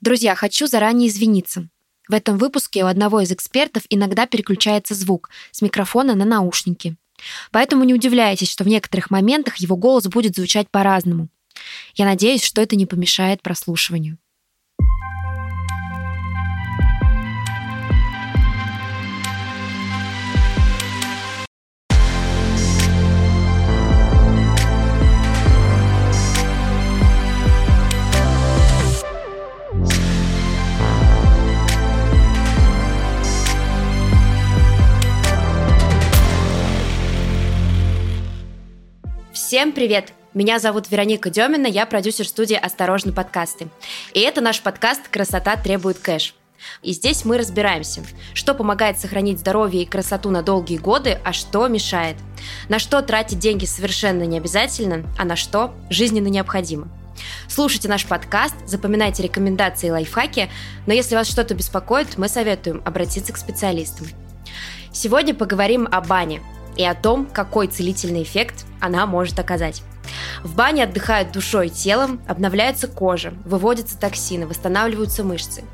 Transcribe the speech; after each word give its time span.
Друзья, 0.00 0.34
хочу 0.34 0.66
заранее 0.66 1.08
извиниться. 1.08 1.68
В 2.08 2.14
этом 2.14 2.38
выпуске 2.38 2.84
у 2.84 2.86
одного 2.86 3.20
из 3.20 3.32
экспертов 3.32 3.82
иногда 3.88 4.26
переключается 4.26 4.94
звук 4.94 5.30
с 5.50 5.62
микрофона 5.62 6.14
на 6.14 6.24
наушники. 6.24 6.96
Поэтому 7.50 7.84
не 7.84 7.94
удивляйтесь, 7.94 8.50
что 8.50 8.64
в 8.64 8.68
некоторых 8.68 9.10
моментах 9.10 9.56
его 9.56 9.76
голос 9.76 10.06
будет 10.06 10.36
звучать 10.36 10.70
по-разному. 10.70 11.28
Я 11.94 12.04
надеюсь, 12.04 12.44
что 12.44 12.60
это 12.60 12.76
не 12.76 12.86
помешает 12.86 13.42
прослушиванию. 13.42 14.18
Всем 39.46 39.70
привет! 39.70 40.12
Меня 40.34 40.58
зовут 40.58 40.90
Вероника 40.90 41.30
Демина, 41.30 41.68
я 41.68 41.86
продюсер 41.86 42.26
студии 42.26 42.56
«Осторожно, 42.56 43.12
подкасты». 43.12 43.68
И 44.12 44.18
это 44.18 44.40
наш 44.40 44.60
подкаст 44.60 45.06
«Красота 45.06 45.54
требует 45.54 46.00
кэш». 46.00 46.34
И 46.82 46.90
здесь 46.90 47.24
мы 47.24 47.38
разбираемся, 47.38 48.02
что 48.34 48.54
помогает 48.54 48.98
сохранить 48.98 49.38
здоровье 49.38 49.84
и 49.84 49.86
красоту 49.86 50.30
на 50.30 50.42
долгие 50.42 50.78
годы, 50.78 51.20
а 51.24 51.32
что 51.32 51.68
мешает. 51.68 52.16
На 52.68 52.80
что 52.80 53.00
тратить 53.02 53.38
деньги 53.38 53.66
совершенно 53.66 54.24
не 54.24 54.38
обязательно, 54.38 55.08
а 55.16 55.24
на 55.24 55.36
что 55.36 55.72
жизненно 55.90 56.26
необходимо. 56.26 56.88
Слушайте 57.48 57.88
наш 57.88 58.04
подкаст, 58.04 58.56
запоминайте 58.66 59.22
рекомендации 59.22 59.86
и 59.86 59.92
лайфхаки, 59.92 60.50
но 60.88 60.92
если 60.92 61.14
вас 61.14 61.28
что-то 61.28 61.54
беспокоит, 61.54 62.18
мы 62.18 62.28
советуем 62.28 62.82
обратиться 62.84 63.32
к 63.32 63.36
специалистам. 63.36 64.08
Сегодня 64.92 65.34
поговорим 65.34 65.86
о 65.92 66.00
бане 66.00 66.42
и 66.76 66.84
о 66.84 66.94
том, 66.94 67.26
какой 67.26 67.66
целительный 67.66 68.22
эффект 68.22 68.66
она 68.80 69.06
может 69.06 69.38
оказать. 69.38 69.82
В 70.42 70.54
бане 70.54 70.84
отдыхают 70.84 71.32
душой 71.32 71.68
и 71.68 71.70
телом, 71.70 72.20
обновляется 72.26 72.88
кожа, 72.88 73.32
выводятся 73.44 73.98
токсины, 73.98 74.46
восстанавливаются 74.46 75.24
мышцы. 75.24 75.64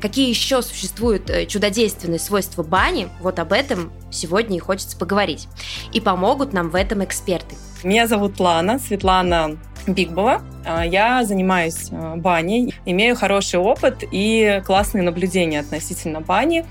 Какие 0.00 0.28
еще 0.28 0.62
существуют 0.62 1.30
э, 1.30 1.46
чудодейственные 1.46 2.18
свойства 2.18 2.62
бани, 2.62 3.08
вот 3.20 3.38
об 3.38 3.52
этом 3.52 3.92
сегодня 4.10 4.56
и 4.56 4.60
хочется 4.60 4.96
поговорить. 4.96 5.48
И 5.92 6.00
помогут 6.00 6.52
нам 6.52 6.70
в 6.70 6.74
этом 6.74 7.04
эксперты. 7.04 7.56
Меня 7.82 8.06
зовут 8.06 8.40
Лана, 8.40 8.78
Светлана 8.78 9.58
Бигбова. 9.86 10.42
А, 10.64 10.84
я 10.84 11.24
занимаюсь 11.24 11.88
а, 11.90 12.16
баней, 12.16 12.74
имею 12.84 13.16
хороший 13.16 13.58
опыт 13.58 14.04
и 14.10 14.62
классные 14.66 15.02
наблюдения 15.02 15.60
относительно 15.60 16.20
бани. 16.20 16.66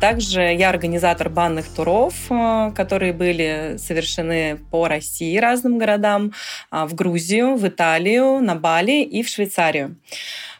Также 0.00 0.40
я 0.40 0.70
организатор 0.70 1.28
банных 1.28 1.66
туров, 1.68 2.14
а, 2.30 2.70
которые 2.70 3.12
были 3.12 3.76
совершены 3.78 4.58
по 4.70 4.88
России 4.88 5.36
разным 5.38 5.78
городам, 5.78 6.32
в 6.70 6.94
Грузию, 6.94 7.56
в 7.56 7.66
Италию, 7.66 8.40
на 8.40 8.54
Бали 8.54 9.02
и 9.02 9.22
в 9.22 9.28
Швейцарию. 9.28 9.96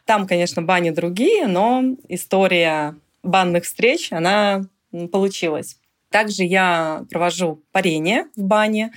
Там, 0.05 0.27
конечно, 0.27 0.63
бани 0.63 0.91
другие, 0.91 1.47
но 1.47 1.83
история 2.09 2.97
банных 3.23 3.65
встреч, 3.65 4.13
она 4.13 4.65
получилась. 5.13 5.77
Также 6.11 6.45
я 6.45 7.05
провожу 7.11 7.63
парение 7.73 8.27
в 8.37 8.43
бане, 8.43 8.93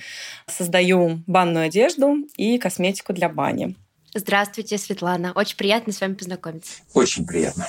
создаю 0.46 1.22
банную 1.26 1.66
одежду 1.66 2.16
и 2.36 2.58
косметику 2.58 3.12
для 3.14 3.28
бани. 3.28 3.74
Здравствуйте, 4.14 4.78
Светлана. 4.78 5.32
Очень 5.34 5.56
приятно 5.56 5.92
с 5.92 6.00
вами 6.00 6.14
познакомиться. 6.14 6.82
Очень 6.92 7.26
приятно. 7.26 7.66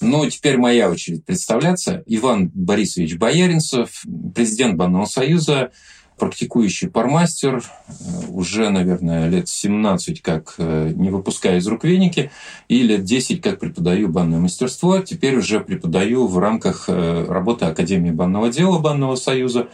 Ну, 0.00 0.28
теперь 0.28 0.56
моя 0.56 0.90
очередь 0.90 1.24
представляться. 1.24 2.02
Иван 2.06 2.50
Борисович 2.54 3.16
Бояринцев, 3.16 4.02
президент 4.34 4.76
Банного 4.76 5.04
союза, 5.04 5.72
практикующий 6.20 6.88
пармастер, 6.88 7.64
э, 7.88 7.92
уже, 8.28 8.70
наверное, 8.70 9.28
лет 9.28 9.48
17 9.48 10.22
как 10.22 10.54
э, 10.58 10.92
не 10.94 11.10
выпускаю 11.10 11.58
из 11.58 11.66
рук 11.66 11.82
веники, 11.82 12.30
и 12.68 12.82
лет 12.82 13.02
10 13.02 13.40
как 13.40 13.58
преподаю 13.58 14.08
банное 14.08 14.38
мастерство. 14.38 14.98
Теперь 15.00 15.36
уже 15.36 15.58
преподаю 15.60 16.28
в 16.28 16.38
рамках 16.38 16.84
э, 16.88 17.24
работы 17.26 17.64
Академии 17.64 18.10
банного 18.10 18.50
дела 18.50 18.78
Банного 18.78 19.16
союза. 19.16 19.68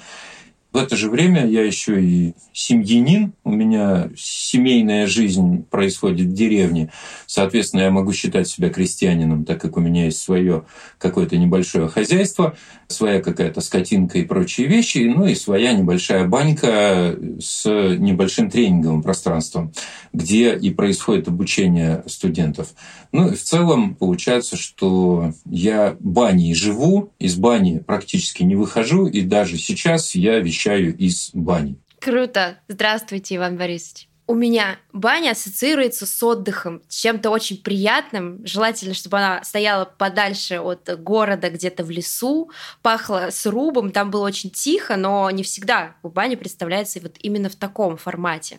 В 0.76 0.78
это 0.78 0.94
же 0.94 1.08
время 1.08 1.46
я 1.46 1.64
еще 1.64 2.04
и 2.04 2.34
семьянин, 2.52 3.32
у 3.44 3.50
меня 3.50 4.10
семейная 4.14 5.06
жизнь 5.06 5.62
происходит 5.62 6.26
в 6.26 6.34
деревне, 6.34 6.92
соответственно, 7.26 7.80
я 7.80 7.90
могу 7.90 8.12
считать 8.12 8.46
себя 8.46 8.68
крестьянином, 8.68 9.46
так 9.46 9.58
как 9.58 9.78
у 9.78 9.80
меня 9.80 10.04
есть 10.04 10.18
свое 10.18 10.66
какое-то 10.98 11.38
небольшое 11.38 11.88
хозяйство, 11.88 12.58
своя 12.88 13.22
какая-то 13.22 13.62
скотинка 13.62 14.18
и 14.18 14.24
прочие 14.24 14.66
вещи, 14.66 14.98
ну 14.98 15.24
и 15.24 15.34
своя 15.34 15.72
небольшая 15.72 16.28
банька 16.28 17.16
с 17.40 17.64
небольшим 17.64 18.50
тренинговым 18.50 19.02
пространством, 19.02 19.72
где 20.12 20.54
и 20.54 20.68
происходит 20.68 21.26
обучение 21.26 22.04
студентов. 22.06 22.74
Ну 23.12 23.28
и 23.28 23.34
в 23.34 23.42
целом 23.42 23.94
получается, 23.94 24.58
что 24.58 25.32
я 25.46 25.96
баней 26.00 26.52
живу, 26.54 27.14
из 27.18 27.36
бани 27.36 27.78
практически 27.78 28.42
не 28.42 28.56
выхожу, 28.56 29.06
и 29.06 29.22
даже 29.22 29.56
сейчас 29.56 30.14
я 30.14 30.38
вещаю 30.38 30.65
из 30.74 31.30
бани. 31.32 31.76
Круто. 32.00 32.58
Здравствуйте, 32.68 33.36
Иван 33.36 33.56
Борисович. 33.56 34.08
У 34.28 34.34
меня 34.34 34.78
баня 34.92 35.30
ассоциируется 35.30 36.04
с 36.04 36.20
отдыхом, 36.20 36.82
с 36.88 36.96
чем-то 36.96 37.30
очень 37.30 37.62
приятным. 37.62 38.44
Желательно, 38.44 38.92
чтобы 38.92 39.18
она 39.18 39.44
стояла 39.44 39.84
подальше 39.84 40.58
от 40.58 40.90
города, 41.00 41.48
где-то 41.48 41.84
в 41.84 41.90
лесу, 41.90 42.50
пахла 42.82 43.28
срубом, 43.30 43.92
там 43.92 44.10
было 44.10 44.26
очень 44.26 44.50
тихо, 44.50 44.96
но 44.96 45.30
не 45.30 45.44
всегда 45.44 45.94
у 46.02 46.08
бани 46.08 46.34
представляется 46.34 46.98
вот 47.00 47.14
именно 47.20 47.48
в 47.48 47.54
таком 47.54 47.96
формате. 47.96 48.58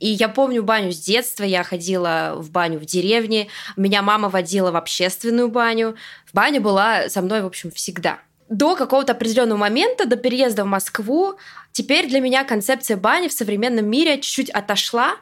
И 0.00 0.08
я 0.08 0.28
помню 0.28 0.62
баню 0.62 0.92
с 0.92 0.98
детства, 0.98 1.44
я 1.44 1.64
ходила 1.64 2.34
в 2.36 2.50
баню 2.50 2.78
в 2.78 2.84
деревне, 2.84 3.48
меня 3.78 4.02
мама 4.02 4.28
водила 4.28 4.70
в 4.70 4.76
общественную 4.76 5.48
баню. 5.48 5.96
В 6.26 6.34
баня 6.34 6.60
была 6.60 7.08
со 7.08 7.22
мной, 7.22 7.40
в 7.40 7.46
общем, 7.46 7.70
всегда 7.70 8.18
до 8.50 8.74
какого-то 8.74 9.12
определенного 9.12 9.58
момента, 9.58 10.06
до 10.06 10.16
переезда 10.16 10.64
в 10.64 10.66
Москву, 10.66 11.36
теперь 11.72 12.08
для 12.08 12.20
меня 12.20 12.44
концепция 12.44 12.96
бани 12.96 13.28
в 13.28 13.32
современном 13.32 13.88
мире 13.88 14.20
чуть-чуть 14.20 14.50
отошла. 14.50 15.16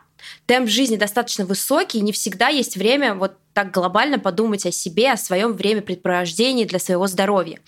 Темп 0.46 0.68
жизни 0.68 0.96
достаточно 0.96 1.44
высокий, 1.44 1.98
и 1.98 2.02
не 2.02 2.10
всегда 2.10 2.48
есть 2.48 2.76
время 2.76 3.14
вот 3.14 3.36
так 3.52 3.70
глобально 3.70 4.18
подумать 4.18 4.66
о 4.66 4.72
себе, 4.72 5.12
о 5.12 5.16
своем 5.16 5.52
времяпрепровождении 5.52 6.64
для 6.64 6.78
своего 6.78 7.06
здоровья. 7.06 7.60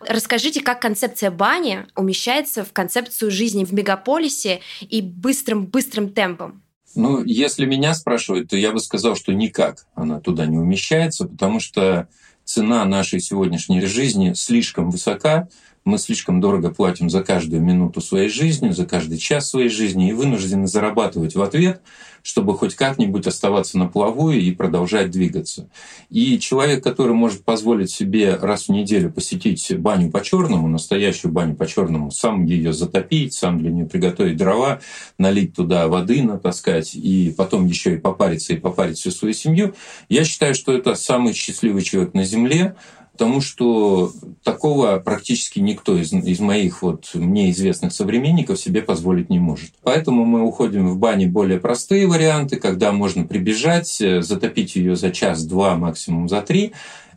Расскажите, 0.00 0.62
как 0.62 0.80
концепция 0.80 1.30
бани 1.30 1.86
умещается 1.94 2.64
в 2.64 2.72
концепцию 2.72 3.30
жизни 3.30 3.64
в 3.64 3.72
мегаполисе 3.72 4.60
и 4.80 5.00
быстрым-быстрым 5.00 6.10
темпом? 6.10 6.62
Ну, 6.94 7.22
если 7.24 7.66
меня 7.66 7.94
спрашивают, 7.94 8.50
то 8.50 8.56
я 8.56 8.72
бы 8.72 8.80
сказал, 8.80 9.14
что 9.14 9.32
никак 9.32 9.86
она 9.94 10.20
туда 10.20 10.46
не 10.46 10.58
умещается, 10.58 11.26
потому 11.26 11.60
что 11.60 12.08
цена 12.44 12.84
нашей 12.84 13.20
сегодняшней 13.20 13.80
жизни 13.80 14.32
слишком 14.34 14.90
высока, 14.90 15.48
мы 15.84 15.98
слишком 15.98 16.40
дорого 16.40 16.70
платим 16.70 17.10
за 17.10 17.22
каждую 17.22 17.62
минуту 17.62 18.00
своей 18.00 18.28
жизни, 18.28 18.70
за 18.70 18.86
каждый 18.86 19.18
час 19.18 19.50
своей 19.50 19.68
жизни 19.68 20.10
и 20.10 20.12
вынуждены 20.12 20.66
зарабатывать 20.66 21.34
в 21.34 21.42
ответ, 21.42 21.82
чтобы 22.22 22.56
хоть 22.56 22.76
как-нибудь 22.76 23.26
оставаться 23.26 23.78
на 23.78 23.88
плаву 23.88 24.30
и 24.30 24.52
продолжать 24.52 25.10
двигаться. 25.10 25.68
И 26.08 26.38
человек, 26.38 26.84
который 26.84 27.14
может 27.14 27.44
позволить 27.44 27.90
себе 27.90 28.36
раз 28.36 28.68
в 28.68 28.72
неделю 28.72 29.10
посетить 29.10 29.76
баню 29.76 30.10
по 30.10 30.22
черному, 30.22 30.68
настоящую 30.68 31.32
баню 31.32 31.56
по 31.56 31.66
черному, 31.66 32.12
сам 32.12 32.44
ее 32.44 32.72
затопить, 32.72 33.34
сам 33.34 33.58
для 33.58 33.72
нее 33.72 33.86
приготовить 33.86 34.36
дрова, 34.36 34.80
налить 35.18 35.54
туда 35.54 35.88
воды, 35.88 36.22
натаскать, 36.22 36.94
и 36.94 37.34
потом 37.36 37.66
еще 37.66 37.94
и 37.94 37.98
попариться 37.98 38.52
и 38.52 38.56
попарить 38.56 38.98
всю 38.98 39.10
свою 39.10 39.34
семью, 39.34 39.74
я 40.08 40.24
считаю, 40.24 40.54
что 40.54 40.72
это 40.72 40.94
самый 40.94 41.32
счастливый 41.32 41.82
человек 41.82 42.14
на 42.14 42.24
Земле, 42.24 42.76
потому 43.12 43.40
что 43.40 44.10
такого 44.42 44.98
практически 44.98 45.60
никто 45.60 45.96
из, 45.96 46.12
из 46.12 46.40
моих 46.40 46.82
вот 46.82 47.10
мне 47.14 47.50
известных 47.50 47.92
современников 47.92 48.58
себе 48.58 48.82
позволить 48.82 49.30
не 49.30 49.38
может. 49.38 49.72
Поэтому 49.82 50.24
мы 50.24 50.42
уходим 50.42 50.88
в 50.88 50.98
бане 50.98 51.26
более 51.26 51.60
простые 51.60 52.06
варианты, 52.06 52.56
когда 52.56 52.92
можно 52.92 53.24
прибежать, 53.24 54.00
э, 54.00 54.22
затопить 54.22 54.76
ее 54.76 54.96
за 54.96 55.10
час-два, 55.10 55.76
максимум 55.76 56.28
за 56.28 56.40
три, 56.40 56.72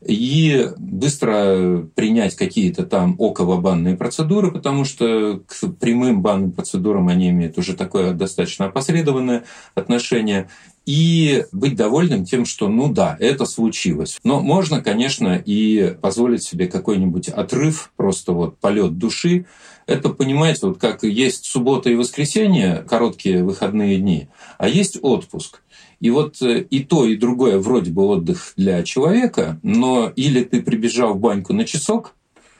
и 0.05 0.69
быстро 0.77 1.87
принять 1.95 2.35
какие-то 2.35 2.85
там 2.85 3.15
околобанные 3.17 3.97
процедуры, 3.97 4.51
потому 4.51 4.85
что 4.85 5.41
к 5.47 5.67
прямым 5.79 6.21
банным 6.21 6.51
процедурам 6.51 7.07
они 7.07 7.29
имеют 7.29 7.57
уже 7.57 7.75
такое 7.75 8.13
достаточно 8.13 8.65
опосредованное 8.65 9.45
отношение 9.73 10.49
и 10.85 11.45
быть 11.51 11.75
довольным 11.75 12.25
тем, 12.25 12.45
что 12.45 12.67
ну 12.69 12.91
да, 12.91 13.17
это 13.19 13.45
случилось. 13.45 14.19
Но 14.23 14.39
можно, 14.41 14.81
конечно, 14.81 15.41
и 15.43 15.95
позволить 15.99 16.43
себе 16.43 16.67
какой-нибудь 16.67 17.29
отрыв, 17.29 17.91
просто 17.95 18.33
вот 18.33 18.59
полет 18.59 18.99
души. 18.99 19.47
Это, 19.87 20.09
понимаете, 20.09 20.67
вот 20.67 20.79
как 20.79 21.03
есть 21.03 21.45
суббота 21.45 21.89
и 21.89 21.95
воскресенье, 21.95 22.85
короткие 22.87 23.43
выходные 23.43 23.97
дни, 23.97 24.27
а 24.57 24.67
есть 24.67 24.99
отпуск. 25.01 25.61
И 25.99 26.09
вот 26.09 26.41
э, 26.41 26.61
и 26.61 26.83
то, 26.83 27.05
и 27.05 27.15
другое 27.15 27.57
вроде 27.57 27.91
бы 27.91 28.05
отдых 28.05 28.53
для 28.57 28.83
человека, 28.83 29.59
но 29.63 30.11
или 30.15 30.43
ты 30.43 30.61
прибежал 30.61 31.13
в 31.13 31.19
баньку 31.19 31.53
на 31.53 31.65
часок, 31.65 32.15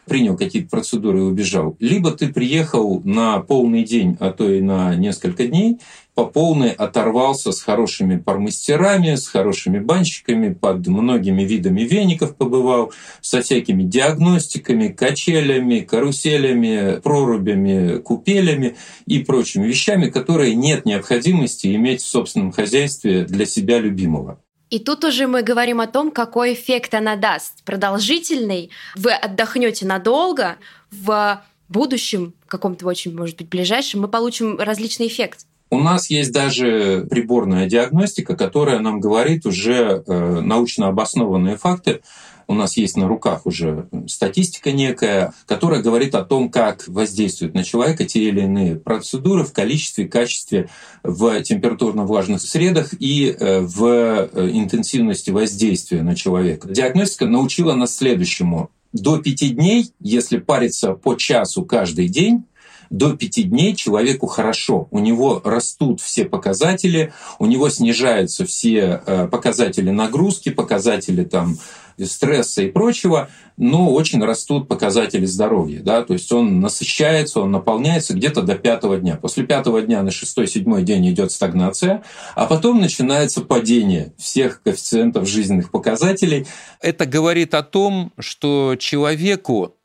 принял 0.05 0.37
какие-то 0.37 0.69
процедуры 0.69 1.19
и 1.19 1.23
убежал, 1.23 1.75
либо 1.79 2.11
ты 2.11 2.29
приехал 2.29 3.01
на 3.03 3.39
полный 3.39 3.83
день, 3.83 4.17
а 4.19 4.31
то 4.31 4.49
и 4.49 4.61
на 4.61 4.95
несколько 4.95 5.47
дней, 5.47 5.79
по 6.15 6.25
полной 6.25 6.71
оторвался 6.71 7.51
с 7.51 7.61
хорошими 7.61 8.17
пармастерами, 8.17 9.15
с 9.15 9.27
хорошими 9.27 9.79
банщиками, 9.79 10.53
под 10.53 10.87
многими 10.87 11.43
видами 11.43 11.81
веников 11.81 12.37
побывал, 12.37 12.93
со 13.21 13.41
всякими 13.41 13.83
диагностиками, 13.83 14.87
качелями, 14.87 15.81
каруселями, 15.81 17.01
прорубями, 17.01 17.99
купелями 17.99 18.77
и 19.05 19.19
прочими 19.19 19.67
вещами, 19.67 20.09
которые 20.09 20.55
нет 20.55 20.85
необходимости 20.85 21.75
иметь 21.75 22.01
в 22.01 22.07
собственном 22.07 22.53
хозяйстве 22.53 23.25
для 23.25 23.45
себя 23.45 23.79
любимого. 23.79 24.39
И 24.69 24.79
тут 24.79 25.03
уже 25.03 25.27
мы 25.27 25.43
говорим 25.43 25.79
о 25.79 25.87
том, 25.87 26.11
какой 26.11 26.53
эффект 26.53 26.95
она 26.95 27.17
даст. 27.17 27.63
Продолжительный, 27.65 28.71
вы 28.95 29.11
отдохнете 29.11 29.85
надолго, 29.85 30.57
в 30.91 31.43
будущем, 31.67 32.33
каком-то 32.47 32.85
очень, 32.87 33.15
может 33.15 33.37
быть, 33.37 33.49
ближайшем, 33.49 34.01
мы 34.01 34.07
получим 34.07 34.57
различный 34.59 35.07
эффект. 35.07 35.45
У 35.69 35.79
нас 35.79 36.09
есть 36.09 36.31
даже 36.31 37.07
приборная 37.09 37.67
диагностика, 37.67 38.35
которая 38.35 38.79
нам 38.79 38.99
говорит 38.99 39.45
уже 39.45 40.03
э, 40.05 40.41
научно 40.41 40.87
обоснованные 40.87 41.57
факты 41.57 42.01
у 42.47 42.53
нас 42.53 42.77
есть 42.77 42.95
на 42.95 43.07
руках 43.07 43.45
уже 43.45 43.87
статистика 44.07 44.71
некая, 44.71 45.33
которая 45.45 45.81
говорит 45.81 46.15
о 46.15 46.23
том, 46.23 46.49
как 46.49 46.87
воздействуют 46.87 47.53
на 47.53 47.63
человека 47.63 48.05
те 48.05 48.23
или 48.23 48.41
иные 48.41 48.75
процедуры 48.75 49.43
в 49.43 49.53
количестве, 49.53 50.07
качестве, 50.07 50.69
в 51.03 51.41
температурно-влажных 51.41 52.41
средах 52.41 52.93
и 52.99 53.35
э, 53.37 53.61
в 53.61 53.83
э, 53.83 54.49
интенсивности 54.51 55.31
воздействия 55.31 56.03
на 56.03 56.15
человека. 56.15 56.67
Диагностика 56.69 57.25
научила 57.25 57.73
нас 57.73 57.95
следующему. 57.95 58.69
До 58.93 59.17
пяти 59.17 59.49
дней, 59.49 59.91
если 59.99 60.37
париться 60.37 60.93
по 60.93 61.15
часу 61.15 61.65
каждый 61.65 62.07
день, 62.07 62.45
до 62.89 63.15
пяти 63.15 63.43
дней 63.43 63.75
человеку 63.75 64.27
хорошо. 64.27 64.87
У 64.91 64.99
него 64.99 65.41
растут 65.43 66.01
все 66.01 66.25
показатели, 66.25 67.13
у 67.39 67.45
него 67.45 67.69
снижаются 67.69 68.45
все 68.45 69.01
э, 69.05 69.27
показатели 69.27 69.89
нагрузки, 69.89 70.49
показатели 70.49 71.23
там, 71.23 71.57
стресса 72.03 72.63
и 72.63 72.71
прочего, 72.71 73.29
но 73.57 73.93
очень 73.93 74.23
растут 74.23 74.67
показатели 74.67 75.25
здоровья. 75.25 75.79
Да? 75.81 76.03
То 76.03 76.13
есть 76.13 76.31
он 76.31 76.59
насыщается, 76.59 77.39
он 77.41 77.51
наполняется 77.51 78.13
где-то 78.13 78.41
до 78.41 78.55
пятого 78.55 78.97
дня. 78.97 79.15
После 79.15 79.45
пятого 79.45 79.81
дня 79.81 80.03
на 80.03 80.11
шестой-седьмой 80.11 80.83
день 80.83 81.09
идет 81.09 81.31
стагнация, 81.31 82.03
а 82.35 82.45
потом 82.47 82.81
начинается 82.81 83.41
падение 83.41 84.13
всех 84.17 84.61
коэффициентов 84.63 85.27
жизненных 85.27 85.71
показателей. 85.71 86.45
Это 86.81 87.05
говорит 87.05 87.53
о 87.53 87.63
том, 87.63 88.11
что 88.19 88.75
человеку 88.77 89.75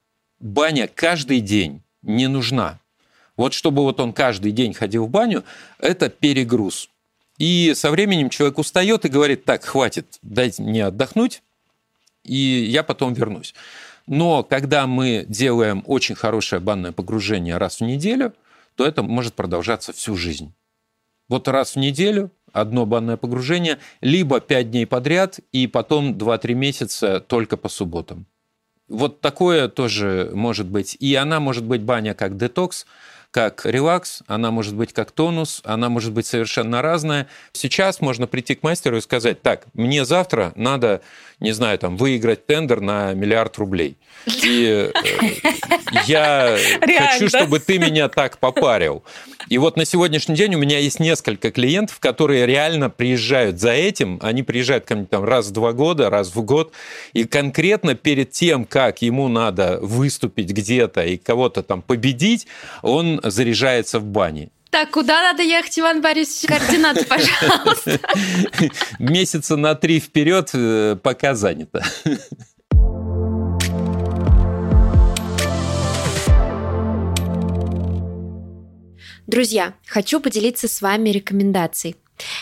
баня 0.41 0.89
каждый 0.93 1.41
день 1.41 1.83
не 2.03 2.27
нужна. 2.27 2.81
Вот 3.41 3.55
чтобы 3.55 3.85
вот 3.85 3.99
он 4.01 4.13
каждый 4.13 4.53
день 4.53 4.75
ходил 4.75 5.07
в 5.07 5.09
баню, 5.09 5.45
это 5.79 6.11
перегруз. 6.11 6.91
И 7.39 7.73
со 7.75 7.91
временем 7.91 8.29
человек 8.29 8.59
устает 8.59 9.07
и 9.07 9.09
говорит, 9.09 9.47
так, 9.47 9.65
хватит, 9.65 10.19
дайте 10.21 10.63
мне 10.63 10.85
отдохнуть, 10.85 11.43
и 12.23 12.35
я 12.37 12.83
потом 12.83 13.15
вернусь. 13.15 13.55
Но 14.07 14.43
когда 14.43 14.87
мы 14.87 15.25
делаем 15.27 15.83
очень 15.87 16.17
хорошее 16.17 16.61
банное 16.61 16.93
погружение 16.93 17.57
раз 17.57 17.79
в 17.79 17.81
неделю, 17.81 18.35
то 18.75 18.85
это 18.85 19.03
может 19.03 19.33
продолжаться 19.33 19.95
всю 19.95 20.17
жизнь. 20.17 20.53
Вот 21.31 21.49
раз 21.49 21.77
в 21.77 21.79
неделю 21.79 22.31
одно 22.53 22.85
банное 22.85 23.17
погружение, 23.17 23.79
либо 24.03 24.41
5 24.41 24.71
дней 24.71 24.87
подряд, 24.87 25.41
и 25.51 25.67
потом 25.67 26.13
2-3 26.13 26.53
месяца 26.53 27.21
только 27.21 27.57
по 27.57 27.71
субботам. 27.71 28.27
Вот 28.91 29.23
такое 29.23 29.69
тоже 29.69 30.31
может 30.35 30.67
быть. 30.67 30.95
И 31.01 31.15
она 31.15 31.41
может 31.41 31.65
быть 31.65 31.81
баня 31.81 32.13
как 32.13 32.37
детокс, 32.37 32.85
как 33.31 33.65
релакс, 33.65 34.23
она 34.27 34.51
может 34.51 34.75
быть 34.75 34.93
как 34.93 35.13
тонус, 35.13 35.63
она 35.65 35.89
может 35.89 36.13
быть 36.13 36.27
совершенно 36.27 36.83
разная. 36.83 37.29
Сейчас 37.53 38.01
можно 38.01 38.27
прийти 38.27 38.55
к 38.57 38.63
мастеру 38.63 38.97
и 38.97 39.01
сказать, 39.01 39.41
так, 39.43 39.67
мне 39.73 40.05
завтра 40.05 40.53
надо, 40.57 41.01
не 41.39 41.53
знаю, 41.53 41.79
там, 41.79 41.97
выиграть 41.97 42.47
тендер 42.47 42.81
на 42.81 43.15
миллиард 43.15 43.57
рублей. 43.59 43.97
И 44.27 44.91
э, 44.93 45.33
я 46.07 46.57
хочу, 46.99 47.29
чтобы 47.29 47.61
ты 47.61 47.79
меня 47.79 48.09
так 48.09 48.39
попарил. 48.39 49.05
И 49.49 49.59
вот 49.59 49.77
на 49.77 49.85
сегодняшний 49.85 50.35
день 50.37 50.55
у 50.55 50.59
меня 50.59 50.79
есть 50.79 51.01
несколько 51.01 51.51
клиентов, 51.51 51.99
которые 51.99 52.47
реально 52.47 52.91
приезжают 52.91 53.59
за 53.59 53.73
этим. 53.73 54.19
Они 54.23 54.43
приезжают 54.43 54.85
ко 54.85 54.95
мне 54.95 55.07
там 55.07 55.25
раз 55.25 55.47
в 55.47 55.53
два 55.53 55.73
года, 55.73 56.11
раз 56.11 56.35
в 56.35 56.43
год. 56.43 56.73
И 57.13 57.25
конкретно 57.25 57.95
перед 57.95 58.33
тем, 58.33 58.65
как 58.65 59.03
ему 59.03 59.29
надо 59.29 59.79
выступить 59.81 60.51
где-то 60.51 61.03
и 61.03 61.17
кого-то 61.17 61.63
там 61.63 61.83
победить, 61.83 62.47
он 62.83 63.21
заряжается 63.25 63.99
в 63.99 64.05
бане. 64.05 64.51
Так, 64.71 64.93
куда 64.93 65.21
надо 65.21 65.43
ехать, 65.43 65.77
Иван 65.81 66.01
Борисович? 66.01 66.49
Координаты, 66.49 67.05
пожалуйста. 67.05 67.99
Месяца 69.01 69.57
на 69.57 69.75
три 69.75 69.99
вперед 69.99 70.51
э, 70.53 70.97
пока 71.03 71.35
занято. 71.35 71.85
Друзья, 79.31 79.75
хочу 79.87 80.19
поделиться 80.19 80.67
с 80.67 80.83
вами 80.83 81.11
рекомендацией. 81.11 81.95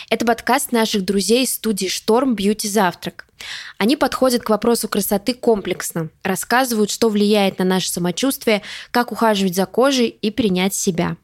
Это 0.09 0.25
подкаст 0.25 0.73
наших 0.73 1.05
друзей 1.05 1.45
из 1.45 1.53
студии 1.53 1.87
«Шторм 1.87 2.35
Бьюти 2.35 2.67
Завтрак». 2.67 3.27
Они 3.77 3.95
подходят 3.95 4.43
к 4.43 4.49
вопросу 4.49 4.89
красоты 4.89 5.35
комплексно, 5.35 6.09
рассказывают, 6.23 6.91
что 6.91 7.11
влияет 7.11 7.59
на 7.59 7.67
наше 7.67 7.91
самочувствие, 7.91 8.63
как 8.91 9.13
ухаживать 9.13 9.55
за 9.55 9.67
кожей 9.67 10.07
и 10.09 10.31
принять 10.31 10.73
себя. 10.73 11.19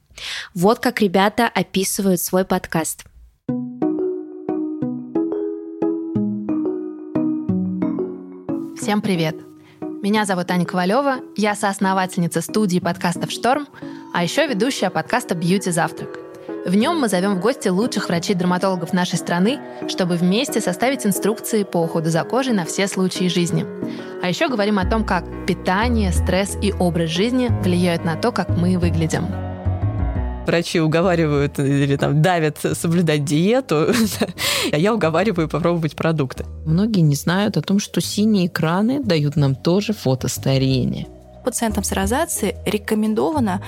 Вот 0.52 0.80
как 0.80 1.00
ребята 1.00 1.48
описывают 1.48 2.20
свой 2.20 2.44
подкаст. 2.44 3.04
Всем 8.78 9.00
привет! 9.00 9.36
Меня 9.80 10.26
зовут 10.26 10.50
Аня 10.50 10.66
Ковалева, 10.66 11.20
я 11.38 11.54
соосновательница 11.54 12.42
студии 12.42 12.80
подкастов 12.80 13.30
«Шторм», 13.30 13.66
а 14.14 14.22
еще 14.22 14.46
ведущая 14.46 14.90
подкаста 14.90 15.34
«Бьюти 15.34 15.72
Завтрак». 15.72 16.20
В 16.64 16.74
нем 16.76 17.00
мы 17.00 17.08
зовем 17.08 17.34
в 17.34 17.40
гости 17.40 17.66
лучших 17.66 18.08
врачей-дерматологов 18.08 18.92
нашей 18.92 19.18
страны, 19.18 19.58
чтобы 19.88 20.14
вместе 20.14 20.60
составить 20.60 21.04
инструкции 21.04 21.64
по 21.64 21.78
уходу 21.78 22.10
за 22.10 22.22
кожей 22.22 22.52
на 22.52 22.64
все 22.64 22.86
случаи 22.86 23.26
жизни. 23.26 23.66
А 24.22 24.28
еще 24.28 24.48
говорим 24.48 24.78
о 24.78 24.88
том, 24.88 25.04
как 25.04 25.24
питание, 25.46 26.12
стресс 26.12 26.56
и 26.62 26.72
образ 26.72 27.10
жизни 27.10 27.50
влияют 27.64 28.04
на 28.04 28.14
то, 28.14 28.30
как 28.30 28.50
мы 28.50 28.78
выглядим 28.78 29.26
врачи 30.46 30.78
уговаривают 30.78 31.58
или 31.58 31.96
там 31.96 32.20
давят 32.20 32.58
соблюдать 32.74 33.24
диету, 33.24 33.94
а 34.72 34.76
я 34.76 34.92
уговариваю 34.92 35.48
попробовать 35.48 35.96
продукты. 35.96 36.44
Многие 36.66 37.00
не 37.00 37.14
знают 37.14 37.56
о 37.56 37.62
том, 37.62 37.78
что 37.80 38.02
синие 38.02 38.48
экраны 38.48 39.02
дают 39.02 39.36
нам 39.36 39.54
тоже 39.54 39.94
фотостарение. 39.94 41.06
Пациентам 41.44 41.84
с 41.84 41.92
розацией 41.92 42.56
рекомендовано 42.64 43.60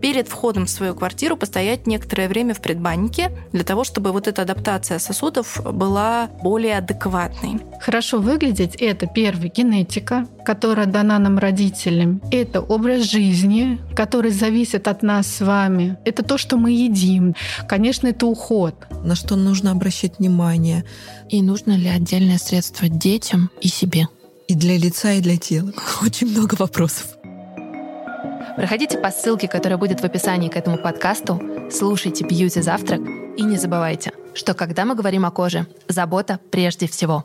перед 0.00 0.28
входом 0.28 0.66
в 0.66 0.70
свою 0.70 0.94
квартиру 0.94 1.36
постоять 1.36 1.86
некоторое 1.86 2.28
время 2.28 2.54
в 2.54 2.60
предбаннике 2.60 3.30
для 3.52 3.64
того, 3.64 3.84
чтобы 3.84 4.12
вот 4.12 4.28
эта 4.28 4.42
адаптация 4.42 4.98
сосудов 4.98 5.60
была 5.64 6.28
более 6.42 6.78
адекватной. 6.78 7.60
Хорошо 7.80 8.18
выглядеть– 8.18 8.76
это, 8.78 9.06
первый, 9.06 9.50
генетика, 9.54 10.26
которая 10.44 10.86
дана 10.86 11.18
нам 11.18 11.38
родителям. 11.38 12.20
Это 12.30 12.60
образ 12.60 13.10
жизни, 13.10 13.78
который 13.94 14.30
зависит 14.30 14.88
от 14.88 15.02
нас 15.02 15.26
с 15.26 15.40
вами. 15.40 15.96
Это 16.04 16.22
то, 16.22 16.38
что 16.38 16.56
мы 16.56 16.72
едим. 16.72 17.34
Конечно, 17.68 18.08
это 18.08 18.26
уход. 18.26 18.74
На 19.04 19.14
что 19.14 19.36
нужно 19.36 19.70
обращать 19.70 20.18
внимание. 20.18 20.84
И 21.28 21.42
нужно 21.42 21.72
ли 21.72 21.88
отдельное 21.88 22.38
средство 22.38 22.88
детям 22.88 23.50
и 23.60 23.68
себе? 23.68 24.08
И 24.48 24.54
для 24.54 24.76
лица, 24.76 25.12
и 25.12 25.20
для 25.20 25.36
тела. 25.36 25.72
Очень 26.02 26.28
много 26.28 26.56
вопросов. 26.58 27.19
Проходите 28.56 28.98
по 28.98 29.10
ссылке, 29.10 29.48
которая 29.48 29.78
будет 29.78 30.00
в 30.00 30.04
описании 30.04 30.48
к 30.48 30.56
этому 30.56 30.78
подкасту, 30.78 31.40
слушайте 31.70 32.24
«Бьюти 32.24 32.60
Завтрак» 32.60 33.00
и 33.36 33.42
не 33.42 33.56
забывайте, 33.56 34.12
что 34.34 34.54
когда 34.54 34.84
мы 34.84 34.94
говорим 34.94 35.24
о 35.24 35.30
коже, 35.30 35.66
забота 35.88 36.40
прежде 36.50 36.86
всего. 36.86 37.24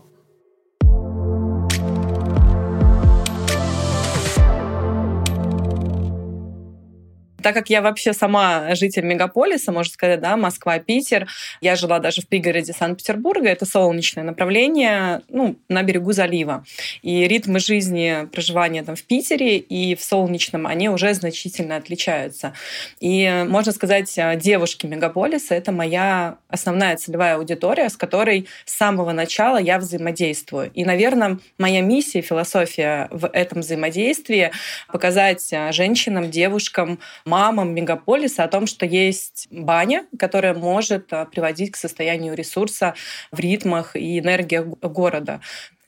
Так 7.45 7.53
как 7.53 7.69
я 7.69 7.83
вообще 7.83 8.11
сама 8.13 8.73
житель 8.73 9.03
мегаполиса, 9.03 9.71
можно 9.71 9.93
сказать, 9.93 10.19
да, 10.19 10.35
Москва, 10.35 10.79
Питер, 10.79 11.27
я 11.61 11.75
жила 11.75 11.99
даже 11.99 12.23
в 12.23 12.27
пригороде 12.27 12.73
Санкт-Петербурга, 12.73 13.49
это 13.49 13.67
солнечное 13.67 14.23
направление, 14.23 15.21
ну, 15.29 15.55
на 15.69 15.83
берегу 15.83 16.11
залива. 16.11 16.65
И 17.03 17.27
ритмы 17.27 17.59
жизни 17.59 18.27
проживания 18.31 18.83
там 18.83 18.95
в 18.95 19.03
Питере 19.03 19.59
и 19.59 19.93
в 19.93 20.03
солнечном, 20.03 20.65
они 20.65 20.89
уже 20.89 21.13
значительно 21.13 21.75
отличаются. 21.75 22.53
И 22.99 23.45
можно 23.47 23.71
сказать, 23.71 24.11
девушки 24.37 24.87
мегаполиса— 24.87 25.53
это 25.55 25.71
моя 25.71 26.39
основная 26.47 26.97
целевая 26.97 27.35
аудитория, 27.35 27.89
с 27.89 27.95
которой 27.95 28.47
с 28.65 28.75
самого 28.75 29.11
начала 29.11 29.57
я 29.57 29.77
взаимодействую. 29.77 30.71
И, 30.73 30.83
наверное, 30.83 31.37
моя 31.59 31.81
миссия, 31.81 32.21
философия 32.21 33.07
в 33.11 33.27
этом 33.27 33.59
взаимодействии— 33.59 34.49
показать 34.91 35.47
женщинам, 35.69 36.31
девушкам, 36.31 36.97
мамам 37.35 37.73
мегаполиса 37.73 38.45
о 38.45 38.47
том, 38.47 38.65
что 38.65 38.85
есть 38.85 39.47
баня, 39.51 40.05
которая 40.17 40.53
может 40.53 41.11
а, 41.11 41.25
приводить 41.25 41.71
к 41.71 41.75
состоянию 41.75 42.33
ресурса 42.33 42.93
в 43.29 43.39
ритмах 43.41 43.97
и 43.97 44.19
энергиях 44.19 44.65
города. 44.65 45.41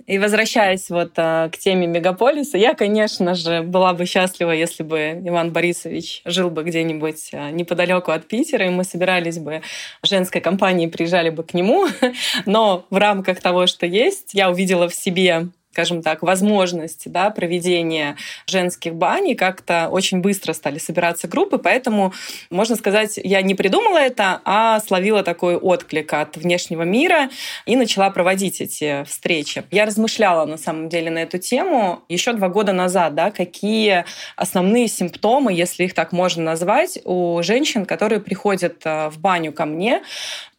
И 0.08 0.18
возвращаясь 0.20 0.90
вот 0.90 1.14
а, 1.16 1.48
к 1.48 1.58
теме 1.58 1.88
мегаполиса, 1.88 2.58
я, 2.58 2.74
конечно 2.74 3.34
же, 3.34 3.62
была 3.62 3.94
бы 3.94 4.06
счастлива, 4.06 4.52
если 4.52 4.84
бы 4.84 5.22
Иван 5.24 5.54
Борисович 5.54 6.22
жил 6.26 6.50
бы 6.50 6.64
где-нибудь 6.64 7.30
а, 7.32 7.50
неподалеку 7.52 8.12
от 8.12 8.28
Питера, 8.28 8.66
и 8.66 8.70
мы 8.70 8.84
собирались 8.84 9.38
бы 9.38 9.62
женской 10.04 10.42
компании, 10.42 10.88
приезжали 10.88 11.30
бы 11.30 11.44
к 11.44 11.54
нему. 11.54 11.88
Но 12.46 12.86
в 12.90 12.98
рамках 12.98 13.40
того, 13.40 13.68
что 13.68 13.86
есть, 13.86 14.34
я 14.34 14.50
увидела 14.50 14.90
в 14.90 14.94
себе 14.94 15.48
скажем 15.72 16.02
так, 16.02 16.24
возможность 16.24 17.04
да, 17.12 17.30
проведения 17.30 18.18
женских 18.48 18.96
бань, 18.96 19.36
как-то 19.36 19.90
очень 19.90 20.22
быстро 20.22 20.54
стали 20.54 20.80
собираться 20.80 21.28
группы, 21.28 21.60
поэтому, 21.60 22.14
можно 22.50 22.76
сказать, 22.76 23.20
я 23.24 23.42
не 23.42 23.54
придумала 23.54 24.00
это, 24.00 24.42
а 24.44 24.80
словила 24.80 25.24
такой 25.24 25.56
отклик 25.56 26.14
от 26.14 26.38
внешнего 26.38 26.84
мира 26.84 27.30
и 27.66 27.76
начала 27.76 28.10
проводить 28.10 28.60
эти 28.62 29.04
встречи. 29.04 29.64
Я 29.70 29.86
размышляла, 29.86 30.46
на 30.46 30.58
самом 30.58 30.90
деле, 30.90 31.12
на 31.12 31.20
эту 31.20 31.38
тему 31.38 32.02
еще 32.10 32.34
два 32.34 32.50
года 32.50 32.74
назад, 32.74 33.14
да, 33.14 33.30
какие 33.30 34.06
основные 34.36 34.88
симптомы, 34.88 35.54
если 35.54 35.84
их 35.84 35.94
так 35.94 36.12
можно 36.12 36.44
назвать, 36.44 37.00
у 37.04 37.42
женщин, 37.44 37.86
которые 37.86 38.20
приходят 38.20 38.82
э, 38.84 39.10
в 39.10 39.20
баню 39.20 39.52
ко 39.54 39.66
мне, 39.66 40.02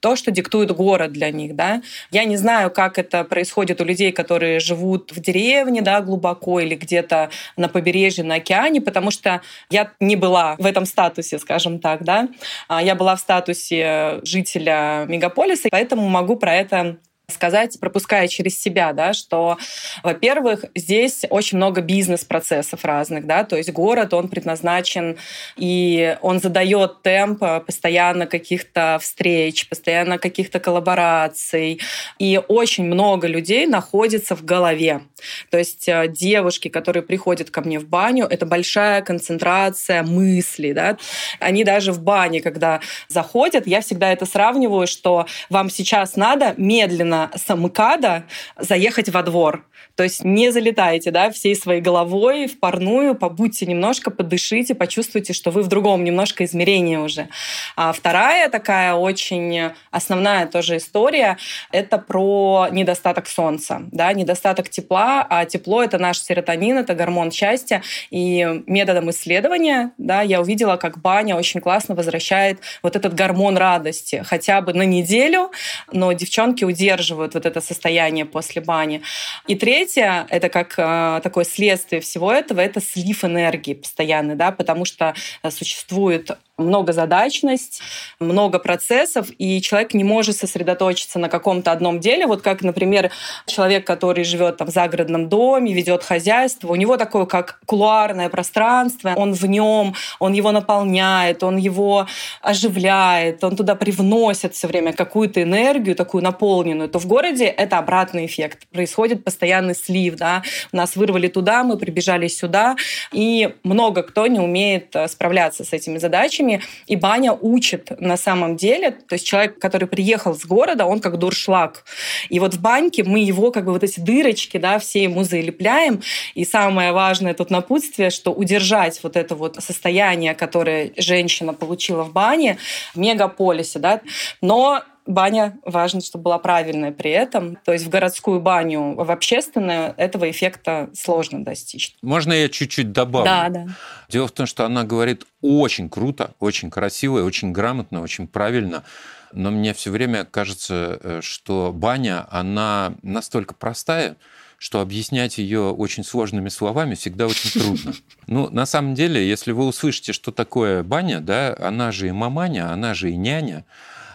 то, 0.01 0.17
что 0.17 0.31
диктует 0.31 0.71
город 0.71 1.13
для 1.13 1.31
них. 1.31 1.57
Да? 1.57 1.83
Я 2.11 2.25
не 2.25 2.37
знаю, 2.37 2.71
как 2.71 2.99
это 2.99 3.25
происходит 3.25 3.81
у 3.81 3.85
людей, 3.85 4.13
которые 4.13 4.61
живут 4.61 5.08
в 5.13 5.21
деревне 5.21 5.83
да, 5.83 6.01
глубоко 6.01 6.61
или 6.61 6.75
где-то 6.75 7.31
на 7.57 7.69
побережье, 7.69 8.25
на 8.25 8.37
океане, 8.37 8.81
потому 8.81 9.11
что 9.11 9.41
я 9.71 9.93
не 10.01 10.17
была 10.17 10.57
в 10.59 10.67
этом 10.67 10.87
статусе, 10.87 11.39
скажем 11.39 11.81
так. 11.81 12.05
Да? 12.05 12.29
А, 12.69 12.83
я 12.83 12.95
была 12.95 13.17
в 13.17 13.21
статусе 13.21 14.21
жителя 14.23 15.05
мегаполиса, 15.09 15.69
поэтому 15.71 16.09
могу 16.09 16.37
про 16.37 16.55
это 16.55 16.99
сказать, 17.31 17.79
пропуская 17.79 18.27
через 18.27 18.59
себя, 18.59 18.95
да, 18.95 19.13
что, 19.13 19.59
во-первых, 20.03 20.65
здесь 20.75 21.27
очень 21.29 21.59
много 21.59 21.83
бизнес-процессов 21.83 22.87
разных, 22.87 23.27
да, 23.27 23.45
то 23.45 23.57
есть 23.57 23.71
город, 23.71 24.15
он 24.15 24.29
предназначен, 24.29 25.19
и 25.57 26.17
он 26.23 26.41
задает 26.41 27.03
темп 27.03 27.45
постоянно 27.67 28.27
каких-то 28.27 28.99
встреч, 29.03 29.69
постоянно 29.69 30.17
каких-то 30.19 30.59
коллабораций, 30.59 31.81
и 32.19 32.41
очень 32.49 32.85
много 32.85 33.27
людей 33.27 33.67
находится 33.67 34.35
в 34.35 34.43
голове. 34.45 35.03
То 35.51 35.59
есть 35.59 35.87
э, 35.87 36.09
девушки, 36.09 36.69
которые 36.69 37.03
приходят 37.03 37.51
ко 37.51 37.61
мне 37.61 37.79
в 37.79 37.87
баню, 37.87 38.25
это 38.25 38.47
большая 38.47 39.03
концентрация 39.03 40.03
мыслей, 40.03 40.73
да, 40.73 40.97
они 41.41 41.63
даже 41.65 41.93
в 41.93 42.01
бане, 42.01 42.41
когда 42.41 42.81
заходят, 43.09 43.67
я 43.67 43.83
всегда 43.83 44.13
это 44.13 44.25
сравниваю, 44.25 44.87
что 44.87 45.27
вам 45.51 45.69
сейчас 45.69 46.17
надо 46.17 46.55
медленно 46.57 47.18
с 47.35 47.55
МКАДа 47.55 48.25
заехать 48.57 49.09
во 49.09 49.23
двор. 49.23 49.65
То 49.95 50.05
есть 50.05 50.25
не 50.25 50.53
залетайте 50.53 51.11
да, 51.11 51.31
всей 51.31 51.57
своей 51.57 51.81
головой 51.81 52.47
в 52.47 52.61
парную, 52.61 53.15
побудьте 53.17 53.67
немножко, 53.67 54.11
подышите, 54.11 54.75
почувствуйте, 54.75 55.33
что 55.33 55.51
вы 55.51 55.63
в 55.63 55.69
другом 55.69 56.05
немножко 56.05 56.45
измерении 56.45 56.97
уже. 56.97 57.29
А 57.75 57.93
вторая 57.93 58.49
такая 58.49 58.95
очень 58.95 59.73
основная 59.91 60.47
тоже 60.47 60.77
история— 60.77 61.37
это 61.73 61.99
про 61.99 62.69
недостаток 62.71 63.27
солнца, 63.27 63.83
да, 63.91 64.13
недостаток 64.13 64.69
тепла, 64.69 65.27
а 65.29 65.45
тепло— 65.45 65.83
это 65.85 65.99
наш 65.99 66.21
серотонин, 66.21 66.79
это 66.79 66.95
гормон 66.95 67.33
счастья. 67.33 67.83
И 68.11 68.47
методом 68.67 69.11
исследования 69.11 69.93
да, 69.99 70.23
я 70.23 70.41
увидела, 70.41 70.77
как 70.77 70.99
баня 71.01 71.35
очень 71.35 71.61
классно 71.61 71.97
возвращает 71.97 72.61
вот 72.85 72.95
этот 72.95 73.15
гормон 73.15 73.57
радости 73.57 74.23
хотя 74.25 74.61
бы 74.61 74.73
на 74.75 74.83
неделю, 74.83 75.51
но 75.93 76.13
девчонки 76.13 76.65
удерживают 76.65 77.08
вот 77.15 77.35
это 77.35 77.61
состояние 77.61 78.25
после 78.25 78.63
бани. 78.63 79.03
И 79.47 79.55
третье, 79.55 80.27
это 80.31 80.49
как 80.49 80.75
э, 80.79 81.21
такое 81.23 81.45
следствие 81.45 82.01
всего 82.01 82.33
этого, 82.33 82.61
это 82.61 82.81
слив 82.81 83.25
энергии 83.25 83.75
постоянный, 83.75 84.35
да, 84.35 84.53
потому 84.53 84.85
что 84.85 85.15
э, 85.43 85.51
существует 85.51 86.31
многозадачность, 86.59 87.81
много 88.21 88.59
процессов, 88.59 89.29
и 89.39 89.61
человек 89.63 89.95
не 89.95 90.05
может 90.05 90.37
сосредоточиться 90.37 91.19
на 91.19 91.29
каком-то 91.29 91.73
одном 91.73 92.01
деле. 92.01 92.27
Вот 92.27 92.43
как, 92.43 92.63
например, 92.63 93.11
человек, 93.47 93.87
который 93.87 94.25
живет 94.25 94.57
там 94.59 94.69
в 94.69 94.71
загородном 94.71 95.29
доме, 95.29 95.73
ведет 95.73 96.03
хозяйство, 96.03 96.69
у 96.69 96.77
него 96.77 96.97
такое 96.97 97.27
как 97.27 97.61
кулуарное 97.67 98.29
пространство, 98.29 99.15
он 99.17 99.33
в 99.33 99.45
нем, 99.47 99.95
он 100.19 100.33
его 100.33 100.53
наполняет, 100.53 101.43
он 101.43 101.57
его 101.57 102.07
оживляет, 102.43 103.43
он 103.45 103.57
туда 103.57 103.75
привносит 103.75 104.55
все 104.55 104.67
время 104.67 104.93
какую-то 104.93 105.43
энергию, 105.43 105.95
такую 105.95 106.23
наполненную, 106.23 106.89
то 106.89 106.99
в 106.99 107.07
городе 107.07 107.47
это 107.47 107.79
обратный 107.79 108.27
эффект. 108.27 108.67
Происходит 108.73 109.25
постоянный 109.25 109.75
слив, 109.75 110.17
да, 110.17 110.43
нас 110.73 110.97
вырвали 110.97 111.29
туда, 111.29 111.63
мы 111.63 111.77
прибежали 111.77 112.29
сюда, 112.29 112.77
и 113.13 113.55
много 113.63 114.03
кто 114.03 114.27
не 114.27 114.41
умеет 114.41 114.95
э, 114.97 115.09
справляться 115.09 115.65
с 115.65 115.73
этими 115.73 115.99
задачами, 115.99 116.48
банями, 116.49 116.63
и 116.87 116.97
баня 116.97 117.33
учит 117.33 117.91
на 118.01 118.17
самом 118.17 118.57
деле. 118.57 118.91
То 118.91 119.15
есть 119.15 119.27
человек, 119.27 119.59
который 119.59 119.89
приехал 119.89 120.35
с 120.35 120.45
города, 120.45 120.87
он 120.87 121.01
как 121.01 121.19
дуршлаг. 121.19 121.85
И 122.29 122.41
вот 122.41 122.55
в 122.55 122.61
баньке 122.61 123.05
мы 123.05 123.21
его, 123.21 123.51
как 123.51 123.65
бы 123.65 123.73
вот 123.73 123.85
эти 123.85 124.01
дырочки, 124.01 124.59
да, 124.59 124.79
все 124.79 125.03
ему 125.03 125.25
залепляем. 125.25 126.01
И 126.35 126.45
самое 126.45 126.93
важное 126.93 127.35
тут 127.35 127.51
напутствие, 127.51 128.11
что 128.11 128.33
удержать 128.33 129.01
вот 129.03 129.17
это 129.17 129.35
вот 129.35 129.57
состояние, 129.59 130.35
которое 130.35 130.93
женщина 130.97 131.53
получила 131.53 132.03
в 132.03 132.13
бане, 132.13 132.59
в 132.95 132.99
мегаполисе, 132.99 133.79
да, 133.79 134.01
но 134.41 134.83
баня 135.09 135.59
важно, 135.65 136.01
чтобы 136.01 136.25
была 136.25 136.39
правильная 136.39 136.93
при 136.93 137.11
этом. 137.11 137.57
То 137.65 137.73
есть 137.73 137.85
в 137.85 137.89
городскую 137.89 138.41
баню, 138.41 138.95
в 138.95 139.11
общественную 139.11 139.95
этого 139.97 140.31
эффекта 140.31 140.91
сложно 140.95 141.45
достичь. 141.45 141.97
Можно 142.03 142.35
я 142.35 142.49
чуть-чуть 142.49 142.93
добавлю? 142.93 143.25
Да, 143.25 143.49
да. 143.49 143.67
Дело 144.09 144.29
в 144.29 144.33
том, 144.33 144.47
что 144.47 144.65
она 144.65 144.85
говорит 144.85 145.25
очень 145.41 145.89
круто, 145.89 146.35
очень 146.39 146.71
красиво, 146.71 147.25
очень 147.25 147.53
грамотно, 147.53 148.03
очень 148.03 148.29
правильно. 148.29 148.85
Но 149.33 149.51
мне 149.51 149.75
все 149.75 149.91
время 149.91 150.25
кажется, 150.25 151.01
э, 151.03 151.21
что 151.23 151.73
баня, 151.75 152.27
она 152.31 152.95
настолько 153.03 153.55
простая, 153.55 154.17
что 154.59 154.81
объяснять 154.81 155.39
ее 155.39 155.71
очень 155.71 156.05
сложными 156.05 156.49
словами 156.49 156.95
всегда 156.95 157.27
очень 157.27 157.61
трудно. 157.61 157.95
Ну, 158.27 158.51
на 158.51 158.67
самом 158.67 158.95
деле, 158.95 159.27
если 159.27 159.53
вы 159.53 159.67
услышите, 159.67 160.13
что 160.13 160.33
такое 160.33 160.83
баня, 160.83 161.21
да, 161.21 161.57
она 161.59 161.93
же 161.93 162.09
и 162.09 162.11
маманя, 162.13 162.71
она 162.71 162.93
же 162.93 163.11
и 163.11 163.17
няня, 163.17 163.65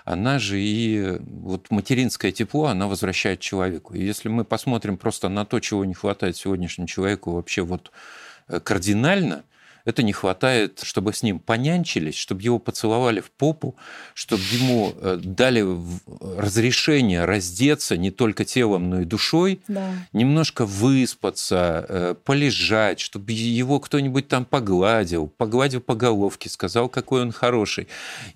она 0.05 0.39
же 0.39 0.59
и 0.59 1.17
вот 1.19 1.71
материнское 1.71 2.31
тепло, 2.31 2.65
она 2.65 2.87
возвращает 2.87 3.39
человеку. 3.39 3.93
И 3.93 4.03
если 4.03 4.29
мы 4.29 4.43
посмотрим 4.43 4.97
просто 4.97 5.29
на 5.29 5.45
то, 5.45 5.59
чего 5.59 5.85
не 5.85 5.93
хватает 5.93 6.35
сегодняшнему 6.35 6.87
человеку 6.87 7.31
вообще 7.31 7.61
вот 7.61 7.91
э, 8.47 8.59
кардинально, 8.59 9.43
это 9.85 10.01
не 10.01 10.13
хватает, 10.13 10.79
чтобы 10.83 11.13
с 11.13 11.23
ним 11.23 11.39
понянчились, 11.39 12.15
чтобы 12.15 12.41
его 12.41 12.57
поцеловали 12.57 13.19
в 13.19 13.31
попу, 13.31 13.75
чтобы 14.13 14.41
ему 14.51 14.93
э, 14.95 15.19
дали 15.21 15.65
разрешение 16.37 17.25
раздеться 17.25 17.97
не 17.97 18.09
только 18.09 18.45
телом, 18.45 18.89
но 18.89 19.01
и 19.01 19.05
душой, 19.05 19.61
да. 19.67 19.91
немножко 20.13 20.65
выспаться, 20.65 21.85
э, 21.89 22.15
полежать, 22.23 23.01
чтобы 23.01 23.33
его 23.33 23.79
кто-нибудь 23.79 24.29
там 24.29 24.45
погладил, 24.45 25.27
погладил 25.27 25.81
по 25.81 25.95
головке, 25.95 26.49
сказал, 26.49 26.87
какой 26.87 27.21
он 27.21 27.31
хороший. 27.31 27.87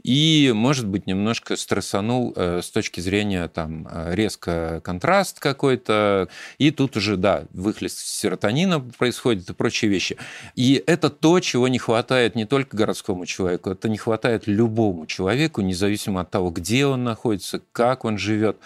И, 0.04 0.52
может 0.54 0.88
быть, 0.88 1.08
немножко 1.08 1.56
стрессанул 1.56 2.34
э, 2.36 2.62
с 2.62 2.70
точки 2.70 3.00
зрения 3.00 3.48
там 3.48 3.88
резко 4.12 4.82
контраст 4.84 5.40
какой-то, 5.40 6.28
и 6.58 6.72
тут 6.72 6.98
уже, 6.98 7.16
да, 7.16 7.46
выхлест 7.52 8.00
серотонина 8.00 8.82
происходит 8.82 9.50
и 9.50 9.54
прочие 9.54 9.90
вещи. 9.90 10.18
И 10.56 10.84
это 10.86 11.10
то, 11.10 11.37
чего 11.40 11.68
не 11.68 11.80
хватает 11.80 12.36
не 12.36 12.46
только 12.46 12.76
городскому 12.78 13.26
человеку, 13.26 13.70
это 13.72 13.90
не 13.90 13.98
хватает 13.98 14.48
любому 14.48 15.06
человеку, 15.06 15.62
независимо 15.62 16.22
от 16.22 16.32
того, 16.32 16.50
где 16.52 16.86
он 16.86 17.04
находится, 17.04 17.62
как 17.72 18.06
он 18.06 18.18
живет. 18.18 18.58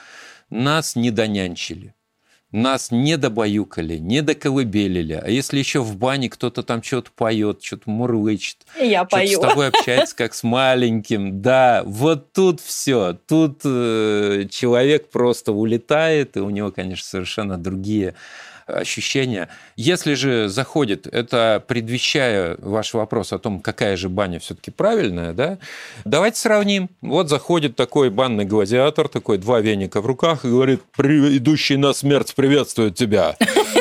Нас 0.49 0.95
не 0.95 1.11
донянчили. 1.11 1.93
нас 2.51 2.91
не 2.91 3.15
добаюкали, 3.15 3.95
не 3.97 4.21
доколыбелили. 4.21 5.13
А 5.13 5.29
если 5.29 5.57
еще 5.57 5.79
в 5.79 5.95
бане 5.95 6.29
кто-то 6.29 6.63
там 6.63 6.83
что-то 6.83 7.09
поет, 7.15 7.63
что-то 7.63 7.89
мурлычет, 7.89 8.57
Я 8.77 9.05
что-то 9.07 9.15
пою. 9.15 9.37
с 9.37 9.41
тобой 9.41 9.67
общается 9.69 10.15
как 10.17 10.33
с 10.33 10.43
маленьким, 10.43 11.41
да, 11.41 11.81
вот 11.85 12.33
тут 12.33 12.59
все. 12.59 13.17
Тут 13.25 13.61
э, 13.63 14.47
человек 14.49 15.09
просто 15.09 15.53
улетает, 15.53 16.35
и 16.35 16.41
у 16.41 16.49
него, 16.49 16.71
конечно, 16.71 17.05
совершенно 17.05 17.57
другие 17.57 18.15
ощущения. 18.71 19.49
Если 19.75 20.13
же 20.13 20.49
заходит, 20.49 21.07
это 21.07 21.63
предвещая 21.67 22.55
ваш 22.59 22.93
вопрос 22.93 23.33
о 23.33 23.39
том, 23.39 23.61
какая 23.61 23.97
же 23.97 24.09
баня 24.09 24.39
все-таки 24.39 24.71
правильная, 24.71 25.33
да, 25.33 25.57
давайте 26.05 26.37
сравним. 26.37 26.89
Вот 27.01 27.29
заходит 27.29 27.75
такой 27.75 28.09
банный 28.09 28.45
гладиатор, 28.45 29.07
такой 29.07 29.37
два 29.37 29.59
веника 29.59 30.01
в 30.01 30.05
руках 30.05 30.45
и 30.45 30.49
говорит, 30.49 30.81
«При- 30.95 31.37
идущий 31.37 31.77
на 31.77 31.93
смерть 31.93 32.33
приветствует 32.35 32.95
тебя. 32.95 33.35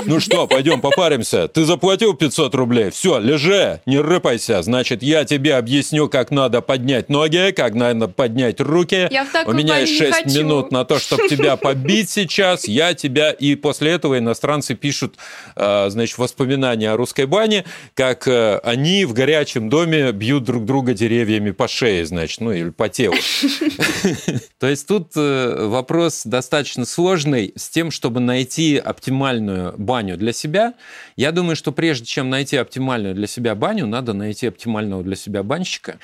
Ну 0.04 0.20
что, 0.20 0.46
пойдем 0.46 0.80
попаримся. 0.80 1.48
Ты 1.48 1.64
заплатил 1.64 2.14
500 2.14 2.54
рублей. 2.54 2.90
Все, 2.90 3.18
лежи, 3.18 3.80
не 3.86 3.98
рыпайся. 3.98 4.62
Значит, 4.62 5.02
я 5.02 5.24
тебе 5.24 5.56
объясню, 5.56 6.08
как 6.08 6.30
надо 6.30 6.60
поднять 6.60 7.08
ноги, 7.08 7.52
как 7.54 7.74
надо 7.74 8.08
поднять 8.08 8.60
руки. 8.60 9.08
Я 9.10 9.24
в 9.24 9.46
У 9.46 9.52
меня 9.52 9.78
есть 9.78 9.92
не 9.92 9.98
6 9.98 10.12
хочу. 10.12 10.38
минут 10.38 10.72
на 10.72 10.84
то, 10.84 10.98
чтобы 10.98 11.28
тебя 11.28 11.56
побить 11.56 12.10
сейчас. 12.10 12.66
Я 12.66 12.94
тебя... 12.94 13.30
И 13.30 13.54
после 13.54 13.92
этого 13.92 14.18
иностранцы 14.18 14.74
пишут, 14.74 15.16
э, 15.56 15.90
значит, 15.90 16.18
воспоминания 16.18 16.90
о 16.90 16.96
русской 16.96 17.26
бане, 17.26 17.64
как 17.94 18.26
э, 18.28 18.58
они 18.64 19.04
в 19.04 19.12
горячем 19.12 19.68
доме 19.68 20.12
бьют 20.12 20.44
друг 20.44 20.64
друга 20.64 20.94
деревьями 20.94 21.50
по 21.50 21.68
шее, 21.68 22.04
значит, 22.06 22.40
ну 22.40 22.52
или 22.52 22.70
по 22.70 22.88
телу. 22.88 23.14
То 24.58 24.68
есть 24.68 24.86
тут 24.86 25.12
э, 25.16 25.66
вопрос 25.66 26.22
достаточно 26.24 26.84
сложный 26.84 27.52
с 27.56 27.68
тем, 27.68 27.90
чтобы 27.90 28.20
найти 28.20 28.76
оптимальную 28.76 29.74
баню 29.90 30.16
для 30.16 30.32
себя. 30.32 30.74
Я 31.16 31.32
думаю, 31.32 31.56
что 31.56 31.72
прежде 31.72 32.06
чем 32.06 32.30
найти 32.30 32.56
оптимальную 32.56 33.12
для 33.12 33.26
себя 33.26 33.56
баню, 33.56 33.86
надо 33.88 34.12
найти 34.12 34.46
оптимального 34.46 35.02
для 35.02 35.16
себя 35.16 35.42
банщика. 35.42 35.98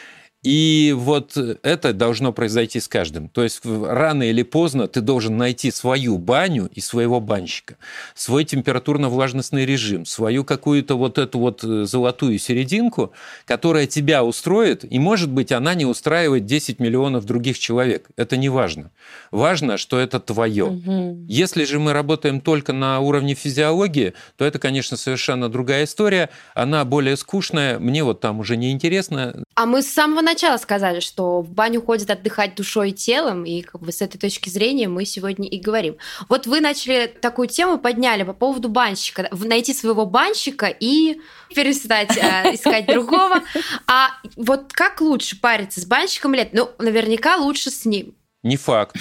И 0.47 0.95
вот 0.97 1.37
это 1.37 1.93
должно 1.93 2.33
произойти 2.33 2.79
с 2.79 2.87
каждым. 2.87 3.29
То 3.29 3.43
есть 3.43 3.63
рано 3.65 4.23
или 4.23 4.45
поздно 4.45 4.87
ты 4.87 5.01
должен 5.01 5.37
найти 5.37 5.73
свою 5.73 6.19
баню 6.19 6.71
и 6.73 6.81
своего 6.81 7.19
банщика, 7.19 7.79
свой 8.15 8.45
температурно-влажностный 8.45 9.67
режим, 9.67 10.07
свою 10.07 10.45
какую-то 10.45 10.97
вот 10.97 11.19
эту 11.19 11.41
вот 11.41 11.65
э, 11.65 11.85
золотую 11.87 12.39
серединку, 12.39 13.11
которая 13.45 13.89
тебя 13.89 14.23
устроит, 14.23 14.85
и, 14.89 15.01
может 15.01 15.33
быть, 15.33 15.51
она 15.51 15.75
не 15.75 15.85
устраивает 15.85 16.45
10 16.47 16.79
миллионов 16.79 17.25
других 17.25 17.59
человек. 17.59 18.07
Это 18.15 18.37
не 18.37 18.49
важно. 18.49 18.93
Важно, 19.33 19.77
что 19.79 19.99
это 19.99 20.21
твое. 20.21 20.67
Мгм. 20.67 21.27
Если 21.27 21.65
же 21.65 21.81
мы 21.81 21.93
работаем 21.93 22.41
только 22.41 22.73
на 22.73 23.01
уровне 23.01 23.35
физиологии, 23.35 24.15
то 24.37 24.45
это, 24.45 24.61
конечно, 24.61 24.97
совершенно 24.97 25.49
другая 25.49 25.87
история. 25.87 26.31
Она 26.55 26.85
более 26.85 27.17
скучная, 27.17 27.81
мне 27.81 28.05
вот 28.05 28.21
там 28.21 28.39
уже 28.39 28.57
не 28.57 28.71
интересно. 28.71 29.43
А 29.57 29.67
мы 29.67 29.83
с 29.83 29.89
самого 29.89 30.21
начала 30.21 30.36
сказали, 30.59 31.01
что 31.01 31.41
в 31.41 31.51
баню 31.51 31.83
ходят 31.83 32.11
отдыхать 32.11 32.55
душой 32.55 32.91
и 32.91 32.93
телом, 32.93 33.45
и 33.45 33.63
как 33.63 33.81
бы 33.81 33.93
с 33.93 34.03
этой 34.03 34.19
точки 34.19 34.49
зрения 34.49 34.89
мы 34.89 35.05
сегодня 35.05 35.49
и 35.49 35.59
говорим. 35.59 35.97
Вот 36.29 36.47
вы 36.47 36.61
начали 36.61 37.07
такую 37.07 37.49
тему, 37.49 37.79
подняли 37.79 38.23
по 38.23 38.33
поводу 38.33 38.69
банщика. 38.69 39.29
Найти 39.33 39.75
своего 39.75 40.07
банщика 40.07 40.67
и 40.67 41.21
перестать 41.55 42.17
э, 42.17 42.55
искать 42.55 42.87
другого. 42.87 43.43
А 43.87 44.11
вот 44.37 44.73
как 44.73 45.01
лучше 45.01 45.41
париться 45.41 45.81
с 45.81 45.85
банщиком 45.85 46.35
лет? 46.35 46.51
Ну, 46.53 46.71
наверняка 46.79 47.37
лучше 47.37 47.71
с 47.71 47.85
ним. 47.85 48.15
Не 48.47 48.57
факт. 48.57 48.95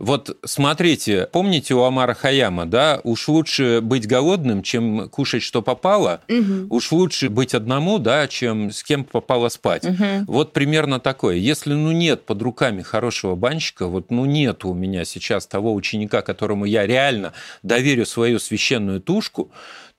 Вот 0.00 0.36
смотрите, 0.44 1.28
помните 1.30 1.72
у 1.74 1.82
Амара 1.84 2.14
Хаяма, 2.14 2.66
да, 2.66 3.00
уж 3.04 3.28
лучше 3.28 3.80
быть 3.80 4.08
голодным, 4.08 4.62
чем 4.64 5.08
кушать, 5.08 5.42
что 5.44 5.62
попало, 5.62 6.20
Мгм. 6.26 6.66
уж 6.68 6.90
лучше 6.90 7.28
быть 7.28 7.54
одному, 7.54 8.00
да, 8.00 8.26
чем 8.26 8.72
с 8.72 8.82
кем 8.82 9.04
попало 9.04 9.50
спать. 9.50 9.84
Мгм. 9.84 10.24
Вот 10.26 10.52
примерно 10.52 10.98
такое. 10.98 11.36
Если, 11.36 11.72
ну, 11.74 11.92
нет 11.92 12.26
под 12.26 12.42
руками 12.42 12.82
хорошего 12.82 13.36
банщика, 13.36 13.86
вот, 13.86 14.10
ну, 14.10 14.24
нет 14.24 14.64
у 14.64 14.74
меня 14.74 15.04
сейчас 15.04 15.46
того 15.46 15.72
ученика, 15.74 16.20
которому 16.22 16.64
я 16.64 16.84
реально 16.84 17.34
доверю 17.62 18.04
свою 18.04 18.40
священную 18.40 19.00
тушку, 19.00 19.52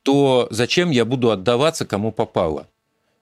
то 0.03 0.49
зачем 0.51 0.89
я 0.91 1.05
буду 1.05 1.31
отдаваться 1.31 1.85
кому 1.85 2.11
попало? 2.11 2.67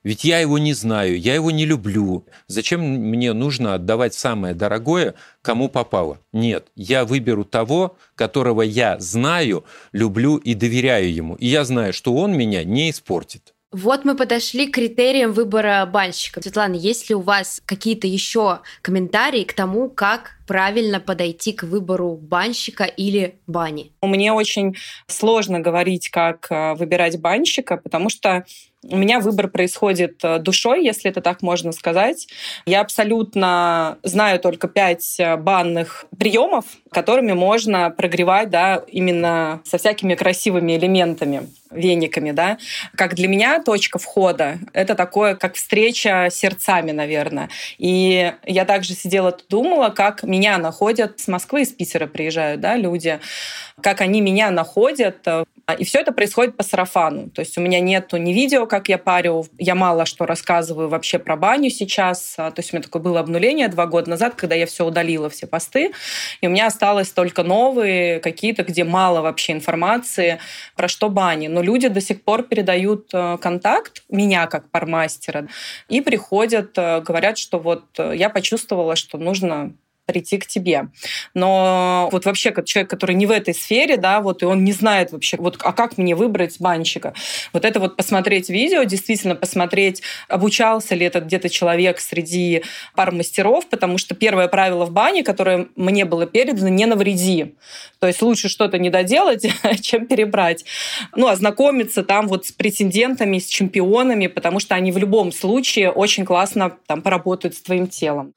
Ведь 0.04 0.24
я 0.24 0.40
его 0.40 0.58
не 0.58 0.74
знаю, 0.74 1.20
я 1.20 1.36
его 1.36 1.52
не 1.52 1.66
люблю. 1.66 2.26
Зачем 2.48 2.82
мне 2.82 3.34
нужно 3.34 3.76
отдавать 3.76 4.14
самое 4.14 4.56
дорогое, 4.56 5.14
кому 5.42 5.70
попало? 5.70 6.20
Нет, 6.32 6.68
я 6.76 7.06
выберу 7.06 7.46
того, 7.46 7.98
которого 8.16 8.64
я 8.64 9.00
знаю, 9.00 9.64
люблю 9.92 10.38
и 10.38 10.56
доверяю 10.56 11.14
ему. 11.14 11.36
И 11.36 11.48
я 11.48 11.64
знаю, 11.66 11.94
что 11.94 12.16
он 12.16 12.36
меня 12.36 12.64
не 12.64 12.90
испортит. 12.90 13.54
Вот 13.72 14.04
мы 14.04 14.18
подошли 14.18 14.68
к 14.68 14.76
критериям 14.76 15.32
выбора 15.32 15.86
банщика. 15.86 16.42
Светлана, 16.42 16.76
есть 16.76 17.08
ли 17.08 17.16
у 17.16 17.22
вас 17.22 17.62
какие-то 17.66 18.06
еще 18.06 18.60
комментарии 18.82 19.46
к 19.46 19.54
тому, 19.54 19.90
как 19.90 20.40
правильно 20.46 21.00
подойти 21.00 21.54
к 21.54 21.64
выбору 21.64 22.18
банщика 22.18 22.84
или 22.84 23.40
бани? 23.48 23.94
Мне 24.02 24.34
очень 24.34 24.76
сложно 25.08 25.62
говорить, 25.62 26.10
как 26.10 26.48
э, 26.52 26.74
выбирать 26.74 27.22
банщика, 27.22 27.78
потому 27.78 28.10
что 28.10 28.44
у 28.84 28.98
меня 28.98 29.20
выбор 29.20 29.48
происходит 29.48 30.24
э, 30.24 30.40
душой, 30.40 30.84
если 30.84 31.12
это 31.12 31.22
так 31.22 31.42
можно 31.42 31.72
сказать. 31.72 32.28
Я 32.66 32.82
абсолютно 32.82 33.98
знаю 34.04 34.40
только 34.40 34.68
пять 34.68 35.20
э, 35.20 35.38
банных 35.38 36.06
приемов, 36.18 36.66
которыми 36.92 37.34
можно 37.34 37.92
прогревать, 37.92 38.50
да, 38.50 38.82
именно 38.88 39.62
со 39.66 39.78
всякими 39.78 40.16
красивыми 40.16 40.78
элементами, 40.78 41.48
вениками, 41.72 42.32
да. 42.32 42.58
Как 42.96 43.16
для 43.16 43.28
меня 43.28 43.62
точка 43.62 44.00
входа— 44.00 44.60
это 44.74 44.96
такое, 44.96 45.36
как 45.36 45.56
встреча 45.56 46.28
сердцами, 46.32 46.92
наверное. 46.92 47.50
И 47.78 48.34
я 48.46 48.66
также 48.66 48.94
сидела 48.94 49.38
думала, 49.50 49.90
как 49.90 50.24
меня 50.24 50.58
находят 50.58 51.20
с 51.20 51.28
Москвы, 51.28 51.62
из 51.62 51.70
Питера 51.70 52.08
приезжают, 52.08 52.62
да, 52.62 52.76
люди, 52.76 53.20
как 53.82 54.02
они 54.02 54.22
меня 54.22 54.52
находят. 54.52 55.28
И 55.78 55.84
все 55.84 56.00
это 56.00 56.12
происходит 56.12 56.58
по 56.58 56.64
сарафану. 56.64 57.30
То 57.30 57.42
есть 57.42 57.58
у 57.58 57.62
меня 57.62 57.80
нету 57.80 58.18
ни 58.18 58.34
видео, 58.34 58.66
как 58.66 58.90
я 58.90 58.98
парю, 58.98 59.46
я 59.58 59.76
мало 59.76 60.06
что 60.06 60.26
рассказываю 60.26 60.90
вообще 60.90 61.20
про 61.20 61.36
баню 61.36 61.70
сейчас. 61.70 62.36
А, 62.38 62.52
То 62.52 62.60
есть 62.60 62.74
у 62.74 62.76
меня 62.76 62.84
такое 62.84 63.02
было 63.02 63.20
обнуление 63.20 63.68
два 63.68 63.86
года 63.86 64.10
назад, 64.10 64.36
когда 64.36 64.56
я 64.56 64.66
все 64.66 64.86
удалила, 64.86 65.30
все 65.30 65.48
посты. 65.48 65.92
И 66.42 66.48
у 66.48 66.50
меня 66.50 66.68
осталось 66.68 67.12
только 67.12 67.44
новые 67.44 68.20
какие-то, 68.20 68.64
где 68.64 68.84
мало 68.84 69.22
вообще 69.22 69.54
информации 69.54 70.40
про 70.76 70.88
что 70.88 71.10
бани. 71.10 71.48
Но 71.48 71.61
люди 71.62 71.88
до 71.88 72.02
сих 72.02 72.24
пор 72.24 72.44
передают 72.44 73.10
э, 73.14 73.38
контакт 73.40 74.04
меня 74.10 74.48
как 74.48 74.70
пармастера 74.70 75.48
и 75.90 76.02
приходят, 76.02 76.78
э, 76.78 77.02
говорят, 77.02 77.38
что 77.38 77.60
вот 77.60 77.86
э, 77.98 78.14
я 78.16 78.30
почувствовала, 78.30 78.96
что 78.96 79.18
нужно 79.18 79.74
прийти 80.12 80.38
к 80.38 80.46
тебе. 80.46 80.88
Но 81.34 82.10
вот 82.12 82.26
вообще 82.26 82.52
как 82.52 82.66
человек, 82.66 82.90
который 82.90 83.16
не 83.16 83.26
в 83.26 83.32
этой 83.32 83.54
сфере, 83.54 83.96
да, 83.96 84.20
вот 84.20 84.44
и 84.44 84.46
он 84.46 84.66
не 84.66 84.74
знает 84.74 85.14
вообще, 85.14 85.38
вот, 85.38 85.58
а 85.64 85.72
как 85.72 85.98
мне 85.98 86.16
выбрать 86.16 86.58
банщика? 86.60 87.14
Вот 87.54 87.64
это 87.64 87.80
вот 87.80 87.96
посмотреть 87.96 88.50
видео, 88.50 88.84
действительно 88.84 89.36
посмотреть, 89.36 90.02
обучался 90.28 90.96
ли 90.96 91.06
этот 91.06 91.26
где-то 91.26 91.50
человек 91.50 92.02
среди 92.02 92.64
пар 92.94 93.14
мастеров, 93.14 93.68
потому 93.70 93.98
что 93.98 94.14
первое 94.14 94.50
правило 94.50 94.86
в 94.86 94.92
бане, 94.92 95.24
которое 95.24 95.68
мне 95.78 96.04
было 96.04 96.26
передано, 96.26 96.68
не 96.68 96.86
навреди. 96.86 97.56
То 98.00 98.08
есть 98.08 98.22
лучше 98.22 98.50
что-то 98.50 98.78
не 98.78 98.90
доделать, 98.90 99.48
чем 99.82 100.08
перебрать. 100.08 100.66
Ну, 101.16 101.28
ознакомиться 101.28 102.04
там 102.04 102.28
вот 102.28 102.46
с 102.48 102.52
претендентами, 102.52 103.40
с 103.40 103.48
чемпионами, 103.48 104.28
потому 104.28 104.60
что 104.60 104.76
они 104.76 104.92
в 104.92 104.98
любом 104.98 105.32
случае 105.32 105.90
очень 105.92 106.26
классно 106.26 106.74
там 106.88 107.02
поработают 107.02 107.56
с 107.56 107.62
твоим 107.62 107.88
телом. 107.88 108.34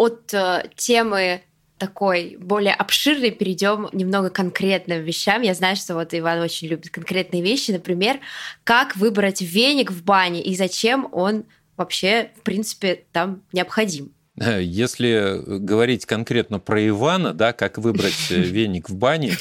От 0.00 0.32
э, 0.32 0.62
темы 0.76 1.42
такой 1.76 2.38
более 2.40 2.72
обширной 2.72 3.32
перейдем 3.32 3.90
немного 3.92 4.30
к 4.30 4.34
конкретным 4.34 5.02
вещам. 5.02 5.42
Я 5.42 5.52
знаю, 5.52 5.76
что 5.76 5.92
вот 5.92 6.14
Иван 6.14 6.40
очень 6.40 6.68
любит 6.68 6.88
конкретные 6.88 7.42
вещи. 7.42 7.70
Например, 7.70 8.18
как 8.64 8.96
выбрать 8.96 9.42
веник 9.42 9.90
в 9.90 10.02
бане 10.02 10.42
и 10.42 10.56
зачем 10.56 11.06
он 11.12 11.44
вообще, 11.76 12.30
в 12.38 12.40
принципе, 12.44 13.04
там 13.12 13.42
необходим. 13.52 14.14
Если 14.40 15.42
говорить 15.58 16.06
конкретно 16.06 16.58
про 16.58 16.88
Ивана, 16.88 17.34
да, 17.34 17.52
как 17.52 17.76
выбрать 17.76 18.30
э, 18.30 18.34
веник 18.36 18.88
в 18.88 18.94
бане, 18.94 19.36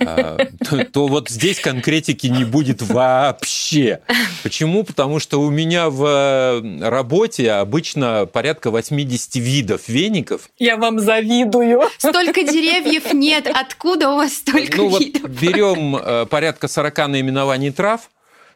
а, 0.00 0.38
то, 0.68 0.84
то 0.84 1.06
вот 1.06 1.28
здесь 1.28 1.60
конкретики 1.60 2.26
не 2.26 2.44
будет 2.44 2.82
вообще. 2.82 4.00
Почему? 4.42 4.82
Потому 4.82 5.20
что 5.20 5.40
у 5.40 5.50
меня 5.50 5.88
в 5.88 6.04
э, 6.04 6.88
работе 6.88 7.52
обычно 7.52 8.26
порядка 8.26 8.70
80 8.72 9.36
видов 9.36 9.88
веников. 9.88 10.48
Я 10.58 10.76
вам 10.78 10.98
завидую. 10.98 11.82
Столько 11.98 12.42
деревьев 12.42 13.12
нет. 13.12 13.46
Откуда 13.54 14.10
у 14.10 14.16
вас 14.16 14.34
столько 14.34 14.76
Ну 14.78 14.88
вот 14.88 15.00
видов? 15.00 15.30
берем 15.30 15.94
э, 15.96 16.26
порядка 16.26 16.66
40 16.66 17.08
наименований 17.08 17.70
трав, 17.70 18.10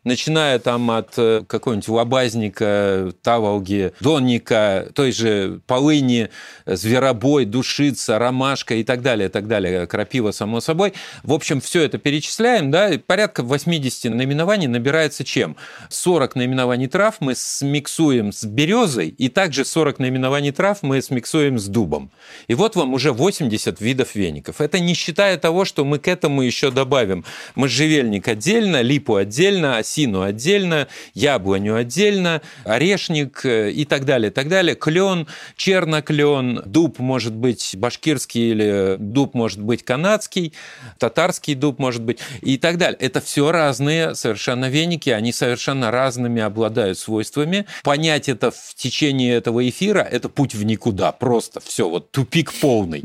начиная 0.09 0.59
там 0.59 0.91
от 0.91 1.15
э, 1.17 1.45
какого-нибудь 1.47 1.89
лобазника, 1.89 3.13
таволги, 3.23 3.93
донника, 4.01 4.89
той 4.95 5.13
же 5.13 5.61
полыни, 5.67 6.31
зверобой, 6.67 7.45
душица, 7.45 8.19
ромашка 8.19 8.75
и 8.75 8.85
так 8.85 9.03
далее, 9.03 9.29
и 9.29 9.31
так 9.31 9.47
далее, 9.47 9.87
крапива, 9.87 10.33
само 10.33 10.61
собой. 10.61 10.95
В 11.23 11.33
общем, 11.33 11.61
все 11.61 11.83
это 11.83 11.99
перечисляем, 11.99 12.71
да, 12.71 12.91
порядка 13.07 13.43
80 13.43 14.13
наименований 14.13 14.67
набирается 14.67 15.25
чем? 15.25 15.57
40 15.91 16.35
наименований 16.35 16.89
трав 16.89 17.17
мы 17.21 17.35
смиксуем 17.37 18.33
с 18.33 18.45
березой, 18.45 19.09
и 19.09 19.29
также 19.29 19.65
40 19.65 19.99
наименований 19.99 20.51
трав 20.51 20.79
мы 20.83 21.03
смиксуем 21.03 21.59
с 21.59 21.67
дубом. 21.67 22.11
И 22.49 22.55
вот 22.55 22.77
вам 22.77 22.95
уже 22.95 23.13
80 23.13 23.81
видов 23.81 24.15
веников. 24.15 24.61
Это 24.61 24.81
не 24.81 24.95
считая 24.95 25.37
того, 25.37 25.65
что 25.65 25.85
мы 25.85 25.99
к 25.99 26.09
этому 26.09 26.43
еще 26.43 26.71
добавим 26.71 27.25
можжевельник 27.55 28.27
отдельно, 28.29 28.81
липу 28.81 29.17
отдельно, 29.17 29.77
осину 29.99 30.23
отдельно, 30.23 30.89
яблоню 31.15 31.77
отдельно, 31.77 32.43
орешник 32.65 33.45
э, 33.45 33.71
и 33.71 33.85
так 33.85 34.05
далее, 34.05 34.31
так 34.31 34.49
далее. 34.49 34.75
Клен, 34.75 35.27
черноклен, 35.57 36.63
дуб 36.65 36.99
может 36.99 37.35
быть 37.35 37.75
башкирский 37.77 38.53
или 38.53 38.97
дуб 38.99 39.35
может 39.35 39.61
быть 39.61 39.85
канадский, 39.85 40.53
татарский 40.99 41.55
дуб 41.55 41.79
может 41.79 42.03
быть 42.03 42.19
и 42.43 42.59
так 42.59 42.79
далее. 42.79 42.99
Это 43.01 43.21
все 43.21 43.51
разные 43.51 44.15
совершенно 44.15 44.69
веники, 44.69 45.11
они 45.11 45.33
совершенно 45.33 45.91
разными 45.91 46.41
обладают 46.41 46.99
свойствами. 46.99 47.67
Понять 47.83 48.29
это 48.29 48.51
в 48.51 48.75
течение 48.75 49.35
этого 49.35 49.69
эфира– 49.69 50.01
это 50.11 50.29
путь 50.29 50.55
в 50.55 50.65
никуда, 50.65 51.13
просто 51.13 51.61
все, 51.61 51.89
вот 51.89 52.11
тупик 52.13 52.53
полный. 52.53 53.03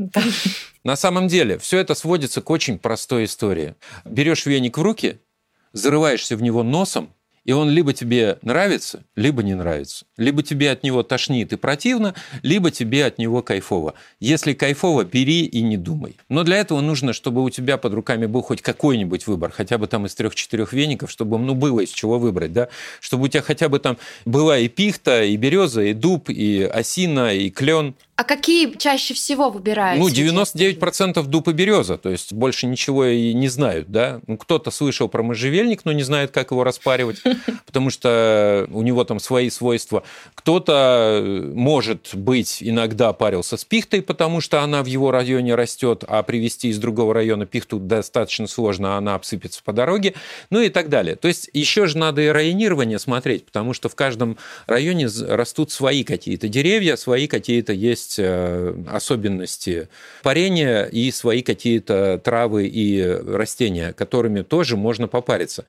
На 0.84 0.96
самом 0.96 1.28
деле, 1.28 1.58
все 1.58 1.78
это 1.78 1.94
сводится 1.94 2.42
к 2.42 2.50
очень 2.50 2.78
простой 2.78 3.24
истории. 3.24 3.74
Берешь 4.04 4.44
веник 4.44 4.76
в 4.76 4.82
руки, 4.82 5.18
зарываешься 5.74 6.36
в 6.36 6.42
него 6.42 6.62
носом, 6.62 7.10
и 7.44 7.52
он 7.52 7.68
либо 7.68 7.92
тебе 7.92 8.38
нравится, 8.40 9.04
либо 9.16 9.42
не 9.42 9.54
нравится. 9.54 10.06
Либо 10.16 10.42
тебе 10.42 10.70
от 10.70 10.82
него 10.82 11.02
тошнит 11.02 11.52
и 11.52 11.56
противно, 11.56 12.14
либо 12.42 12.70
тебе 12.70 13.04
от 13.04 13.18
него 13.18 13.42
кайфово. 13.42 13.94
Если 14.18 14.54
кайфово, 14.54 15.04
бери 15.04 15.44
и 15.44 15.60
не 15.60 15.76
думай. 15.76 16.16
Но 16.30 16.42
для 16.42 16.56
этого 16.56 16.80
нужно, 16.80 17.12
чтобы 17.12 17.44
у 17.44 17.50
тебя 17.50 17.76
под 17.76 17.92
руками 17.92 18.24
был 18.24 18.40
хоть 18.40 18.62
какой-нибудь 18.62 19.26
выбор, 19.26 19.52
хотя 19.52 19.76
бы 19.76 19.86
там 19.86 20.06
из 20.06 20.14
трех-четырех 20.14 20.72
веников, 20.72 21.10
чтобы 21.10 21.38
ну, 21.38 21.54
было 21.54 21.80
из 21.80 21.90
чего 21.90 22.18
выбрать, 22.18 22.52
да? 22.52 22.68
Чтобы 23.00 23.24
у 23.24 23.28
тебя 23.28 23.42
хотя 23.42 23.68
бы 23.68 23.78
там 23.78 23.98
была 24.24 24.58
и 24.58 24.68
пихта, 24.68 25.22
и 25.22 25.36
береза, 25.36 25.82
и 25.82 25.92
дуб, 25.92 26.30
и 26.30 26.62
осина, 26.62 27.34
и 27.34 27.50
клен. 27.50 27.94
А 28.16 28.22
какие 28.22 28.76
чаще 28.76 29.12
всего 29.12 29.50
выбираете? 29.50 30.00
Ну, 30.00 30.08
99% 30.08 31.20
дуб 31.26 31.48
и 31.48 31.52
береза, 31.52 31.98
то 31.98 32.10
есть 32.10 32.32
больше 32.32 32.68
ничего 32.68 33.06
и 33.06 33.34
не 33.34 33.48
знают, 33.48 33.88
да. 33.88 34.20
Ну, 34.28 34.36
кто-то 34.36 34.70
слышал 34.70 35.08
про 35.08 35.24
можжевельник, 35.24 35.84
но 35.84 35.90
не 35.90 36.04
знает, 36.04 36.30
как 36.30 36.52
его 36.52 36.62
распаривать, 36.62 37.22
потому 37.66 37.90
что 37.90 38.68
у 38.70 38.82
него 38.82 39.02
там 39.02 39.18
свои 39.18 39.50
свойства. 39.50 40.04
Кто-то, 40.36 41.50
может 41.54 42.14
быть, 42.14 42.58
иногда 42.60 43.12
парился 43.12 43.56
с 43.56 43.64
пихтой, 43.64 44.00
потому 44.00 44.40
что 44.40 44.62
она 44.62 44.84
в 44.84 44.86
его 44.86 45.10
районе 45.10 45.56
растет, 45.56 46.04
а 46.06 46.22
привезти 46.22 46.68
из 46.68 46.78
другого 46.78 47.14
района 47.14 47.46
пихту 47.46 47.80
достаточно 47.80 48.46
сложно, 48.46 48.94
а 48.94 48.98
она 48.98 49.16
обсыпется 49.16 49.60
по 49.64 49.72
дороге, 49.72 50.14
ну 50.50 50.60
и 50.60 50.68
так 50.68 50.88
далее. 50.88 51.16
То 51.16 51.26
есть 51.26 51.50
еще 51.52 51.86
же 51.86 51.98
надо 51.98 52.22
и 52.22 52.28
районирование 52.28 53.00
смотреть, 53.00 53.44
потому 53.44 53.72
что 53.72 53.88
в 53.88 53.96
каждом 53.96 54.38
районе 54.68 55.08
растут 55.26 55.72
свои 55.72 56.04
какие-то 56.04 56.46
деревья, 56.46 56.94
свои 56.94 57.26
какие-то 57.26 57.72
есть 57.72 58.03
есть 58.04 58.18
э, 58.18 58.74
особенности 58.88 59.88
парения 60.22 60.84
и 60.84 61.10
свои 61.10 61.42
какие-то 61.42 62.20
травы 62.22 62.66
и 62.66 63.02
растения, 63.02 63.92
которыми 63.92 64.42
тоже 64.42 64.76
можно 64.76 65.08
попариться. 65.08 65.66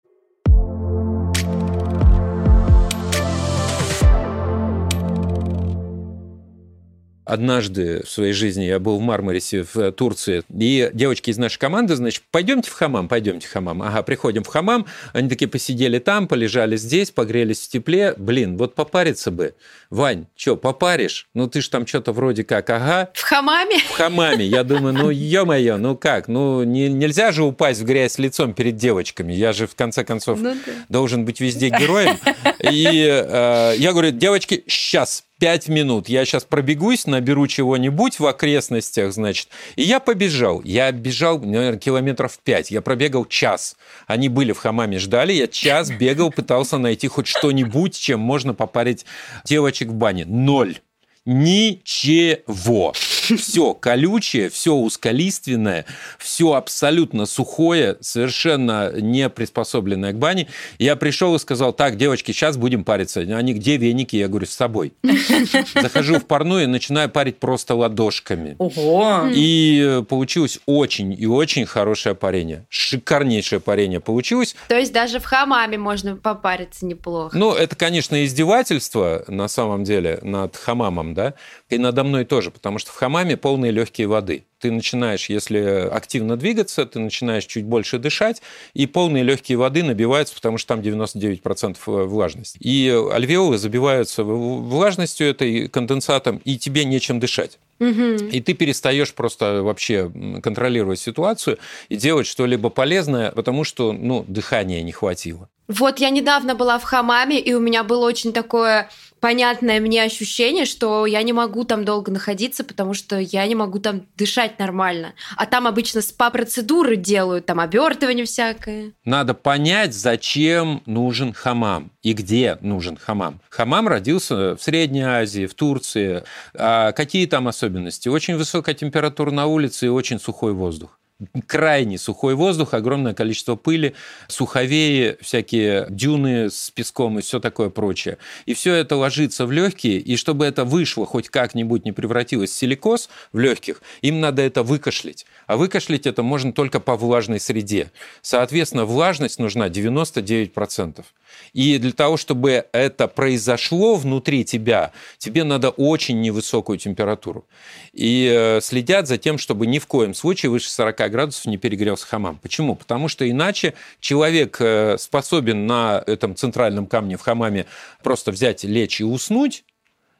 Однажды 7.26 8.04
в 8.06 8.10
своей 8.10 8.34
жизни 8.34 8.64
я 8.64 8.80
был 8.80 8.98
в 8.98 9.02
Мармарисе 9.02 9.66
в 9.74 9.92
Турции, 9.92 10.44
и 10.58 10.92
девочки 10.94 11.32
из 11.32 11.38
нашей 11.38 11.58
команды, 11.58 11.96
значит, 11.96 12.24
пойдемте 12.32 12.70
в 12.70 12.74
хамам, 12.74 13.08
пойдемте 13.08 13.48
в 13.48 13.52
хамам. 13.52 13.82
Ага, 13.82 14.04
приходим 14.04 14.44
в 14.44 14.48
хамам, 14.48 14.86
они 15.14 15.28
такие 15.28 15.48
посидели 15.48 16.00
там, 16.00 16.28
полежали 16.28 16.78
здесь, 16.78 17.12
погрелись 17.12 17.62
в 17.62 17.70
тепле. 17.70 18.14
Блин, 18.18 18.58
вот 18.58 18.76
попариться 18.76 19.32
бы. 19.32 19.56
Вань, 19.90 20.28
что, 20.36 20.56
попаришь? 20.56 21.28
Ну 21.34 21.48
ты 21.48 21.62
ж 21.62 21.70
там 21.70 21.88
что-то 21.88 22.12
вроде 22.12 22.44
как, 22.44 22.70
ага. 22.70 23.10
В 23.14 23.22
хамаме? 23.22 23.80
В 23.80 23.92
хамаме. 23.92 24.46
Я 24.46 24.64
думаю, 24.64 24.94
ну 24.94 25.10
ё-моё, 25.10 25.78
ну 25.78 25.96
как? 25.96 26.28
Ну 26.28 26.64
не, 26.64 26.90
нельзя 26.90 27.32
же 27.32 27.44
упасть 27.44 27.82
в 27.82 27.86
грязь 27.86 28.20
лицом 28.20 28.54
перед 28.54 28.76
девочками. 28.76 29.34
Я 29.34 29.54
же 29.54 29.68
в 29.68 29.76
конце 29.76 30.04
концов 30.04 30.40
ну, 30.40 30.54
да. 30.54 30.72
должен 30.90 31.26
быть 31.26 31.40
везде 31.40 31.70
героем. 31.70 32.18
И 32.60 32.86
э, 32.86 33.74
я 33.78 33.92
говорю, 33.92 34.12
девочки, 34.12 34.64
сейчас, 34.68 35.24
пять 35.40 35.68
минут. 35.68 36.10
Я 36.10 36.26
сейчас 36.26 36.44
пробегусь, 36.44 37.06
наберу 37.06 37.48
чего-нибудь 37.48 38.20
в 38.20 38.26
окрестностях, 38.26 39.14
значит. 39.14 39.50
И 39.76 39.84
я 39.84 40.00
побежал. 40.00 40.62
Я 40.64 40.92
бежал, 40.92 41.40
наверное, 41.40 41.80
километров 41.80 42.40
пять. 42.44 42.72
Я 42.72 42.82
пробегал 42.82 43.26
час. 43.26 43.76
Они 44.08 44.30
были 44.30 44.52
в 44.52 44.58
хамаме, 44.58 45.00
ждали. 45.00 45.34
Я 45.34 45.48
час 45.48 45.92
бегал, 45.92 46.32
пытался 46.32 46.78
найти 46.78 47.08
хоть 47.08 47.28
что-нибудь, 47.28 47.98
чем 47.98 48.20
можно 48.20 48.54
попарить 48.54 49.06
девочек 49.46 49.90
в 49.90 49.94
бане. 49.94 50.26
Ноль. 50.26 50.80
Ничего. 51.26 52.94
Все 53.38 53.74
колючее, 53.74 54.50
все 54.50 54.74
узколиственное, 54.74 55.86
все 56.18 56.54
абсолютно 56.54 57.26
сухое, 57.26 57.98
совершенно 58.02 58.92
не 59.00 59.30
приспособленное 59.30 60.14
к 60.14 60.18
бане. 60.18 60.48
Я 60.80 60.96
пришел 60.96 61.36
и 61.36 61.40
сказал, 61.40 61.74
так, 61.74 61.98
девочки, 61.98 62.32
сейчас 62.32 62.58
будем 62.58 62.84
париться. 62.84 63.22
Они, 63.22 63.54
где 63.54 63.78
веники? 63.78 64.16
Я 64.16 64.28
говорю, 64.28 64.46
с 64.46 64.52
собой. 64.52 64.94
Захожу 65.74 66.20
в 66.20 66.26
парную 66.26 66.64
и 66.64 66.68
начинаю 66.68 67.10
парить 67.10 67.40
просто 67.40 67.76
ладошками. 67.76 68.56
Ого! 68.60 69.28
И 69.34 70.04
получилось 70.08 70.60
очень 70.66 71.14
и 71.14 71.26
очень 71.26 71.66
хорошее 71.66 72.16
парение. 72.16 72.66
Шикарнейшее 72.70 73.60
парение 73.60 74.00
получилось. 74.00 74.56
То 74.68 74.78
есть 74.78 74.94
даже 74.94 75.20
в 75.20 75.26
хамаме 75.26 75.78
можно 75.78 76.16
попариться 76.16 76.86
неплохо. 76.86 77.38
Ну, 77.38 77.54
это, 77.54 77.76
конечно, 77.76 78.24
издевательство 78.24 79.24
на 79.28 79.48
самом 79.48 79.84
деле 79.84 80.20
над 80.22 80.56
хамамом, 80.56 81.14
да, 81.14 81.34
и 81.70 81.78
надо 81.78 82.04
мной 82.04 82.26
тоже, 82.26 82.52
потому 82.52 82.80
что 82.80 82.92
в 82.92 82.96
хамаме 82.96 83.15
полные 83.36 83.72
легкие 83.72 84.08
воды. 84.08 84.46
Ты 84.60 84.72
начинаешь, 84.72 85.30
если 85.30 85.60
активно 85.92 86.38
двигаться, 86.38 86.86
ты 86.86 87.00
начинаешь 87.00 87.46
чуть 87.46 87.66
больше 87.66 88.00
дышать, 88.00 88.42
и 88.74 88.88
полные 88.88 89.24
легкие 89.24 89.58
воды 89.58 89.84
набиваются, 89.84 90.36
потому 90.36 90.58
что 90.58 90.70
там 90.70 90.82
99% 90.82 92.06
влажности. 92.06 92.58
И 92.60 92.90
альвеолы 92.90 93.58
забиваются 93.58 94.24
влажностью 94.24 95.28
этой 95.28 95.68
конденсатом, 95.68 96.42
и 96.46 96.58
тебе 96.58 96.84
нечем 96.84 97.20
дышать. 97.20 97.60
Угу. 97.80 98.30
И 98.32 98.42
ты 98.42 98.54
перестаешь 98.54 99.14
просто 99.14 99.62
вообще 99.62 100.12
контролировать 100.42 101.00
ситуацию 101.00 101.58
и 101.90 101.98
делать 101.98 102.28
что-либо 102.28 102.70
полезное, 102.70 103.32
потому 103.32 103.64
что 103.64 103.92
ну, 103.94 104.24
дыхания 104.28 104.82
не 104.82 104.92
хватило. 104.92 105.50
Вот 105.68 106.00
я 106.00 106.10
недавно 106.10 106.56
была 106.56 106.78
в 106.78 106.84
хамаме, 106.84 107.40
и 107.40 107.54
у 107.54 107.60
меня 107.60 107.84
было 107.84 108.06
очень 108.06 108.34
такое 108.34 108.90
понятное 109.26 109.80
мне 109.80 110.04
ощущение, 110.04 110.66
что 110.66 111.08
я 111.08 111.24
не 111.24 111.34
могу 111.34 111.64
там 111.64 111.84
долго 111.84 112.12
находиться, 112.12 112.64
потому 112.64 112.94
что 112.94 113.18
я 113.18 113.48
не 113.48 113.56
могу 113.56 113.80
там 113.80 114.06
дышать 114.16 114.60
нормально. 114.60 115.16
А 115.36 115.48
там 115.48 115.66
обычно 115.66 116.04
спа-процедуры 116.04 116.96
делают, 116.96 117.48
там 117.48 117.60
обертывание 117.60 118.26
всякое. 118.26 118.94
Надо 119.04 119.34
понять, 119.34 119.96
зачем 119.96 120.84
нужен 120.86 121.34
хамам 121.34 121.92
и 122.04 122.14
где 122.14 122.60
нужен 122.62 122.98
хамам. 122.98 123.42
Хамам 123.50 123.88
родился 123.88 124.56
в 124.56 124.62
Средней 124.62 125.02
Азии, 125.02 125.48
в 125.48 125.56
Турции. 125.56 126.24
А 126.54 126.92
какие 126.92 127.26
там 127.26 127.48
особенности? 127.48 128.08
Очень 128.10 128.36
высокая 128.36 128.76
температура 128.76 129.32
на 129.32 129.48
улице 129.48 129.88
и 129.88 129.90
очень 129.90 130.20
сухой 130.20 130.54
воздух 130.54 131.00
крайне 131.48 131.98
сухой 131.98 132.36
воздух, 132.36 132.74
огромное 132.74 133.14
количество 133.14 133.56
пыли, 133.56 133.96
суховеи, 134.28 135.18
всякие 135.22 135.88
дюны 135.90 136.50
с 136.50 136.72
песком 136.72 137.20
и 137.20 137.22
все 137.22 137.40
такое 137.40 137.70
прочее. 137.70 138.18
И 138.46 138.54
все 138.54 138.74
это 138.74 138.96
ложится 138.96 139.46
в 139.46 139.52
легкие, 139.52 140.00
и 140.00 140.18
чтобы 140.18 140.46
это 140.46 140.66
вышло 140.66 141.06
хоть 141.06 141.30
как-нибудь 141.30 141.86
не 141.86 141.92
превратилось 141.92 142.52
в 142.52 142.56
силикоз 142.56 143.10
в 143.32 143.40
легких, 143.40 143.82
им 144.02 144.20
надо 144.20 144.42
это 144.42 144.64
выкашлять. 144.64 145.26
А 145.48 145.58
выкашлять 145.58 146.06
это 146.06 146.24
можно 146.24 146.52
только 146.52 146.80
по 146.80 146.96
влажной 146.96 147.40
среде. 147.40 147.92
Соответственно, 148.22 148.86
влажность 148.86 149.40
нужна 149.40 149.70
99%. 149.70 151.06
И 151.54 151.78
для 151.78 151.92
того, 151.92 152.18
чтобы 152.18 152.66
это 152.72 153.08
произошло 153.08 153.96
внутри 153.96 154.44
тебя, 154.44 154.92
тебе 155.18 155.44
надо 155.44 155.70
очень 155.70 156.22
невысокую 156.22 156.78
температуру. 156.78 157.46
И 157.94 158.30
э, 158.32 158.62
следят 158.62 159.08
за 159.08 159.18
тем, 159.18 159.38
чтобы 159.38 159.68
ни 159.68 159.80
в 159.80 159.88
коем 159.88 160.14
случае 160.14 160.50
выше 160.50 160.70
40 160.70 161.12
градусов 161.12 161.46
не 161.46 161.58
перегрелся 161.58 162.06
хамам. 162.06 162.40
Почему? 162.42 162.76
Потому 162.76 163.08
что 163.08 163.30
иначе 163.30 163.74
человек 164.00 164.58
э, 164.60 164.98
способен 165.00 165.66
на 165.66 166.04
этом 166.06 166.36
центральном 166.36 166.88
камне 166.88 167.18
в 167.18 167.22
хамаме 167.22 167.66
просто 168.04 168.32
взять, 168.32 168.64
лечь 168.64 169.00
и 169.02 169.04
уснуть, 169.04 169.64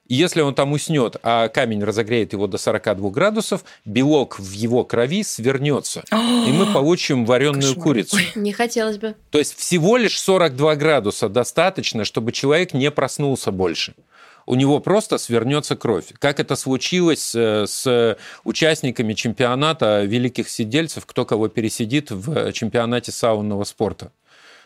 если 0.08 0.42
он 0.42 0.54
там 0.54 0.72
уснет, 0.74 1.18
а 1.24 1.48
камень 1.50 1.84
разогреет 1.84 2.34
его 2.34 2.48
до 2.48 2.58
42 2.58 3.10
градусов, 3.10 3.64
белок 3.86 4.40
в 4.40 4.52
его 4.52 4.84
крови 4.84 5.24
свернется. 5.24 6.04
и 6.12 6.52
мы 6.52 6.72
получим 6.74 7.26
вареную 7.26 7.62
Кошмар. 7.62 7.84
курицу. 7.84 8.18
Не 8.36 8.54
хотелось 8.54 8.98
бы. 8.98 9.16
То 9.32 9.40
есть 9.40 9.58
всего 9.58 9.98
лишь 9.98 10.20
42 10.20 10.76
градуса 10.76 11.30
достаточно, 11.30 12.06
чтобы 12.06 12.32
человек 12.32 12.74
не 12.74 12.92
проснулся 12.92 13.52
больше. 13.52 13.96
У 14.46 14.54
него 14.54 14.80
просто 14.80 15.18
свернется 15.18 15.76
кровь. 15.76 16.06
Как 16.20 16.40
это 16.40 16.56
случилось 16.56 17.34
э, 17.34 17.66
с 17.68 18.18
участниками 18.44 19.14
чемпионата 19.14 20.04
великих 20.04 20.50
сидельцев, 20.50 21.08
кто 21.08 21.26
кого 21.26 21.48
пересидит 21.48 22.12
в 22.12 22.52
чемпионате 22.52 23.12
саунного 23.12 23.64
спорта. 23.64 24.12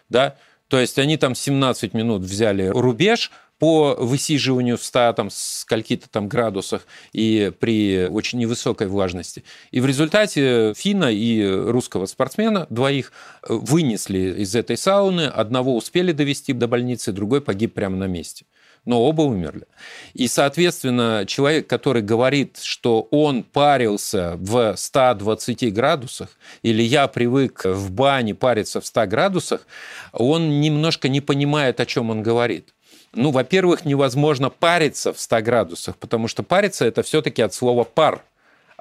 Да? 0.09 0.35
То 0.67 0.79
есть 0.79 0.99
они 0.99 1.15
там 1.17 1.33
17 1.33 1.93
минут 1.93 2.23
взяли 2.23 2.67
рубеж 2.67 3.31
по 3.59 3.95
высиживанию 3.99 4.77
в 4.77 4.83
100 4.83 5.13
там, 5.13 5.29
скольки-то 5.29 6.09
там 6.09 6.27
градусах 6.27 6.87
и 7.11 7.51
при 7.59 8.07
очень 8.07 8.39
невысокой 8.39 8.87
влажности. 8.87 9.43
И 9.71 9.81
в 9.81 9.85
результате 9.85 10.73
финна 10.75 11.11
и 11.11 11.45
русского 11.45 12.05
спортсмена 12.05 12.67
двоих 12.69 13.11
э, 13.43 13.53
вынесли 13.53 14.41
из 14.41 14.55
этой 14.55 14.77
сауны. 14.77 15.27
Одного 15.27 15.75
успели 15.75 16.13
довести 16.13 16.53
до 16.53 16.67
больницы, 16.67 17.11
другой 17.11 17.41
погиб 17.41 17.73
прямо 17.73 17.97
на 17.97 18.05
месте. 18.05 18.45
Но 18.85 19.03
оба 19.03 19.23
умерли. 19.23 19.65
И, 20.13 20.27
соответственно, 20.27 21.25
человек, 21.27 21.67
который 21.67 22.01
говорит, 22.01 22.59
что 22.61 23.07
он 23.11 23.43
парился 23.43 24.35
в 24.37 24.75
120 24.77 25.73
градусах, 25.73 26.29
или 26.63 26.81
я 26.81 27.07
привык 27.07 27.65
в 27.65 27.91
бане 27.91 28.35
париться 28.35 28.79
в 28.79 28.85
100 28.85 29.07
градусах, 29.07 29.67
он 30.13 30.61
немножко 30.61 31.09
не 31.09 31.19
понимает, 31.19 31.79
о 31.79 31.85
чем 31.85 32.09
он 32.09 32.23
говорит. 32.23 32.73
Ну, 33.13 33.31
во-первых, 33.31 33.85
невозможно 33.85 34.49
париться 34.49 35.13
в 35.13 35.19
100 35.19 35.41
градусах, 35.41 35.97
потому 35.97 36.27
что 36.27 36.43
париться 36.43 36.85
это 36.85 37.03
все-таки 37.03 37.41
от 37.41 37.53
слова 37.53 37.83
пар. 37.83 38.23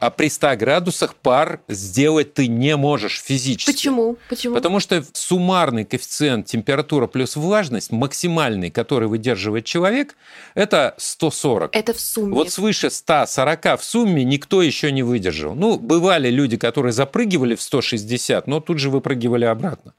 А 0.00 0.10
при 0.10 0.28
100 0.28 0.56
градусах 0.58 1.16
пар 1.16 1.60
сделать 1.66 2.32
ты 2.32 2.46
не 2.46 2.76
можешь 2.76 3.20
физически. 3.20 3.72
Почему? 3.72 4.16
Почему? 4.28 4.54
Потому 4.54 4.78
что 4.78 5.04
суммарный 5.12 5.84
коэффициент 5.84 6.46
температура 6.46 7.08
плюс 7.08 7.34
влажность, 7.34 7.90
максимальный, 7.90 8.70
который 8.70 9.08
выдерживает 9.08 9.64
человек, 9.64 10.14
это 10.54 10.94
140. 10.98 11.74
Это 11.74 11.94
в 11.94 12.00
сумме. 12.00 12.32
Вот 12.32 12.52
свыше 12.52 12.90
140 12.90 13.80
в 13.80 13.84
сумме 13.84 14.22
никто 14.22 14.62
еще 14.62 14.92
не 14.92 15.02
выдержал. 15.02 15.56
Ну, 15.56 15.80
бывали 15.80 16.30
люди, 16.30 16.56
которые 16.56 16.92
запрыгивали 16.92 17.56
в 17.56 17.62
160, 17.62 18.46
но 18.46 18.60
тут 18.60 18.78
же 18.78 18.90
выпрыгивали 18.90 19.46
обратно. 19.46 19.94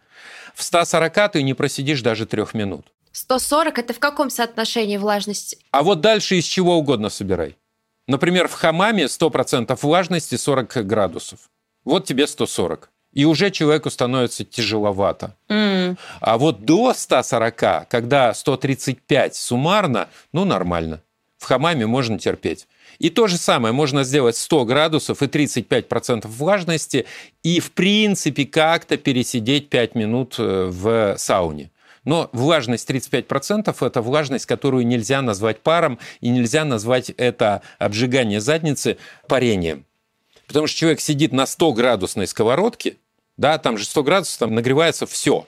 В 0.55 0.63
140 0.63 1.33
ты 1.33 1.43
не 1.43 1.53
просидишь 1.53 2.01
даже 2.01 2.25
трех 2.25 2.53
минут. 2.53 2.85
140 3.11 3.79
это 3.79 3.93
в 3.93 3.99
каком 3.99 4.29
соотношении 4.29 4.97
влажности? 4.97 5.57
А 5.71 5.83
вот 5.83 6.01
дальше 6.01 6.35
из 6.35 6.45
чего 6.45 6.77
угодно 6.77 7.09
собирай. 7.09 7.55
Например, 8.07 8.47
в 8.47 8.53
хамаме 8.53 9.05
100% 9.05 9.77
влажности 9.81 10.35
40 10.35 10.85
градусов. 10.87 11.39
Вот 11.85 12.05
тебе 12.05 12.27
140. 12.27 12.89
И 13.13 13.25
уже 13.25 13.49
человеку 13.49 13.89
становится 13.89 14.43
тяжеловато. 14.43 15.35
М. 15.47 15.97
А 16.19 16.37
вот 16.37 16.65
до 16.65 16.93
140, 16.93 17.87
когда 17.87 18.33
135 18.33 19.35
суммарно, 19.35 20.09
ну 20.31 20.45
нормально. 20.45 21.01
В 21.37 21.45
хамаме 21.45 21.87
можно 21.87 22.19
терпеть. 22.19 22.67
И 22.99 23.09
то 23.09 23.27
же 23.27 23.37
самое 23.37 23.73
можно 23.73 24.03
сделать 24.03 24.35
100 24.35 24.65
градусов 24.65 25.23
и 25.23 25.27
35% 25.27 26.27
влажности, 26.27 27.05
и 27.43 27.59
в 27.59 27.71
принципе 27.71 28.45
как-то 28.45 28.97
пересидеть 28.97 29.69
5 29.69 29.95
минут 29.95 30.35
э, 30.37 30.69
в 30.71 31.15
сауне. 31.17 31.71
Но 32.05 32.29
влажность 32.33 32.89
35%– 32.89 33.75
это 33.85 34.01
влажность, 34.01 34.45
которую 34.45 34.85
нельзя 34.85 35.21
назвать 35.21 35.61
паром, 35.61 35.99
и 36.21 36.29
нельзя 36.29 36.65
назвать 36.65 37.09
это 37.11 37.61
обжигание 37.77 38.39
задницы 38.39 38.97
парением. 39.27 39.85
Потому 40.47 40.67
что 40.67 40.77
человек 40.77 40.99
сидит 40.99 41.31
на 41.31 41.43
100-градусной 41.43 42.25
сковородке, 42.25 42.97
да, 43.37 43.57
там 43.57 43.77
же 43.77 43.85
100 43.85 44.03
градусов, 44.03 44.37
там 44.37 44.55
нагревается 44.55 45.05
все. 45.05 45.45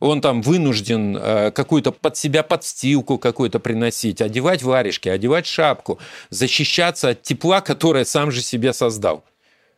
Он 0.00 0.20
там 0.20 0.42
вынужден 0.42 1.16
э, 1.16 1.50
какую-то 1.52 1.92
под 1.92 2.16
себя 2.16 2.42
подстилку 2.42 3.18
какую-то 3.18 3.60
приносить, 3.60 4.20
одевать 4.20 4.64
варежки, 4.64 5.08
одевать 5.08 5.46
шапку, 5.46 6.00
защищаться 6.28 7.10
от 7.10 7.22
тепла, 7.22 7.60
которое 7.60 8.04
сам 8.04 8.32
же 8.32 8.42
себе 8.42 8.72
создал. 8.72 9.24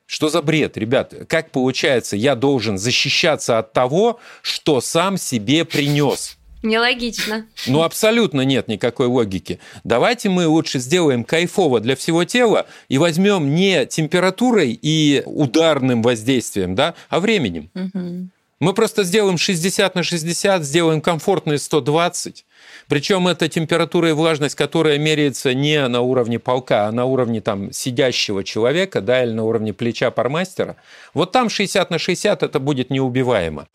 Что 0.07 0.29
за 0.29 0.43
бред, 0.43 0.77
ребят? 0.77 1.15
Как 1.29 1.51
получается, 1.51 2.17
я 2.17 2.35
должен 2.35 2.79
защищаться 2.79 3.59
от 3.59 3.73
того, 3.73 4.21
что 4.43 4.81
сам 4.81 5.17
себе 5.17 5.65
принес? 5.65 6.37
Нелогично. 6.63 7.47
Ну, 7.67 7.83
абсолютно 7.83 8.41
нет 8.41 8.69
никакой 8.69 9.07
логики. 9.07 9.61
Давайте 9.85 10.31
мы 10.31 10.47
лучше 10.47 10.79
сделаем 10.79 11.23
кайфово 11.23 11.81
для 11.81 11.95
всего 11.95 12.25
тела 12.25 12.67
и 12.89 12.97
возьмем 12.97 13.55
не 13.55 13.85
температурой 13.85 14.79
и 14.81 15.23
ударным 15.27 16.03
воздействием, 16.03 16.75
да, 16.75 16.95
а 17.11 17.21
временем. 17.21 17.71
Мгм. 17.75 18.31
Мы 18.61 18.73
просто 18.73 19.05
сделаем 19.05 19.37
60 19.37 19.95
на 19.95 20.03
60, 20.03 20.65
сделаем 20.65 21.03
комфортные 21.03 21.59
120. 21.59 22.47
Причем 22.89 23.29
это 23.29 23.49
температура 23.49 24.11
и 24.11 24.13
влажность, 24.13 24.55
которая 24.55 24.99
меряется 24.99 25.55
не 25.55 25.87
на 25.89 26.01
уровне 26.01 26.39
полка, 26.39 26.87
а 26.87 26.93
на 26.93 27.05
уровне 27.05 27.41
там 27.41 27.73
сидящего 27.73 28.45
человека, 28.45 29.01
да, 29.01 29.25
или 29.25 29.33
на 29.33 29.45
уровне 29.45 29.73
плеча 29.73 30.11
пармастера. 30.11 30.77
Вот 31.15 31.33
там 31.33 31.49
60 31.49 31.91
на 31.91 31.99
60 31.99 32.43
это 32.43 32.61
будет 32.61 32.91
неубиваемо. 32.91 33.67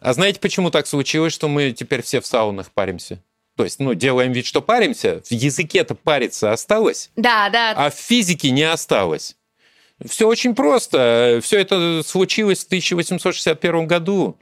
А 0.00 0.12
знаете, 0.12 0.38
почему 0.38 0.70
так 0.70 0.86
случилось, 0.86 1.32
что 1.32 1.48
мы 1.48 1.72
теперь 1.72 2.02
все 2.02 2.20
в 2.20 2.26
саунах 2.26 2.70
паримся? 2.72 3.22
То 3.56 3.64
есть, 3.64 3.78
ну, 3.78 3.94
делаем 3.94 4.32
вид, 4.32 4.44
что 4.44 4.60
паримся. 4.60 5.22
В 5.24 5.32
языке-то 5.32 5.94
париться 5.94 6.52
осталось, 6.52 7.10
Да, 7.16 7.48
да. 7.50 7.72
а 7.76 7.90
в 7.90 7.94
физике 7.94 8.50
не 8.50 8.64
осталось. 8.64 9.36
Все 10.08 10.28
очень 10.28 10.54
просто. 10.54 11.40
Все 11.42 11.60
это 11.60 12.02
случилось 12.04 12.64
в 12.64 12.66
1861 12.66 13.86
году, 13.86 14.36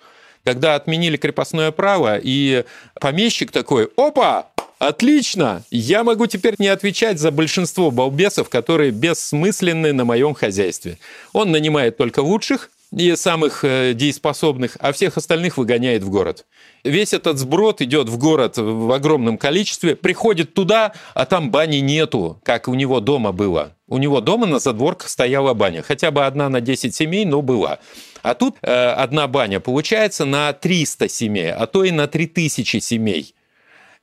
когда 0.44 0.74
отменили 0.74 1.16
крепостное 1.16 1.70
право, 1.70 2.18
и 2.20 2.64
помещик 3.00 3.52
такой, 3.52 3.90
опа, 3.96 4.48
отлично, 4.78 5.62
я 5.70 6.02
могу 6.02 6.26
теперь 6.26 6.56
не 6.58 6.66
отвечать 6.66 7.20
за 7.20 7.30
большинство 7.30 7.90
балбесов, 7.90 8.48
которые 8.48 8.90
бессмысленны 8.90 9.92
на 9.92 10.04
моем 10.04 10.34
хозяйстве. 10.34 10.98
Он 11.32 11.52
нанимает 11.52 11.96
только 11.96 12.20
лучших, 12.20 12.70
и 12.96 13.16
самых 13.16 13.64
э, 13.64 13.94
дееспособных, 13.94 14.76
а 14.78 14.92
всех 14.92 15.16
остальных 15.16 15.56
выгоняет 15.56 16.02
в 16.02 16.10
город. 16.10 16.46
Весь 16.84 17.14
этот 17.14 17.38
сброд 17.38 17.80
идет 17.80 18.08
в 18.08 18.18
город 18.18 18.58
в 18.58 18.92
огромном 18.92 19.38
количестве, 19.38 19.96
приходит 19.96 20.52
туда, 20.52 20.92
а 21.14 21.24
там 21.24 21.50
бани 21.50 21.78
нету, 21.78 22.40
как 22.44 22.68
у 22.68 22.74
него 22.74 23.00
дома 23.00 23.32
было. 23.32 23.76
У 23.88 23.98
него 23.98 24.20
дома 24.20 24.46
на 24.46 24.58
задворках 24.58 25.08
стояла 25.08 25.54
баня, 25.54 25.82
хотя 25.82 26.10
бы 26.10 26.26
одна 26.26 26.48
на 26.48 26.60
10 26.60 26.94
семей, 26.94 27.24
но 27.24 27.40
была. 27.40 27.78
А 28.22 28.34
тут 28.34 28.56
э, 28.62 28.70
одна 28.70 29.26
баня 29.26 29.58
получается 29.58 30.24
на 30.24 30.52
300 30.52 31.08
семей, 31.08 31.52
а 31.52 31.66
то 31.66 31.84
и 31.84 31.90
на 31.90 32.08
3000 32.08 32.78
семей. 32.78 33.34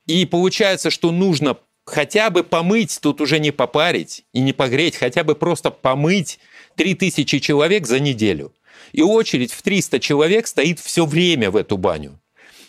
И 0.06 0.26
получается, 0.26 0.90
что 0.90 1.12
нужно 1.12 1.56
хотя 1.84 2.30
бы 2.30 2.42
помыть, 2.42 2.98
тут 3.00 3.20
уже 3.20 3.38
не 3.38 3.50
попарить 3.50 4.24
и 4.32 4.40
не 4.40 4.52
погреть, 4.52 4.96
хотя 4.96 5.22
бы 5.22 5.34
просто 5.34 5.70
помыть 5.70 6.38
3000 6.76 7.38
человек 7.38 7.86
за 7.86 8.00
неделю. 8.00 8.52
И 8.92 9.02
очередь 9.02 9.52
в 9.52 9.62
300 9.62 10.00
человек 10.00 10.46
стоит 10.46 10.78
все 10.80 11.06
время 11.06 11.50
в 11.50 11.56
эту 11.56 11.76
баню. 11.76 12.18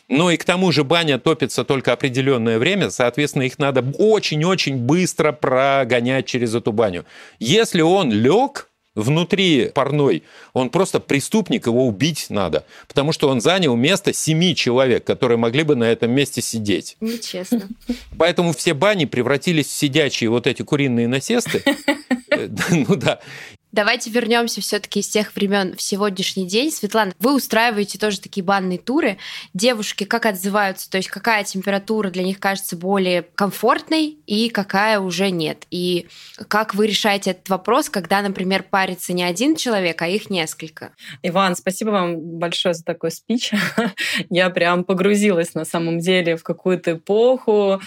Но 0.08 0.30
и 0.30 0.36
к 0.36 0.44
тому 0.44 0.74
же 0.74 0.84
баня 0.84 1.18
топится 1.20 1.64
только 1.64 1.94
определенное 1.94 2.60
время, 2.60 2.90
соответственно, 2.90 3.44
их 3.44 3.58
надо 3.60 3.82
очень-очень 3.98 4.76
быстро 4.76 5.32
прогонять 5.32 6.26
через 6.26 6.54
эту 6.54 6.74
баню. 6.74 7.06
Если 7.40 7.82
он 7.82 8.12
лег 8.12 8.68
внутри 8.94 9.72
парной, 9.74 10.24
он 10.52 10.70
просто 10.70 11.00
преступник, 11.00 11.68
его 11.68 11.88
убить 11.88 12.26
надо, 12.30 12.66
потому 12.88 13.14
что 13.14 13.30
он 13.30 13.40
занял 13.40 13.76
место 13.76 14.12
семи 14.14 14.56
человек, 14.56 15.06
которые 15.06 15.38
могли 15.38 15.64
бы 15.64 15.76
на 15.76 15.86
этом 15.86 16.12
месте 16.12 16.42
сидеть. 16.42 16.98
Нечестно. 17.00 17.70
Поэтому 18.18 18.54
все 18.54 18.74
бани 18.74 19.06
превратились 19.06 19.68
в 19.68 19.72
сидячие 19.72 20.30
вот 20.30 20.46
эти 20.48 20.62
куриные 20.62 21.08
насесты. 21.08 21.64
Э, 22.34 22.48
Ну 22.70 22.96
да. 22.96 23.20
Давайте 23.72 24.10
вернемся 24.10 24.60
все-таки 24.60 25.00
из 25.00 25.08
тех 25.08 25.34
времен 25.34 25.76
в 25.78 25.82
сегодняшний 25.82 26.46
день. 26.46 26.72
Светлана, 26.72 27.14
вы 27.20 27.34
устраиваете 27.34 27.98
тоже 27.98 28.20
такие 28.20 28.44
банные 28.44 28.78
туры. 28.78 29.18
Девушки 29.54 30.04
как 30.04 30.26
отзываются? 30.26 30.90
То 30.90 30.98
есть 30.98 31.08
какая 31.08 31.46
температура 31.46 32.10
для 32.10 32.24
них 32.24 32.40
кажется 32.40 32.76
более 32.76 33.22
комфортной 33.22 34.18
и 34.26 34.50
какая 34.50 35.00
уже 35.00 35.30
нет? 35.30 35.68
И 35.72 36.08
как 36.50 36.76
вы 36.76 36.88
решаете 36.88 37.32
этот 37.32 37.48
вопрос, 37.48 37.90
когда, 37.90 38.22
например, 38.22 38.64
парится 38.64 39.14
не 39.14 39.24
один 39.24 39.56
человек, 39.56 40.02
а 40.02 40.08
их 40.08 40.30
несколько? 40.30 40.92
Иван, 41.24 41.56
спасибо 41.56 41.92
вам 41.92 42.20
большое 42.20 42.74
за 42.74 42.84
такой 42.84 43.12
спич. 43.12 43.52
Я 44.30 44.50
прям 44.50 44.84
погрузилась 44.84 45.54
на 45.54 45.64
самом 45.64 46.00
деле 46.00 46.36
в 46.36 46.44
какую-то 46.44 46.94
эпоху, 46.94 47.82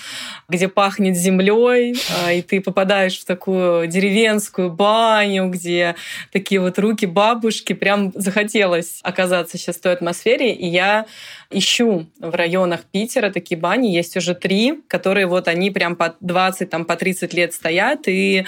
где 0.48 0.68
пахнет 0.68 1.14
землей, 1.14 1.94
и 2.32 2.40
ты 2.40 2.62
попадаешь 2.62 3.18
в 3.18 3.26
такую 3.26 3.86
деревенскую 3.86 4.70
баню, 4.70 5.50
где 5.50 5.73
где 5.74 5.96
такие 6.32 6.60
вот 6.60 6.78
руки 6.78 7.06
бабушки. 7.06 7.72
Прям 7.72 8.12
захотелось 8.14 9.00
оказаться 9.02 9.58
сейчас 9.58 9.76
в 9.76 9.80
той 9.80 9.92
атмосфере. 9.92 10.54
И 10.54 10.66
я 10.66 11.06
ищу 11.50 12.06
в 12.18 12.34
районах 12.34 12.84
Питера 12.84 13.30
такие 13.30 13.58
бани. 13.58 13.88
Есть 13.88 14.16
уже 14.16 14.34
три, 14.34 14.80
которые 14.88 15.26
вот 15.26 15.48
они 15.48 15.70
прям 15.70 15.96
по 15.96 16.14
20, 16.20 16.70
там, 16.70 16.84
по 16.84 16.96
30 16.96 17.34
лет 17.34 17.52
стоят. 17.52 18.06
И 18.06 18.46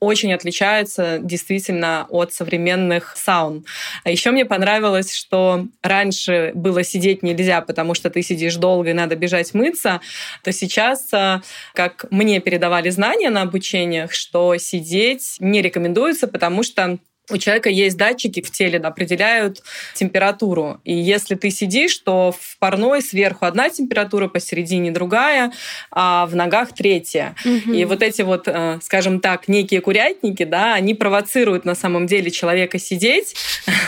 очень 0.00 0.32
отличаются 0.32 1.18
действительно 1.20 2.06
от 2.10 2.32
современных 2.32 3.16
саун. 3.16 3.64
А 4.04 4.10
еще 4.10 4.30
мне 4.30 4.44
понравилось, 4.44 5.12
что 5.12 5.66
раньше 5.82 6.52
было 6.54 6.84
сидеть 6.84 7.22
нельзя, 7.22 7.60
потому 7.62 7.94
что 7.94 8.10
ты 8.10 8.22
сидишь 8.22 8.56
долго 8.56 8.90
и 8.90 8.94
надо 8.94 9.16
бежать 9.16 9.54
мыться, 9.54 10.00
то 10.42 10.52
сейчас, 10.52 11.08
а, 11.12 11.42
как 11.74 12.06
мне 12.10 12.40
передавали 12.40 12.90
знания 12.90 13.30
на 13.30 13.42
обучениях, 13.42 14.12
что 14.12 14.56
сидеть 14.58 15.36
не 15.40 15.62
рекомендуется, 15.62 16.28
потому 16.28 16.62
что 16.62 16.98
у 17.30 17.38
человека 17.38 17.68
есть 17.68 17.96
датчики 17.96 18.40
в 18.40 18.50
теле, 18.50 18.78
определяют 18.78 19.62
температуру. 19.94 20.80
И 20.84 20.94
если 20.94 21.34
ты 21.34 21.50
сидишь, 21.50 21.96
то 21.98 22.32
в 22.38 22.58
парной 22.58 23.02
сверху 23.02 23.46
одна 23.46 23.68
температура, 23.68 24.28
посередине 24.28 24.90
другая, 24.92 25.52
а 25.90 26.26
в 26.26 26.36
ногах 26.36 26.72
третья. 26.72 27.34
Угу. 27.44 27.72
И 27.72 27.84
вот 27.84 28.02
эти 28.02 28.22
вот, 28.22 28.46
э, 28.46 28.78
скажем 28.82 29.20
так, 29.20 29.48
некие 29.48 29.80
курятники, 29.80 30.44
да, 30.44 30.74
они 30.74 30.94
провоцируют 30.94 31.64
на 31.64 31.74
самом 31.74 32.06
деле 32.06 32.30
человека 32.30 32.78
сидеть. 32.78 33.34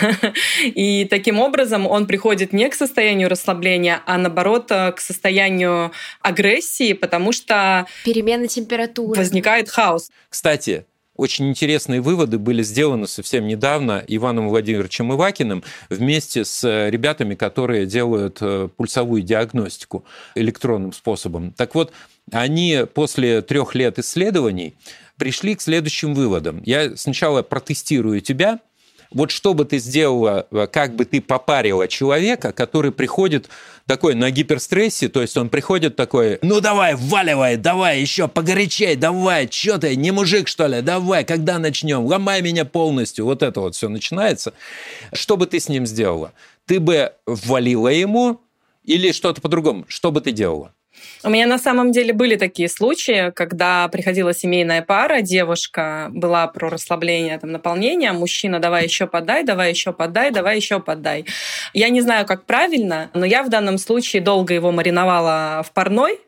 И 0.65 1.07
таким 1.09 1.39
образом 1.39 1.87
он 1.87 2.07
приходит 2.07 2.53
не 2.53 2.69
к 2.69 2.75
состоянию 2.75 3.29
расслабления, 3.29 4.03
а 4.07 4.19
наоборот 4.19 4.71
э, 4.71 4.93
к 4.93 5.01
состоянию 5.01 5.93
агрессии, 6.23 6.93
потому 6.93 7.33
что... 7.33 7.87
Перемена 8.05 8.49
температуры. 8.49 9.19
Возникает 9.19 9.69
хаос. 9.69 10.11
Кстати, 10.29 10.87
очень 11.19 11.49
интересные 11.49 12.01
выводы 12.01 12.39
были 12.39 12.63
сделаны 12.63 13.07
совсем 13.07 13.47
недавно 13.47 14.03
Иваном 14.07 14.49
Владимировичем 14.49 15.13
Ивакиным 15.13 15.65
вместе 15.91 16.45
с 16.45 16.65
э, 16.65 16.89
ребятами, 16.91 17.35
которые 17.35 17.87
делают 17.87 18.39
э, 18.41 18.69
пульсовую 18.75 19.23
диагностику 19.23 20.05
электронным 20.37 20.93
способом. 20.93 21.53
Так 21.53 21.75
вот, 21.75 21.93
они 22.31 22.85
после 22.95 23.43
трех 23.43 23.75
лет 23.75 23.99
исследований 23.99 24.75
пришли 25.17 25.57
к 25.57 25.61
следующим 25.61 26.15
выводам. 26.15 26.63
Я 26.65 26.97
сначала 26.97 27.43
протестирую 27.43 28.21
тебя, 28.21 28.61
вот 29.11 29.31
что 29.31 29.55
бы 29.55 29.65
ты 29.65 29.79
сделала, 29.79 30.47
э, 30.51 30.67
как 30.71 30.95
бы 30.95 31.05
ты 31.05 31.21
попарила 31.21 31.89
человека, 31.89 32.53
который 32.53 32.93
приходит 32.93 33.49
такой 33.87 34.15
на 34.15 34.31
гиперстрессе, 34.31 35.09
то 35.09 35.23
есть 35.23 35.37
он 35.37 35.49
приходит 35.49 35.97
такой, 35.97 36.39
ну 36.43 36.61
давай, 36.61 36.95
валивай, 36.95 37.57
давай, 37.57 38.01
еще 38.01 38.29
погорячей, 38.29 38.97
давай, 38.97 39.49
что 39.51 39.79
ты, 39.79 39.97
не 39.97 40.11
мужик 40.11 40.49
что 40.49 40.67
ли, 40.67 40.83
давай, 40.83 41.25
когда 41.25 41.59
начнем, 41.59 42.05
ломай 42.05 42.43
меня 42.43 42.65
полностью, 42.65 43.25
вот 43.25 43.43
это 43.43 43.61
вот 43.61 43.75
все 43.75 43.89
начинается. 43.89 44.53
Что 45.13 45.37
бы 45.37 45.47
ты 45.47 45.59
с 45.59 45.69
ним 45.69 45.87
сделала? 45.87 46.33
Ты 46.67 46.81
бы 46.81 47.13
ввалила 47.27 47.89
ему 47.89 48.41
или 48.85 49.13
что-то 49.13 49.41
по-другому? 49.41 49.87
Что 49.89 50.13
бы 50.13 50.21
ты 50.21 50.33
делала? 50.33 50.75
У 51.25 51.31
меня 51.31 51.47
на 51.47 51.59
самом 51.59 51.91
деле 51.91 52.13
были 52.13 52.37
такие 52.37 52.69
случаи, 52.69 53.33
когда 53.35 53.89
приходила 53.89 54.33
семейная 54.33 54.83
пара, 54.83 55.21
девушка 55.21 56.09
была 56.11 56.47
про 56.47 56.69
расслабление, 56.71 57.39
там, 57.39 57.53
наполнение, 57.53 58.13
мужчина, 58.13 58.61
давай 58.61 58.85
еще 58.85 59.07
подай, 59.07 59.45
давай 59.45 59.71
еще 59.71 59.93
подай, 59.93 60.31
давай 60.31 60.57
еще 60.57 60.81
подай. 60.81 61.25
Я 61.75 61.89
не 61.89 62.01
знаю, 62.01 62.27
как 62.27 62.45
правильно, 62.45 63.11
но 63.15 63.27
я 63.27 63.43
в 63.43 63.49
данном 63.49 63.79
случае 63.79 64.23
долго 64.23 64.55
его 64.55 64.71
мариновала 64.71 65.65
в 65.67 65.73
парной, 65.73 66.21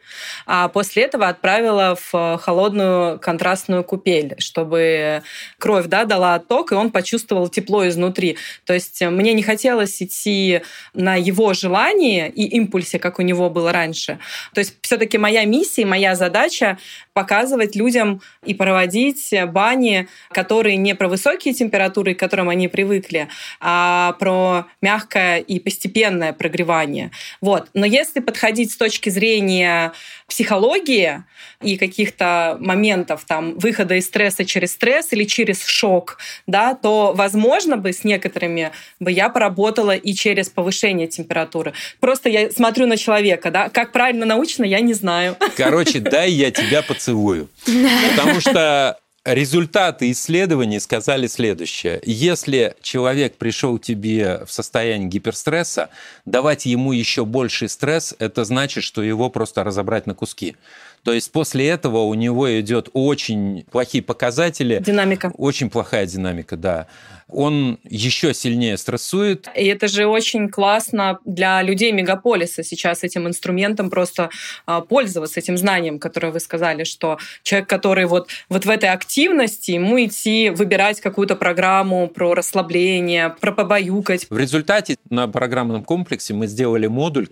а 0.47 0.69
после 0.69 1.05
этого 1.05 1.29
отправила 1.29 1.97
в 2.11 2.39
холодную 2.39 3.19
контрастную 3.21 3.85
купель, 3.85 4.35
чтобы 4.39 5.23
кровь 5.59 5.87
да, 5.87 6.05
дала 6.05 6.35
отток, 6.35 6.73
и 6.73 6.75
он 6.75 6.91
почувствовал 6.91 7.49
тепло 7.49 7.87
изнутри. 7.87 8.37
То 8.65 8.75
есть 8.75 9.01
мне 9.03 9.33
не 9.33 9.43
хотелось 9.43 10.03
идти 10.03 10.63
на 10.95 11.15
его 11.17 11.53
желание 11.53 12.29
и 12.29 12.45
импульсе, 12.57 12.99
как 12.99 13.19
у 13.19 13.23
него 13.23 13.51
было 13.51 13.73
раньше. 13.73 14.19
То 14.61 14.63
есть 14.63 14.77
все-таки 14.83 15.17
моя 15.17 15.47
миссия, 15.47 15.87
моя 15.87 16.15
задача 16.15 16.77
показывать 17.21 17.77
людям 17.77 18.23
и 18.47 18.55
проводить 18.55 19.35
бани, 19.49 20.09
которые 20.31 20.79
не 20.79 20.95
про 20.95 21.07
высокие 21.07 21.53
температуры, 21.53 22.15
к 22.15 22.19
которым 22.19 22.49
они 22.49 22.67
привыкли, 22.67 23.29
а 23.61 24.15
про 24.19 24.65
мягкое 24.81 25.41
и 25.41 25.61
постепенное 25.61 26.33
прогревание. 26.33 27.11
Вот. 27.43 27.69
Но 27.75 27.85
если 27.85 28.21
подходить 28.21 28.73
с 28.73 28.77
точки 28.79 29.11
зрения 29.11 29.93
психологии 30.29 31.23
и 31.63 31.77
каких-то 31.77 32.57
моментов 32.59 33.25
там 33.27 33.59
выхода 33.59 33.97
из 33.97 34.07
стресса 34.07 34.47
через 34.47 34.73
стресс 34.73 35.13
или 35.13 35.25
через 35.25 35.67
шок, 35.67 36.17
да, 36.47 36.75
то, 36.75 37.13
возможно, 37.15 37.77
бы 37.77 37.93
с 37.93 38.03
некоторыми 38.03 38.71
бы 38.99 39.13
я 39.13 39.29
поработала 39.29 39.95
и 39.95 40.15
через 40.15 40.49
повышение 40.49 41.07
температуры. 41.07 41.75
Просто 42.01 42.31
я 42.31 42.51
смотрю 42.51 42.87
на 42.87 42.97
человека, 42.97 43.51
да, 43.51 43.69
как 43.69 43.93
правильно 43.93 44.25
научно, 44.25 44.65
я 44.65 44.81
не 44.81 44.95
знаю. 44.95 45.37
Короче, 45.57 45.99
дай 46.01 46.31
я 46.31 46.51
тебя 46.51 46.81
поцелую. 46.81 47.10
Потому 48.17 48.41
что 48.41 48.99
Результаты 49.25 50.11
исследований 50.13 50.81
сказали 50.81 51.27
следующее. 51.27 52.01
Если 52.07 52.75
человек 52.81 53.37
пришел 53.37 53.79
к 53.79 53.83
тебе 53.83 54.41
в 54.47 54.51
состоянии 54.51 55.09
гиперстресса, 55.09 55.91
давать 56.25 56.65
ему 56.65 56.93
еще 56.93 57.27
больший 57.27 57.69
стресс, 57.69 58.15
это 58.19 58.45
значит, 58.47 58.83
что 58.83 59.03
его 59.03 59.29
просто 59.29 59.63
разобрать 59.63 60.07
на 60.07 60.15
куски. 60.15 60.57
То 61.05 61.13
есть 61.13 61.31
после 61.33 61.69
этого 61.69 61.99
у 61.99 62.15
него 62.15 62.59
идет 62.61 62.89
очень 62.95 63.67
плохие 63.71 64.03
показатели. 64.03 64.83
Динамика. 64.85 65.33
Очень 65.37 65.69
плохая 65.69 66.07
динамика, 66.07 66.57
да 66.57 66.87
он 67.33 67.79
еще 67.85 68.35
сильнее 68.35 68.77
стрессует. 68.77 69.49
И 69.55 69.65
это 69.67 69.89
же 69.89 70.07
очень 70.07 70.49
классно 70.49 71.19
для 71.25 71.63
людей 71.63 71.93
мегаполиса 71.93 72.63
сейчас 72.63 73.05
этим 73.05 73.27
инструментом 73.27 73.91
просто 73.91 74.31
а, 74.67 74.81
пользоваться, 74.81 75.41
этим 75.41 75.57
знанием, 75.57 75.99
которое 75.99 76.33
вы 76.33 76.41
сказали, 76.41 76.85
что 76.85 77.19
человек, 77.43 77.69
который 77.69 78.07
вот, 78.07 78.29
вот 78.49 78.65
в 78.65 78.71
этой 78.71 78.89
активности, 78.89 79.73
ему 79.73 80.03
идти 80.05 80.51
выбирать 80.51 81.01
какую-то 81.01 81.37
программу 81.37 82.09
про 82.09 82.35
расслабление, 82.35 83.31
про 83.41 83.53
побаюкать. 83.53 84.27
В 84.31 84.39
результате 84.39 84.97
на 85.09 85.29
программном 85.29 85.85
комплексе 85.85 86.35
мы 86.35 86.47
сделали 86.47 86.87
модуль, 86.87 87.29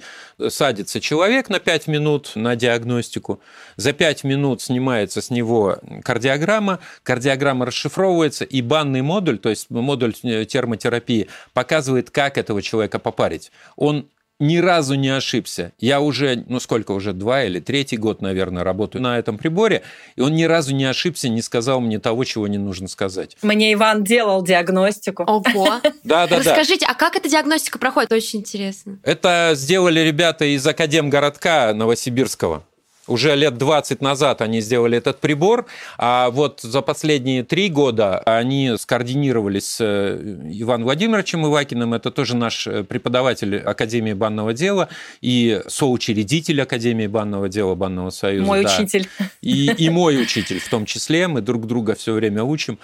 садится 0.48 1.00
человек 1.00 1.48
на 1.48 1.60
5 1.60 1.86
минут 1.88 2.32
на 2.34 2.56
диагностику, 2.56 3.40
за 3.76 3.92
5 3.92 4.24
минут 4.24 4.62
снимается 4.62 5.20
с 5.20 5.30
него 5.30 5.78
кардиограмма, 6.02 6.78
кардиограмма 7.02 7.66
расшифровывается, 7.66 8.44
и 8.44 8.62
банный 8.62 9.02
модуль, 9.02 9.38
то 9.38 9.48
есть 9.48 9.70
модуль 9.88 10.14
э, 10.22 10.44
термотерапии 10.44 11.28
показывает, 11.54 12.10
как 12.10 12.36
этого 12.36 12.60
человека 12.60 12.98
попарить. 12.98 13.50
Он 13.76 14.08
ни 14.40 14.58
разу 14.58 14.94
не 14.94 15.08
ошибся. 15.08 15.72
Я 15.78 16.00
уже, 16.00 16.44
ну 16.46 16.60
сколько 16.60 16.92
уже, 16.92 17.12
два 17.12 17.44
или 17.44 17.58
третий 17.58 17.96
год, 17.96 18.22
наверное, 18.22 18.62
работаю 18.62 19.02
на 19.02 19.18
этом 19.18 19.38
приборе, 19.38 19.82
и 20.16 20.20
он 20.20 20.34
ни 20.34 20.44
разу 20.44 20.74
не 20.74 20.84
ошибся, 20.84 21.28
не 21.28 21.42
сказал 21.42 21.80
мне 21.80 21.98
того, 21.98 22.24
чего 22.24 22.46
не 22.46 22.58
нужно 22.58 22.88
сказать. 22.88 23.36
Мне 23.42 23.72
Иван 23.72 24.04
делал 24.04 24.42
диагностику. 24.42 25.24
Ого. 25.24 25.80
Да, 26.04 26.26
да, 26.26 26.28
да. 26.28 26.38
Расскажите, 26.38 26.86
а 26.88 26.94
как 26.94 27.16
эта 27.16 27.28
диагностика 27.28 27.78
проходит? 27.78 28.12
Очень 28.12 28.40
интересно. 28.40 28.98
Это 29.02 29.52
сделали 29.54 30.00
ребята 30.00 30.44
из 30.44 30.66
Академгородка 30.66 31.72
Новосибирского. 31.74 32.62
Уже 33.08 33.34
лет 33.34 33.56
20 33.58 34.00
назад 34.00 34.42
они 34.42 34.60
сделали 34.60 34.98
этот 34.98 35.18
прибор, 35.18 35.66
а 35.96 36.30
вот 36.30 36.60
за 36.60 36.82
последние 36.82 37.42
три 37.42 37.68
года 37.68 38.18
они 38.20 38.74
скоординировались 38.78 39.66
с 39.66 39.80
э, 39.80 40.50
Иваном 40.52 40.84
Владимировичем 40.84 41.46
Ивакиным, 41.46 41.94
это 41.94 42.10
тоже 42.10 42.36
наш 42.36 42.66
э, 42.66 42.84
преподаватель 42.84 43.58
Академии 43.58 44.12
банного 44.12 44.52
дела 44.52 44.88
и 45.20 45.62
соучредитель 45.66 46.62
Академии 46.62 47.06
банного 47.06 47.48
дела 47.48 47.74
Банного 47.74 48.10
союза. 48.10 48.46
Мой 48.46 48.64
да. 48.64 48.74
учитель. 48.74 49.08
И, 49.40 49.72
и 49.78 49.88
мой 49.88 50.20
учитель 50.20 50.60
в 50.60 50.68
том 50.68 50.84
числе, 50.84 51.28
мы 51.28 51.40
друг 51.40 51.66
друга 51.66 51.94
все 51.94 52.12
время 52.12 52.42
учим. 52.42 52.78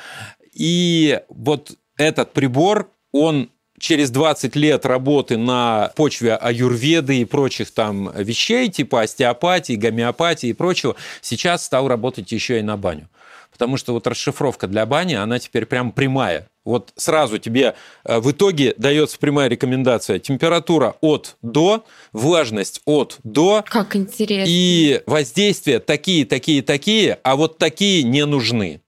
И 0.53 1.21
вот 1.29 1.73
этот 1.97 2.33
прибор, 2.33 2.91
он 3.13 3.51
через 3.79 4.11
20 4.11 4.57
лет 4.57 4.87
работы 4.87 5.37
на 5.37 5.93
почве 5.97 6.35
аюрведы 6.35 7.21
и 7.21 7.25
прочих 7.25 7.71
там 7.71 8.11
вещей, 8.15 8.69
типа 8.69 9.03
остеопатии, 9.03 9.75
гомеопатии 9.75 10.49
и 10.49 10.53
прочего, 10.53 10.97
сейчас 11.21 11.65
стал 11.65 11.89
работать 11.89 12.31
еще 12.33 12.59
и 12.59 12.63
на 12.63 12.77
баню. 12.77 13.09
Потому 13.51 13.77
что 13.77 13.93
вот 13.93 14.07
расшифровка 14.09 14.67
для 14.67 14.85
бани, 14.85 15.15
она 15.15 15.39
теперь 15.39 15.65
прям 15.65 15.93
прямая. 15.93 16.49
Вот 16.65 16.93
сразу 16.97 17.39
тебе 17.39 17.75
э, 18.05 18.19
в 18.19 18.33
итоге 18.33 18.75
дается 18.77 19.17
прямая 19.19 19.49
рекомендация. 19.49 20.19
Температура 20.19 20.97
от 21.01 21.37
до, 21.41 21.85
влажность 22.13 22.81
от 22.85 23.19
до. 23.23 23.63
Как 23.67 23.95
интересно. 23.95 24.51
И 24.51 25.03
воздействия 25.07 25.79
такие, 25.79 26.25
такие, 26.25 26.63
такие, 26.63 27.21
а 27.23 27.37
вот 27.37 27.59
такие 27.59 28.03
не 28.03 28.25
нужны. 28.27 28.81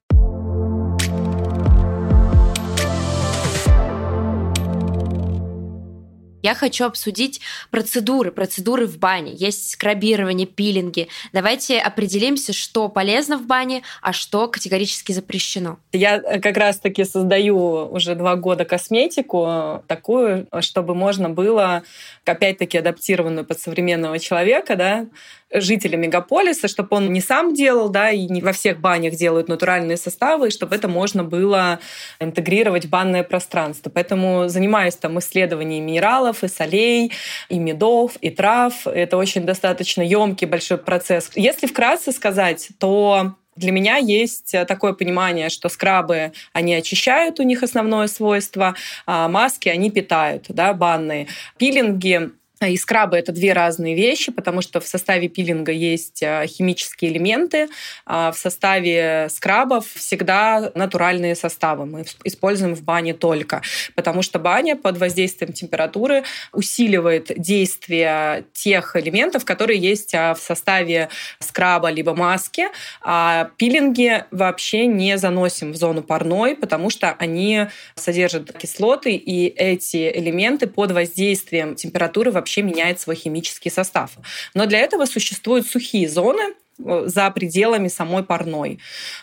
Я 6.46 6.54
хочу 6.54 6.84
обсудить 6.84 7.40
процедуры, 7.72 8.30
процедуры 8.30 8.86
в 8.86 8.98
бане. 8.98 9.32
Есть 9.32 9.72
скрабирование, 9.72 10.46
пилинги. 10.46 11.08
Давайте 11.32 11.80
определимся, 11.80 12.52
что 12.52 12.88
полезно 12.88 13.36
в 13.36 13.46
бане, 13.46 13.82
а 14.00 14.12
что 14.12 14.46
категорически 14.46 15.10
запрещено. 15.10 15.80
Я 15.92 16.18
э, 16.18 16.38
как 16.38 16.56
раз-таки 16.56 17.02
создаю 17.02 17.88
уже 17.88 18.14
два 18.14 18.36
года 18.36 18.64
косметику 18.64 19.82
такую, 19.88 20.46
чтобы 20.60 20.94
можно 20.94 21.28
было, 21.28 21.82
опять-таки, 22.24 22.78
адаптированную 22.78 23.44
под 23.44 23.58
современного 23.58 24.20
человека, 24.20 24.76
да, 24.76 25.06
жителя 25.52 25.96
мегаполиса, 25.96 26.68
чтобы 26.68 26.88
он 26.96 27.12
не 27.12 27.20
сам 27.20 27.54
делал, 27.54 27.88
да, 27.88 28.10
и 28.10 28.26
не 28.26 28.40
во 28.40 28.52
всех 28.52 28.80
банях 28.80 29.14
делают 29.14 29.48
натуральные 29.48 29.96
составы, 29.96 30.48
и 30.48 30.50
чтобы 30.50 30.74
это 30.74 30.88
можно 30.88 31.24
было 31.24 31.78
интегрировать 32.18 32.86
в 32.86 32.88
банное 32.88 33.22
пространство. 33.22 33.90
Поэтому 33.90 34.48
занимаюсь 34.48 34.96
там 34.96 35.18
исследованием 35.18 35.86
минералов 35.86 36.35
и 36.42 36.48
солей, 36.48 37.12
и 37.48 37.58
медов, 37.58 38.16
и 38.20 38.30
трав. 38.30 38.86
Это 38.86 39.16
очень 39.16 39.46
достаточно 39.46 40.02
емкий 40.02 40.46
большой 40.46 40.78
процесс. 40.78 41.30
Если 41.34 41.66
вкратце 41.66 42.12
сказать, 42.12 42.68
то 42.78 43.34
для 43.56 43.72
меня 43.72 43.96
есть 43.96 44.54
такое 44.68 44.92
понимание, 44.92 45.48
что 45.48 45.68
скрабы, 45.70 46.32
они 46.52 46.74
очищают, 46.74 47.40
у 47.40 47.42
них 47.42 47.62
основное 47.62 48.06
свойство, 48.06 48.74
а 49.06 49.28
маски, 49.28 49.70
они 49.70 49.90
питают, 49.90 50.44
да, 50.48 50.74
банные. 50.74 51.26
Пилинги 51.56 52.32
и 52.64 52.76
скрабы— 52.78 53.16
это 53.18 53.32
две 53.32 53.52
разные 53.52 53.94
вещи, 53.94 54.32
потому 54.32 54.62
что 54.62 54.80
в 54.80 54.86
составе 54.86 55.28
пилинга 55.28 55.72
есть 55.72 56.22
а, 56.22 56.46
химические 56.46 57.12
элементы, 57.12 57.68
а 58.06 58.32
в 58.32 58.38
составе 58.38 59.28
скрабов 59.30 59.86
всегда 59.94 60.72
натуральные 60.74 61.34
составы. 61.34 61.84
Мы 61.84 62.06
используем 62.24 62.74
в 62.74 62.82
бане 62.82 63.12
только, 63.12 63.60
потому 63.94 64.22
что 64.22 64.38
баня 64.38 64.74
под 64.74 64.96
воздействием 64.96 65.52
температуры 65.52 66.24
усиливает 66.52 67.30
действие 67.36 68.46
тех 68.54 68.96
элементов, 68.96 69.44
которые 69.44 69.78
есть 69.78 70.14
а, 70.14 70.34
в 70.34 70.40
составе 70.40 71.10
скраба 71.40 71.90
либо 71.90 72.14
маски. 72.14 72.68
А 73.02 73.50
пилинги 73.58 74.24
вообще 74.30 74.86
не 74.86 75.18
заносим 75.18 75.72
в 75.72 75.76
зону 75.76 76.02
парной, 76.02 76.56
потому 76.56 76.88
что 76.88 77.14
они 77.18 77.66
содержат 77.96 78.56
кислоты, 78.56 79.14
и 79.14 79.48
эти 79.48 80.10
элементы 80.10 80.66
под 80.66 80.92
воздействием 80.92 81.74
температуры 81.74 82.30
вообще 82.30 82.45
вообще 82.46 82.62
меняет 82.62 83.00
свой 83.00 83.16
химический 83.16 83.72
состав. 83.72 84.12
Но 84.54 84.66
для 84.66 84.78
этого 84.78 85.04
существуют 85.04 85.66
сухие 85.66 86.08
зоны, 86.08 86.54
за 86.78 87.30
пределами 87.30 87.88
самой 87.88 88.22
парной, 88.22 88.78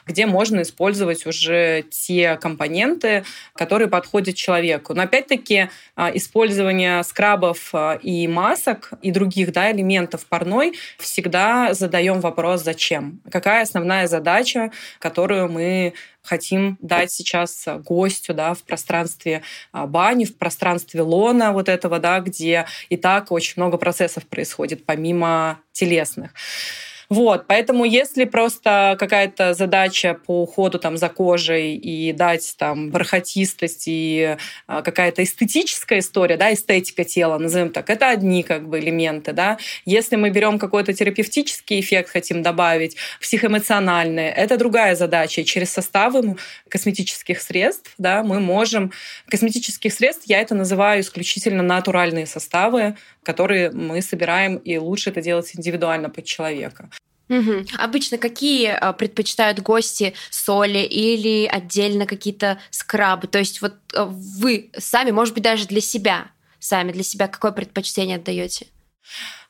где 0.06 0.26
можно 0.26 0.62
использовать 0.62 1.26
уже 1.26 1.84
те 1.90 2.38
компоненты, 2.38 3.24
которые 3.54 3.88
подходят 3.88 4.36
человеку. 4.36 4.94
Но 4.94 5.04
опять-таки 5.04 5.70
а, 5.96 6.12
использование 6.14 7.04
скрабов 7.04 7.70
а, 7.74 8.00
и 8.02 8.28
масок 8.28 8.92
и 9.02 9.12
других 9.12 9.52
да, 9.52 9.72
элементов 9.72 10.26
парной 10.26 10.74
всегда 10.98 11.74
задаем 11.74 12.22
вопрос, 12.22 12.64
зачем? 12.64 13.22
Какая 13.32 13.64
основная 13.64 14.08
задача, 14.08 14.72
которую 15.00 15.50
мы 15.50 15.94
хотим 16.24 16.78
дать 16.82 17.12
сейчас 17.12 17.66
гостю 17.84 18.34
да, 18.34 18.54
в 18.54 18.64
пространстве 18.64 19.44
бани, 19.74 20.26
в 20.26 20.38
пространстве 20.38 21.02
лона 21.02 21.52
вот 21.52 21.68
этого, 21.68 22.00
да, 22.00 22.20
где 22.22 22.66
и 22.90 22.96
так 22.96 23.32
очень 23.32 23.54
много 23.58 23.78
процессов 23.78 24.26
происходит, 24.26 24.86
помимо 24.86 25.60
телесных. 25.74 26.32
Вот, 27.10 27.46
поэтому 27.48 27.86
если 27.86 28.26
просто 28.26 28.96
какая-то 29.00 29.54
задача 29.54 30.20
по 30.26 30.44
уходу 30.44 30.80
там 30.80 30.98
за 30.98 31.10
кожей 31.10 31.76
и 31.76 32.14
дать 32.14 32.56
там 32.58 32.92
бархатистость 32.92 33.84
и 33.88 34.38
а, 34.68 34.82
какая-то 34.82 35.24
эстетическая 35.24 36.00
история, 36.00 36.38
да, 36.38 36.54
эстетика 36.54 37.04
тела, 37.04 37.38
назовем 37.38 37.72
так, 37.72 37.90
это 37.90 38.10
одни 38.10 38.44
как 38.44 38.68
бы 38.68 38.80
элементы, 38.80 39.34
да. 39.34 39.58
Если 39.86 40.16
мы 40.16 40.30
берем 40.30 40.60
какой-то 40.60 40.94
терапевтический 40.94 41.80
эффект, 41.80 42.10
хотим 42.10 42.42
добавить, 42.42 42.96
психоэмоциональный, 43.22 44.28
это 44.28 44.58
другая 44.58 44.96
задача. 44.96 45.42
И 45.42 45.46
через 45.46 45.72
составы 45.72 46.38
косметических 46.70 47.42
средств, 47.42 47.94
да, 47.98 48.24
мы 48.24 48.40
можем... 48.40 48.92
Косметических 49.30 49.94
средств 49.94 50.24
я 50.28 50.42
это 50.42 50.56
называю 50.56 51.02
исключительно 51.02 51.64
натуральные 51.64 52.26
составы, 52.26 52.96
которые 53.24 53.72
мы 53.72 54.02
собираем, 54.02 54.58
и 54.58 54.78
лучше 54.78 55.10
это 55.10 55.22
делать 55.22 55.52
индивидуально 55.56 56.10
под 56.10 56.26
человека. 56.26 56.90
Угу. 57.34 57.66
Обычно 57.78 58.18
какие 58.18 58.68
а, 58.68 58.94
предпочитают 58.94 59.60
гости 59.60 60.14
соли 60.30 60.80
или 60.80 61.46
отдельно 61.48 62.06
какие-то 62.06 62.60
скрабы? 62.70 63.28
То 63.28 63.40
есть 63.40 63.62
вот 63.62 63.74
а, 63.94 64.06
вы 64.06 64.70
сами, 64.78 65.12
может 65.12 65.34
быть, 65.34 65.44
даже 65.44 65.66
для 65.66 65.82
себя, 65.82 66.32
сами 66.60 66.92
для 66.92 67.04
себя 67.04 67.28
какое 67.28 67.52
предпочтение 67.52 68.18
отдаете? 68.18 68.68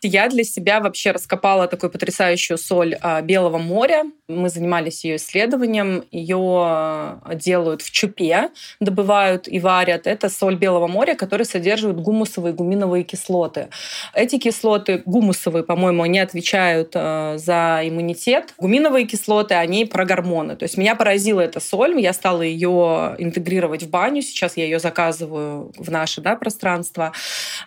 Я 0.04 0.28
для 0.28 0.44
себя 0.44 0.80
вообще 0.80 1.12
раскопала 1.12 1.68
такую 1.68 1.90
потрясающую 1.90 2.58
соль 2.58 2.96
а, 3.02 3.22
Белого 3.22 3.58
моря. 3.58 4.04
Мы 4.28 4.50
занимались 4.50 5.06
ее 5.06 5.16
исследованием. 5.16 6.04
Ее 6.12 6.38
а, 6.38 7.36
делают 7.36 7.82
в 7.82 7.92
чупе, 7.92 8.50
добывают 8.80 9.48
и 9.48 9.60
варят. 9.60 10.08
Это 10.08 10.30
соль 10.30 10.56
Белого 10.56 10.88
моря, 10.88 11.16
которая 11.16 11.46
содержит 11.46 11.96
гумусовые 11.96 12.54
и 12.54 12.56
гуминовые 12.56 13.04
кислоты. 13.04 13.70
Эти 14.14 14.38
кислоты, 14.38 15.02
гумусовые, 15.06 15.64
по-моему, 15.64 16.06
не 16.06 16.20
отвечают 16.20 16.92
а, 16.96 17.38
за 17.38 17.82
иммунитет. 17.84 18.54
Гуминовые 18.58 19.06
кислоты, 19.06 19.56
они 19.56 19.86
про 19.86 20.04
гормоны. 20.06 20.56
То 20.56 20.64
есть 20.64 20.78
меня 20.78 20.96
поразила 20.96 21.40
эта 21.40 21.60
соль. 21.60 22.00
Я 22.02 22.12
стала 22.14 22.42
ее 22.42 23.16
интегрировать 23.18 23.84
в 23.84 23.90
баню. 23.90 24.22
Сейчас 24.22 24.58
я 24.58 24.66
ее 24.66 24.80
заказываю 24.80 25.72
в 25.78 25.90
наше 25.90 26.20
да, 26.20 26.36
пространство. 26.36 27.14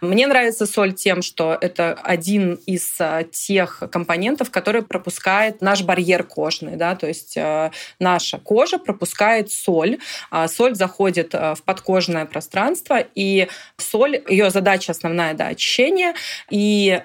Мне 0.01 0.27
нравится 0.27 0.67
соль 0.67 0.93
тем, 0.93 1.23
что 1.23 1.57
это 1.61 1.95
один 2.03 2.26
один 2.27 2.55
из 2.67 2.97
а, 2.99 3.23
тех 3.23 3.83
компонентов, 3.91 4.51
который 4.51 4.83
пропускает 4.83 5.63
наш 5.63 5.83
барьер 5.83 6.25
кожный. 6.25 6.77
Да? 6.77 6.97
То 6.97 7.07
есть 7.07 7.37
а, 7.39 7.71
наша 8.01 8.39
кожа 8.39 8.79
пропускает 8.79 9.51
соль. 9.51 9.99
А 10.31 10.49
соль 10.49 10.75
заходит 10.75 11.33
в 11.33 11.59
подкожное 11.65 12.27
пространство, 12.27 13.05
и 13.15 13.49
соль, 13.77 14.23
ее 14.29 14.51
задача 14.51 14.93
основная, 14.93 15.35
да, 15.35 15.49
очищение. 15.49 16.15
И 16.51 17.01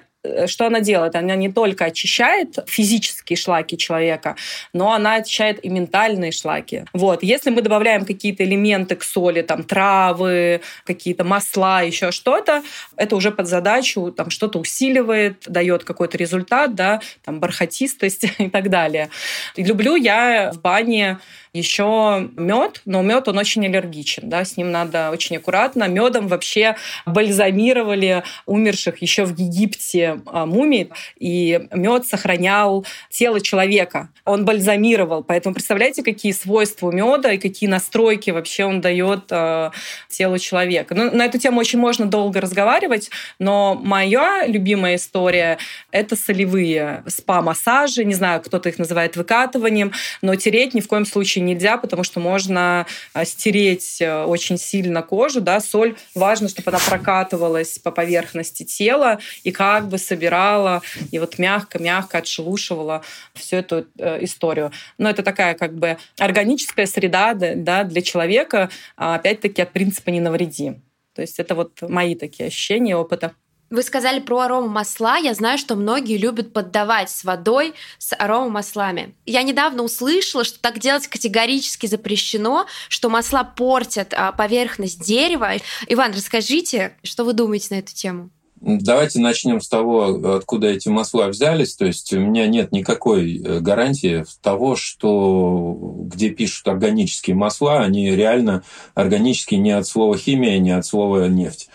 что 0.46 0.66
она 0.66 0.80
делает? 0.80 1.16
Она 1.16 1.34
не 1.34 1.50
только 1.50 1.86
очищает 1.86 2.58
физические 2.66 3.36
шлаки 3.36 3.76
человека, 3.76 4.36
но 4.72 4.92
она 4.92 5.16
очищает 5.16 5.64
и 5.64 5.68
ментальные 5.68 6.32
шлаки. 6.32 6.84
Вот. 6.92 7.22
Если 7.22 7.50
мы 7.50 7.62
добавляем 7.62 8.04
какие-то 8.04 8.44
элементы 8.44 8.96
к 8.96 9.02
соли, 9.02 9.42
там 9.42 9.64
травы, 9.64 10.60
какие-то 10.84 11.24
масла, 11.24 11.82
еще 11.82 12.12
что-то, 12.12 12.62
это 12.96 13.16
уже 13.16 13.30
под 13.30 13.48
задачу 13.48 14.12
там 14.12 14.30
что-то 14.30 14.58
усиливает, 14.58 15.44
дает 15.46 15.84
какой-то 15.84 16.16
результат, 16.16 16.74
да, 16.74 17.00
там 17.24 17.40
бархатистость 17.40 18.24
и 18.38 18.48
так 18.48 18.70
далее. 18.70 19.10
Люблю 19.56 19.96
я 19.96 20.52
в 20.52 20.60
бане 20.60 21.18
еще 21.54 22.30
мед, 22.36 22.80
но 22.86 23.02
мед 23.02 23.28
он 23.28 23.36
очень 23.36 23.66
аллергичен, 23.66 24.30
да, 24.30 24.42
с 24.42 24.56
ним 24.56 24.70
надо 24.70 25.10
очень 25.10 25.36
аккуратно. 25.36 25.86
Медом 25.86 26.26
вообще 26.28 26.76
бальзамировали 27.04 28.24
умерших 28.46 29.02
еще 29.02 29.24
в 29.26 29.36
Египте 29.36 30.22
а, 30.26 30.46
мумий, 30.46 30.90
и 31.18 31.68
мед 31.72 32.06
сохранял 32.06 32.86
тело 33.10 33.38
человека. 33.42 34.08
Он 34.24 34.46
бальзамировал, 34.46 35.22
поэтому 35.22 35.54
представляете, 35.54 36.02
какие 36.02 36.32
свойства 36.32 36.90
меда 36.90 37.32
и 37.32 37.38
какие 37.38 37.68
настройки 37.68 38.30
вообще 38.30 38.64
он 38.64 38.80
дает 38.80 39.24
э, 39.30 39.70
телу 40.08 40.38
человека. 40.38 40.94
Ну, 40.94 41.14
на 41.14 41.26
эту 41.26 41.38
тему 41.38 41.60
очень 41.60 41.78
можно 41.78 42.06
долго 42.06 42.40
разговаривать, 42.40 43.10
но 43.38 43.74
моя 43.74 44.46
любимая 44.46 44.96
история— 44.96 45.58
это 45.90 46.16
солевые 46.16 47.04
спа-массажи. 47.08 48.04
Не 48.04 48.14
знаю, 48.14 48.40
кто-то 48.40 48.70
их 48.70 48.78
называет 48.78 49.16
выкатыванием, 49.16 49.92
но 50.22 50.34
тереть 50.36 50.72
ни 50.72 50.80
в 50.80 50.88
коем 50.88 51.04
случае 51.04 51.41
нельзя, 51.44 51.76
потому 51.76 52.04
что 52.04 52.20
можно 52.20 52.86
а, 53.12 53.24
стереть 53.24 54.00
э, 54.00 54.24
очень 54.24 54.58
сильно 54.58 55.02
кожу. 55.02 55.40
Да? 55.40 55.60
Соль 55.60 55.96
важно, 56.14 56.48
чтобы 56.48 56.70
она 56.70 56.78
прокатывалась 56.78 57.78
по 57.78 57.90
поверхности 57.90 58.64
тела 58.64 59.18
и 59.44 59.52
как 59.52 59.88
бы 59.88 59.98
собирала 59.98 60.82
и 61.10 61.18
вот 61.18 61.38
мягко-мягко 61.38 62.18
отшелушивала 62.18 63.02
всю 63.34 63.56
эту 63.56 63.86
э, 63.98 64.24
историю. 64.24 64.72
Но 64.98 65.10
это 65.10 65.22
такая 65.22 65.54
как 65.54 65.74
бы 65.74 65.98
органическая 66.18 66.86
среда 66.86 67.34
да, 67.34 67.84
для 67.84 68.02
человека, 68.02 68.70
а, 68.96 69.16
опять-таки 69.16 69.62
от 69.62 69.72
принципа 69.72 70.10
«не 70.10 70.20
навреди». 70.20 70.74
То 71.14 71.20
есть 71.20 71.38
это 71.38 71.54
вот 71.54 71.82
мои 71.82 72.14
такие 72.14 72.46
ощущения, 72.46 72.96
опыта. 72.96 73.34
Вы 73.72 73.82
сказали 73.82 74.20
про 74.20 74.40
арома 74.40 74.68
масла. 74.68 75.16
Я 75.16 75.32
знаю, 75.32 75.56
что 75.56 75.76
многие 75.76 76.18
любят 76.18 76.52
поддавать 76.52 77.08
с 77.08 77.24
водой 77.24 77.72
с 77.96 78.14
аромамаслами. 78.14 79.14
Я 79.24 79.42
недавно 79.42 79.82
услышала, 79.82 80.44
что 80.44 80.60
так 80.60 80.78
делать 80.78 81.06
категорически 81.08 81.86
запрещено, 81.86 82.66
что 82.90 83.08
масла 83.08 83.44
портят 83.44 84.12
а, 84.12 84.32
поверхность 84.32 85.00
дерева. 85.00 85.52
Иван, 85.88 86.12
расскажите, 86.12 86.98
что 87.02 87.24
вы 87.24 87.32
думаете 87.32 87.68
на 87.70 87.78
эту 87.78 87.94
тему? 87.94 88.28
Давайте 88.60 89.18
начнем 89.18 89.60
с 89.60 89.68
того, 89.68 90.36
откуда 90.36 90.68
эти 90.68 90.88
масла 90.88 91.26
взялись. 91.28 91.74
То 91.74 91.86
есть 91.86 92.12
у 92.12 92.20
меня 92.20 92.46
нет 92.46 92.70
никакой 92.70 93.38
э, 93.38 93.58
гарантии 93.58 94.24
того, 94.40 94.76
что 94.76 95.76
где 96.04 96.28
пишут 96.28 96.68
органические 96.68 97.34
масла, 97.34 97.80
они 97.80 98.14
реально 98.14 98.62
органические 98.94 99.58
не 99.58 99.72
от 99.72 99.86
слова 99.86 100.16
химия, 100.16 100.58
не 100.58 100.70
от 100.70 100.86
слова 100.86 101.26
нефть. 101.26 101.70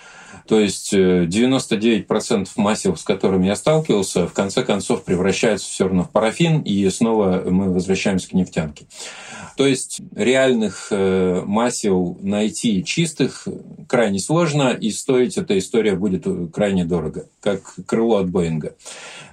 То 0.48 0.60
есть 0.60 0.94
99% 0.94 2.50
масел, 2.56 2.96
с 2.96 3.04
которыми 3.04 3.48
я 3.48 3.56
сталкивался, 3.56 4.28
в 4.28 4.34
конце 4.34 4.64
концов 4.64 5.04
превращаются 5.04 5.70
все 5.70 5.86
равно 5.86 6.04
в 6.04 6.10
парафин, 6.10 6.62
и 6.62 6.90
снова 6.90 7.44
мы 7.46 7.74
возвращаемся 7.74 8.30
к 8.30 8.34
нефтянке. 8.34 8.86
То 9.58 9.66
есть 9.66 10.02
реальных 10.16 10.88
э, 10.92 11.42
масел 11.44 12.18
найти 12.22 12.84
чистых 12.84 13.48
крайне 13.88 14.20
сложно, 14.20 14.70
и 14.70 14.92
стоить 14.92 15.38
эта 15.38 15.58
история 15.58 15.96
будет 15.96 16.26
крайне 16.54 16.86
дорого, 16.86 17.26
как 17.42 17.62
крыло 17.88 18.18
от 18.18 18.30
Боинга. 18.30 18.76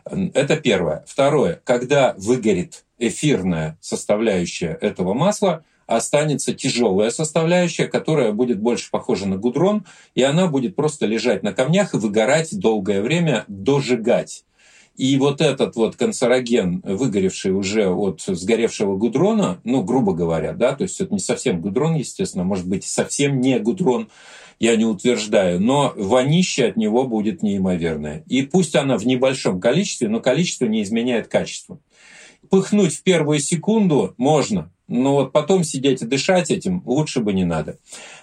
Это 0.05 0.57
первое. 0.57 1.05
Второе. 1.07 1.61
Когда 1.65 2.15
выгорит 2.17 2.85
эфирная 2.99 3.77
составляющая 3.81 4.79
этого 4.81 5.13
масла, 5.13 5.63
останется 5.87 6.55
тяжелая 6.55 7.11
составляющая, 7.11 7.87
которая 7.87 8.33
будет 8.33 8.61
больше 8.61 8.91
похожа 8.91 9.27
на 9.27 9.37
гудрон, 9.37 9.85
и 10.15 10.23
она 10.23 10.47
будет 10.47 10.77
просто 10.77 11.07
лежать 11.07 11.43
на 11.43 11.53
камнях 11.53 11.95
и 11.95 11.99
выгорать 11.99 12.59
долгое 12.59 13.03
время, 13.03 13.45
дожигать. 13.49 14.45
И 14.97 15.17
вот 15.17 15.41
этот 15.41 15.75
вот 15.75 15.97
канцероген, 15.97 16.81
выгоревший 16.85 17.53
уже 17.53 17.89
от 17.89 18.23
сгоревшего 18.23 18.97
гудрона, 18.97 19.61
ну, 19.65 19.83
грубо 19.83 20.15
говоря, 20.15 20.53
да, 20.53 20.75
то 20.77 20.85
есть 20.85 21.01
это 21.01 21.13
не 21.13 21.19
совсем 21.19 21.61
гудрон, 21.61 21.97
естественно, 21.97 22.45
может 22.45 22.69
быть, 22.69 22.85
совсем 22.85 23.41
не 23.41 23.59
гудрон, 23.59 24.09
я 24.61 24.77
не 24.77 24.85
утверждаю, 24.85 25.61
но 25.61 25.93
вонище 25.97 26.67
от 26.67 26.77
него 26.77 27.05
будет 27.09 27.43
неимоверное. 27.43 28.23
И 28.29 28.43
пусть 28.43 28.77
она 28.77 28.97
в 28.97 29.05
небольшом 29.05 29.61
количестве, 29.61 30.09
но 30.09 30.21
количество 30.21 30.67
не 30.67 30.83
изменяет 30.83 31.27
качество. 31.27 31.81
Пыхнуть 32.49 32.95
в 32.95 33.03
первую 33.03 33.41
секунду 33.41 34.15
можно, 34.17 34.71
но 34.87 35.15
вот 35.15 35.33
потом 35.33 35.65
сидеть 35.65 36.03
и 36.03 36.07
дышать 36.07 36.51
этим 36.51 36.83
лучше 36.85 37.21
бы 37.21 37.33
не 37.33 37.45
надо. 37.45 37.79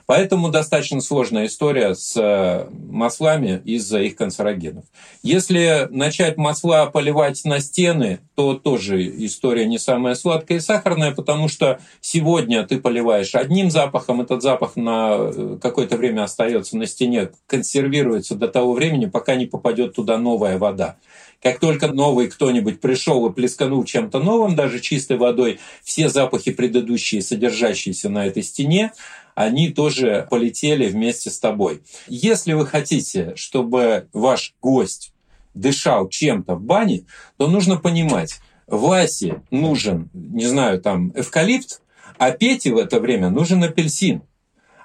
Поэтому 0.06 0.50
достаточно 0.50 1.02
сложная 1.02 1.46
история 1.46 1.96
с 1.96 2.16
э, 2.18 2.68
маслами 2.72 3.62
из-за 3.64 4.02
их 4.02 4.16
канцерогенов. 4.16 4.84
Если 5.24 5.88
начать 5.90 6.38
масла 6.38 6.86
поливать 6.88 7.44
на 7.46 7.60
стены, 7.60 8.20
то 8.36 8.56
тоже 8.56 9.02
история 9.26 9.66
не 9.66 9.80
самая 9.80 10.16
сладкая 10.16 10.58
и 10.58 10.62
сахарная, 10.62 11.12
потому 11.12 11.48
что 11.48 11.80
сегодня 12.02 12.66
ты 12.66 12.80
поливаешь 12.80 13.36
одним 13.36 13.72
запахом, 13.72 14.22
этот 14.22 14.42
запах 14.42 14.76
на 14.76 15.16
э, 15.18 15.58
какое-то 15.62 15.98
время 15.98 16.24
остается 16.24 16.78
на 16.78 16.86
стене, 16.86 17.32
консервируется 17.48 18.36
до 18.36 18.48
того 18.48 18.74
времени, 18.74 19.06
пока 19.06 19.36
не 19.36 19.46
попадет 19.46 19.96
туда 19.96 20.18
новая 20.18 20.58
вода. 20.58 20.98
Как 21.42 21.60
только 21.60 21.88
новый 21.88 22.28
кто-нибудь 22.28 22.80
пришел 22.80 23.26
и 23.28 23.34
плесканул 23.34 23.84
чем-то 23.84 24.20
новым, 24.20 24.56
даже 24.56 24.80
чистой 24.80 25.18
водой, 25.18 25.60
все 25.84 26.08
запахи 26.10 26.52
предыдущие, 26.52 27.22
содержащиеся 27.22 28.10
на 28.10 28.28
этой 28.28 28.44
стене, 28.44 28.92
они 29.34 29.70
тоже 29.70 30.28
полетели 30.30 30.88
вместе 30.88 31.32
с 31.32 31.40
тобой. 31.40 31.82
Если 32.08 32.54
вы 32.54 32.68
хотите, 32.68 33.34
чтобы 33.36 34.08
ваш 34.14 34.54
гость 34.62 35.14
дышал 35.54 36.10
чем-то 36.10 36.56
в 36.56 36.62
бане, 36.62 37.06
то 37.38 37.48
нужно 37.48 37.78
понимать, 37.78 38.40
Васе 38.68 39.42
нужен, 39.52 40.10
не 40.14 40.46
знаю, 40.46 40.80
там, 40.80 41.12
эвкалипт, 41.16 41.82
а 42.18 42.32
Пете 42.32 42.72
в 42.72 42.78
это 42.78 43.00
время 43.00 43.30
нужен 43.30 43.64
апельсин. 43.64 44.22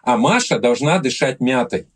А 0.02 0.16
Маша 0.16 0.58
должна 0.58 0.98
дышать 0.98 1.40
мятой. 1.40 1.86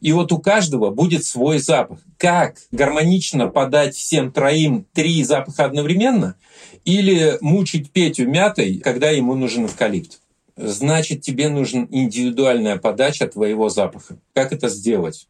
И 0.00 0.12
вот 0.12 0.30
у 0.32 0.38
каждого 0.38 0.90
будет 0.90 1.24
свой 1.24 1.58
запах. 1.58 1.98
Как 2.18 2.56
гармонично 2.70 3.48
подать 3.48 3.94
всем 3.96 4.30
троим 4.30 4.86
три 4.92 5.24
запаха 5.24 5.64
одновременно? 5.64 6.36
Или 6.84 7.38
мучить 7.40 7.90
Петю 7.90 8.28
мятой, 8.28 8.78
когда 8.78 9.10
ему 9.10 9.34
нужен 9.34 9.66
эвкалипт? 9.66 10.20
Значит, 10.56 11.22
тебе 11.22 11.48
нужна 11.48 11.86
индивидуальная 11.90 12.76
подача 12.76 13.26
твоего 13.26 13.68
запаха. 13.68 14.18
Как 14.32 14.52
это 14.52 14.68
сделать? 14.68 15.28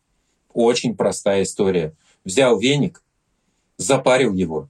Очень 0.52 0.96
простая 0.96 1.42
история. 1.42 1.92
Взял 2.24 2.58
веник, 2.58 3.02
запарил 3.76 4.34
его, 4.34 4.68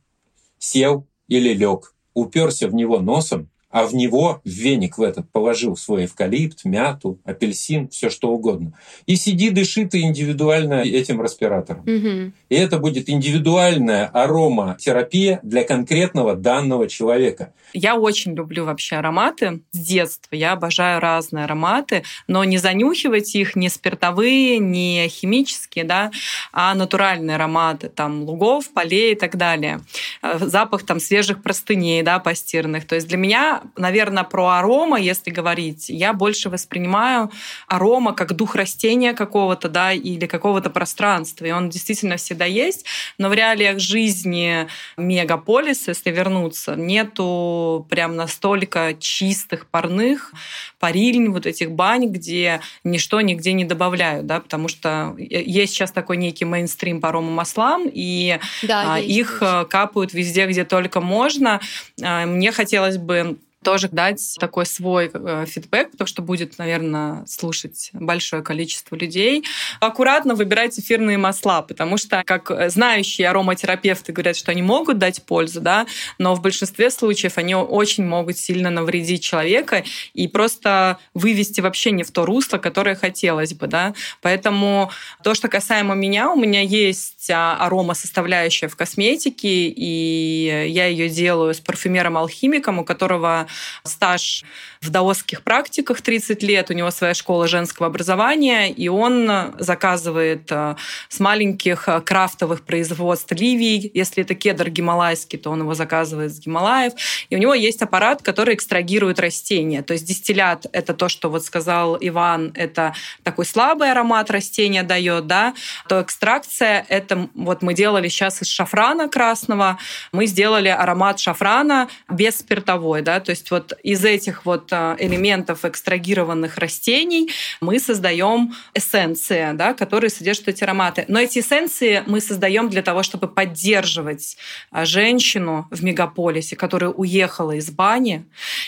сел 0.58 1.06
или 1.28 1.52
лег, 1.52 1.94
уперся 2.14 2.68
в 2.68 2.74
него 2.74 2.98
носом 2.98 3.48
а 3.70 3.86
в 3.86 3.94
него, 3.94 4.40
в 4.44 4.48
веник 4.48 4.96
в 4.98 5.02
этот, 5.02 5.30
положил 5.30 5.76
свой 5.76 6.06
эвкалипт, 6.06 6.64
мяту, 6.64 7.18
апельсин, 7.24 7.88
все 7.88 8.10
что 8.10 8.30
угодно. 8.30 8.72
И 9.06 9.16
сиди, 9.16 9.50
дыши 9.50 9.86
ты 9.86 10.00
индивидуально 10.00 10.82
этим 10.82 11.22
респиратором. 11.22 11.82
Угу. 11.82 12.32
И 12.48 12.54
это 12.54 12.78
будет 12.78 13.08
индивидуальная 13.08 14.06
ароматерапия 14.06 15.40
для 15.42 15.64
конкретного 15.64 16.34
данного 16.36 16.88
человека. 16.88 17.52
Я 17.72 17.96
очень 17.96 18.34
люблю 18.34 18.64
вообще 18.64 18.96
ароматы 18.96 19.60
с 19.72 19.78
детства. 19.78 20.34
Я 20.34 20.52
обожаю 20.52 21.00
разные 21.00 21.44
ароматы, 21.44 22.04
но 22.28 22.44
не 22.44 22.58
занюхивать 22.58 23.34
их 23.34 23.56
не 23.56 23.68
спиртовые, 23.68 24.58
не 24.58 25.08
химические, 25.08 25.84
да, 25.84 26.10
а 26.52 26.74
натуральные 26.74 27.34
ароматы, 27.34 27.88
там, 27.88 28.22
лугов, 28.22 28.70
полей 28.72 29.12
и 29.12 29.16
так 29.16 29.36
далее. 29.36 29.80
Э, 30.22 30.38
запах 30.40 30.84
там 30.84 31.00
свежих 31.00 31.42
простыней, 31.42 32.02
да, 32.02 32.18
постиранных. 32.18 32.86
То 32.86 32.94
есть 32.94 33.08
для 33.08 33.18
меня 33.18 33.62
наверное, 33.76 34.24
про 34.24 34.58
арома, 34.58 35.00
если 35.00 35.30
говорить, 35.30 35.88
я 35.88 36.12
больше 36.12 36.50
воспринимаю 36.50 37.30
арома 37.68 38.12
как 38.12 38.34
дух 38.34 38.54
растения 38.54 39.12
какого-то, 39.12 39.68
да, 39.68 39.92
или 39.92 40.26
какого-то 40.26 40.70
пространства. 40.70 41.44
И 41.44 41.50
он 41.50 41.70
действительно 41.70 42.16
всегда 42.16 42.44
есть, 42.44 42.84
но 43.18 43.28
в 43.28 43.34
реалиях 43.34 43.78
жизни 43.78 44.66
мегаполиса, 44.96 45.90
если 45.90 46.10
вернуться, 46.10 46.74
нету 46.76 47.86
прям 47.90 48.16
настолько 48.16 48.94
чистых 48.98 49.66
парных 49.66 50.32
парильни, 50.78 51.28
вот 51.28 51.46
этих 51.46 51.72
бань, 51.72 52.06
где 52.08 52.60
ничто 52.84 53.20
нигде 53.20 53.52
не 53.52 53.64
добавляют, 53.64 54.26
да, 54.26 54.40
потому 54.40 54.68
что 54.68 55.14
есть 55.18 55.72
сейчас 55.72 55.92
такой 55.92 56.16
некий 56.16 56.44
мейнстрим 56.44 57.00
по 57.00 57.08
аромамаслам, 57.08 57.88
и 57.92 58.38
да, 58.62 58.94
а, 58.94 58.98
их 58.98 59.38
есть. 59.40 59.68
капают 59.68 60.12
везде, 60.12 60.46
где 60.46 60.64
только 60.64 61.00
можно. 61.00 61.60
А, 62.02 62.26
мне 62.26 62.52
хотелось 62.52 62.98
бы 62.98 63.38
тоже 63.66 63.88
дать 63.88 64.36
такой 64.38 64.64
свой 64.64 65.10
э, 65.12 65.44
фидбэк, 65.44 65.90
потому 65.90 66.06
что 66.06 66.22
будет, 66.22 66.56
наверное, 66.56 67.26
слушать 67.26 67.90
большое 67.92 68.40
количество 68.40 68.94
людей. 68.94 69.42
Аккуратно 69.80 70.36
выбирать 70.36 70.78
эфирные 70.78 71.18
масла, 71.18 71.62
потому 71.62 71.98
что, 71.98 72.22
как 72.24 72.70
знающие 72.70 73.28
ароматерапевты 73.28 74.12
говорят, 74.12 74.36
что 74.36 74.52
они 74.52 74.62
могут 74.62 74.98
дать 74.98 75.24
пользу, 75.24 75.60
да, 75.60 75.88
но 76.16 76.36
в 76.36 76.42
большинстве 76.42 76.90
случаев 76.90 77.38
они 77.38 77.56
очень 77.56 78.06
могут 78.06 78.38
сильно 78.38 78.70
навредить 78.70 79.24
человека 79.24 79.82
и 80.14 80.28
просто 80.28 80.98
вывести 81.12 81.60
вообще 81.60 81.90
не 81.90 82.04
в 82.04 82.12
то 82.12 82.24
русло, 82.24 82.58
которое 82.58 82.94
хотелось 82.94 83.52
бы, 83.52 83.66
да. 83.66 83.94
Поэтому 84.22 84.92
то, 85.24 85.34
что 85.34 85.48
касаемо 85.48 85.96
меня, 85.96 86.30
у 86.30 86.36
меня 86.36 86.60
есть 86.60 87.28
а, 87.30 87.56
арома 87.58 87.94
составляющая 87.94 88.68
в 88.68 88.76
косметике, 88.76 89.66
и 89.66 90.68
я 90.68 90.86
ее 90.86 91.08
делаю 91.08 91.52
с 91.52 91.60
парфюмером-алхимиком, 91.60 92.78
у 92.78 92.84
которого 92.84 93.48
стаж 93.84 94.44
в 94.80 94.90
даосских 94.90 95.42
практиках 95.42 96.00
30 96.00 96.42
лет, 96.42 96.70
у 96.70 96.74
него 96.74 96.90
своя 96.90 97.14
школа 97.14 97.48
женского 97.48 97.88
образования, 97.88 98.70
и 98.70 98.88
он 98.88 99.54
заказывает 99.58 100.50
э, 100.50 100.76
с 101.08 101.20
маленьких 101.20 101.88
э, 101.88 102.00
крафтовых 102.00 102.62
производств 102.62 103.32
ливий. 103.32 103.90
Если 103.94 104.22
это 104.22 104.34
кедр 104.34 104.70
гималайский, 104.70 105.38
то 105.38 105.50
он 105.50 105.60
его 105.60 105.74
заказывает 105.74 106.34
с 106.34 106.38
Гималаев. 106.38 106.92
И 107.30 107.36
у 107.36 107.38
него 107.38 107.54
есть 107.54 107.82
аппарат, 107.82 108.22
который 108.22 108.54
экстрагирует 108.54 109.20
растения. 109.20 109.82
То 109.82 109.92
есть 109.92 110.04
дистиллят— 110.06 110.66
это 110.72 110.94
то, 110.94 111.08
что 111.08 111.28
вот 111.28 111.44
сказал 111.44 111.96
Иван, 112.00 112.52
это 112.54 112.94
такой 113.22 113.44
слабый 113.44 113.90
аромат 113.90 114.30
растения 114.30 114.82
дает, 114.82 115.26
да, 115.26 115.54
то 115.88 116.00
экстракция— 116.00 116.86
это 116.88 117.28
вот 117.34 117.62
мы 117.62 117.74
делали 117.74 118.08
сейчас 118.08 118.42
из 118.42 118.48
шафрана 118.48 119.08
красного, 119.08 119.78
мы 120.12 120.26
сделали 120.26 120.68
аромат 120.68 121.20
шафрана 121.20 121.88
без 122.08 122.38
спиртовой, 122.38 123.02
да, 123.02 123.20
то 123.20 123.30
есть 123.30 123.35
вот 123.50 123.72
из 123.82 124.04
этих 124.04 124.44
вот 124.44 124.72
а, 124.72 124.96
элементов 124.98 125.64
экстрагированных 125.64 126.58
растений 126.58 127.30
мы 127.60 127.78
создаем 127.78 128.54
эссенции, 128.74 129.50
да, 129.54 129.74
которые 129.74 130.10
содержат 130.10 130.48
эти 130.48 130.64
ароматы. 130.64 131.04
Но 131.08 131.20
эти 131.20 131.40
эссенции 131.40 132.02
мы 132.06 132.20
создаем 132.20 132.68
для 132.68 132.82
того, 132.82 133.02
чтобы 133.02 133.28
поддерживать 133.28 134.36
а, 134.70 134.84
женщину 134.84 135.68
в 135.70 135.84
мегаполисе, 135.84 136.56
которая 136.56 136.90
уехала 136.90 137.52
из 137.52 137.70
бани 137.70 138.24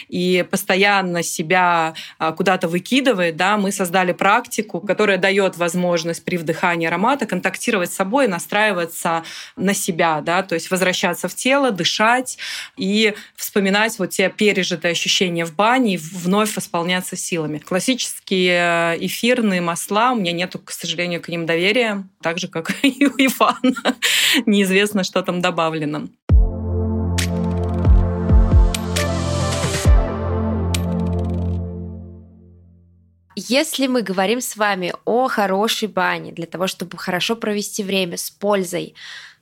и 0.08 0.46
постоянно 0.50 1.22
себя 1.22 1.94
а, 2.18 2.32
куда-то 2.32 2.68
выкидывает. 2.68 3.36
Да, 3.36 3.56
мы 3.56 3.72
создали 3.72 4.12
практику, 4.12 4.80
которая 4.80 5.18
дает 5.18 5.56
возможность 5.56 6.24
при 6.24 6.36
вдыхании 6.36 6.86
аромата 6.86 7.26
контактировать 7.26 7.92
с 7.92 7.96
собой 7.96 8.28
настраиваться 8.28 9.24
на 9.56 9.74
себя, 9.74 10.20
да, 10.20 10.42
то 10.42 10.54
есть 10.54 10.70
возвращаться 10.70 11.28
в 11.28 11.34
тело, 11.34 11.70
дышать 11.70 12.38
и 12.76 13.14
вспоминать 13.36 13.98
вот 13.98 14.10
те 14.10 14.28
пережитые 14.28 14.57
пережитое 14.58 14.90
ощущение 14.90 15.44
в 15.44 15.54
бане 15.54 15.94
и 15.94 15.96
вновь 15.96 16.56
восполняться 16.56 17.14
силами. 17.14 17.58
Классические 17.58 18.96
э, 18.96 19.06
эфирные 19.06 19.60
масла, 19.60 20.10
у 20.10 20.16
меня 20.16 20.32
нету, 20.32 20.58
к 20.58 20.72
сожалению, 20.72 21.22
к 21.22 21.28
ним 21.28 21.46
доверия, 21.46 22.08
так 22.20 22.40
же, 22.40 22.48
как 22.48 22.74
и 22.82 23.06
у 23.06 23.10
Ивана. 23.10 23.96
Неизвестно, 24.46 25.04
что 25.04 25.22
там 25.22 25.40
добавлено. 25.40 26.08
если 33.36 33.86
мы 33.86 34.02
говорим 34.02 34.40
с 34.40 34.56
вами 34.56 34.92
о 35.04 35.28
хорошей 35.28 35.86
бане 35.86 36.32
для 36.32 36.46
того, 36.46 36.66
чтобы 36.66 36.98
хорошо 36.98 37.36
провести 37.36 37.84
время 37.84 38.16
с 38.16 38.30
пользой, 38.30 38.96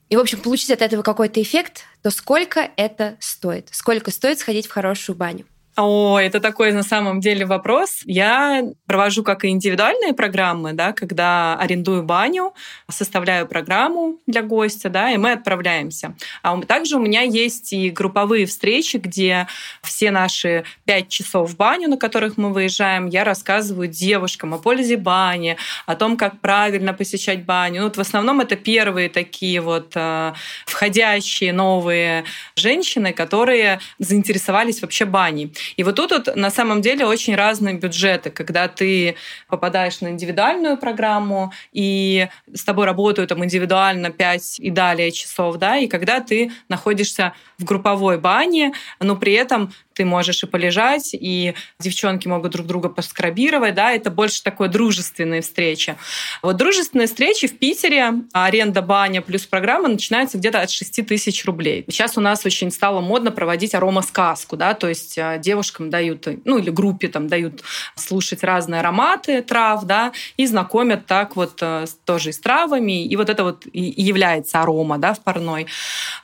и, 0.08 0.16
в 0.16 0.20
общем, 0.20 0.40
получить 0.40 0.70
от 0.70 0.82
этого 0.82 1.02
какой-то 1.02 1.42
эффект, 1.42 1.84
то 2.02 2.10
сколько 2.10 2.70
это 2.76 3.16
стоит? 3.18 3.68
Сколько 3.72 4.10
стоит 4.10 4.38
сходить 4.38 4.66
в 4.66 4.70
хорошую 4.70 5.16
баню? 5.16 5.46
О, 5.76 6.18
это 6.18 6.40
такой 6.40 6.72
на 6.72 6.82
самом 6.82 7.20
деле 7.20 7.44
вопрос. 7.44 8.00
Я 8.06 8.64
провожу 8.86 9.22
как 9.22 9.44
и 9.44 9.48
индивидуальные 9.48 10.14
программы, 10.14 10.72
да, 10.72 10.94
когда 10.94 11.58
арендую 11.58 12.02
баню, 12.02 12.54
составляю 12.88 13.46
программу 13.46 14.18
для 14.26 14.40
гостя, 14.40 14.88
да, 14.88 15.10
и 15.10 15.18
мы 15.18 15.32
отправляемся. 15.32 16.14
А 16.42 16.58
также 16.62 16.96
у 16.96 16.98
меня 16.98 17.20
есть 17.20 17.74
и 17.74 17.90
групповые 17.90 18.46
встречи, 18.46 18.96
где 18.96 19.48
все 19.82 20.10
наши 20.10 20.64
пять 20.86 21.10
часов 21.10 21.50
в 21.50 21.56
баню, 21.56 21.90
на 21.90 21.98
которых 21.98 22.38
мы 22.38 22.54
выезжаем, 22.54 23.06
я 23.08 23.24
рассказываю 23.24 23.86
девушкам 23.86 24.54
о 24.54 24.58
пользе 24.58 24.96
бани, 24.96 25.58
о 25.84 25.94
том, 25.94 26.16
как 26.16 26.40
правильно 26.40 26.94
посещать 26.94 27.44
баню. 27.44 27.82
Ну, 27.82 27.88
вот 27.88 27.98
в 27.98 28.00
основном 28.00 28.40
это 28.40 28.56
первые 28.56 29.10
такие 29.10 29.60
вот 29.60 29.92
э, 29.94 30.32
входящие 30.64 31.52
новые 31.52 32.24
женщины, 32.54 33.12
которые 33.12 33.80
заинтересовались 33.98 34.80
вообще 34.80 35.04
баней. 35.04 35.52
И 35.76 35.82
вот 35.82 35.96
тут 35.96 36.10
вот 36.10 36.36
на 36.36 36.50
самом 36.50 36.80
деле 36.80 37.06
очень 37.06 37.34
разные 37.34 37.74
бюджеты, 37.74 38.30
когда 38.30 38.68
ты 38.68 39.16
попадаешь 39.48 40.00
на 40.00 40.08
индивидуальную 40.08 40.76
программу, 40.76 41.52
и 41.72 42.28
с 42.52 42.64
тобой 42.64 42.86
работают 42.86 43.28
там 43.28 43.44
индивидуально 43.44 44.10
5 44.10 44.60
и 44.60 44.70
далее 44.70 45.10
часов, 45.12 45.56
да, 45.56 45.78
и 45.78 45.86
когда 45.86 46.20
ты 46.20 46.52
находишься 46.68 47.34
в 47.58 47.64
групповой 47.64 48.18
бане, 48.18 48.72
но 49.00 49.16
при 49.16 49.32
этом 49.32 49.72
ты 49.96 50.04
можешь 50.04 50.42
и 50.42 50.46
полежать, 50.46 51.10
и 51.12 51.54
девчонки 51.78 52.28
могут 52.28 52.52
друг 52.52 52.66
друга 52.66 52.90
поскрабировать, 52.90 53.74
да, 53.74 53.92
это 53.92 54.10
больше 54.10 54.42
такой 54.42 54.68
дружественные 54.68 55.40
встречи. 55.40 55.96
Вот 56.42 56.56
дружественные 56.56 57.06
встречи 57.06 57.46
в 57.48 57.58
Питере, 57.58 58.12
аренда 58.32 58.82
баня 58.82 59.22
плюс 59.22 59.46
программа 59.46 59.88
начинается 59.88 60.36
где-то 60.36 60.60
от 60.60 60.70
6 60.70 61.06
тысяч 61.06 61.44
рублей. 61.46 61.84
Сейчас 61.88 62.18
у 62.18 62.20
нас 62.20 62.44
очень 62.44 62.70
стало 62.70 63.00
модно 63.00 63.30
проводить 63.30 63.74
аромасказку, 63.74 64.56
да, 64.56 64.74
то 64.74 64.88
есть 64.88 65.16
э, 65.16 65.38
девушкам 65.42 65.88
дают, 65.88 66.28
ну 66.44 66.58
или 66.58 66.68
группе 66.68 67.08
там 67.08 67.28
дают 67.28 67.62
слушать 67.94 68.44
разные 68.44 68.80
ароматы 68.80 69.40
трав, 69.40 69.84
да, 69.84 70.12
и 70.36 70.46
знакомят 70.46 71.06
так 71.06 71.36
вот 71.36 71.58
э, 71.62 71.86
тоже 72.04 72.30
и 72.30 72.32
с 72.32 72.38
травами, 72.38 73.06
и 73.06 73.16
вот 73.16 73.30
это 73.30 73.44
вот 73.44 73.64
и 73.72 74.02
является 74.02 74.60
арома, 74.60 74.98
да, 74.98 75.14
в 75.14 75.20
парной. 75.20 75.66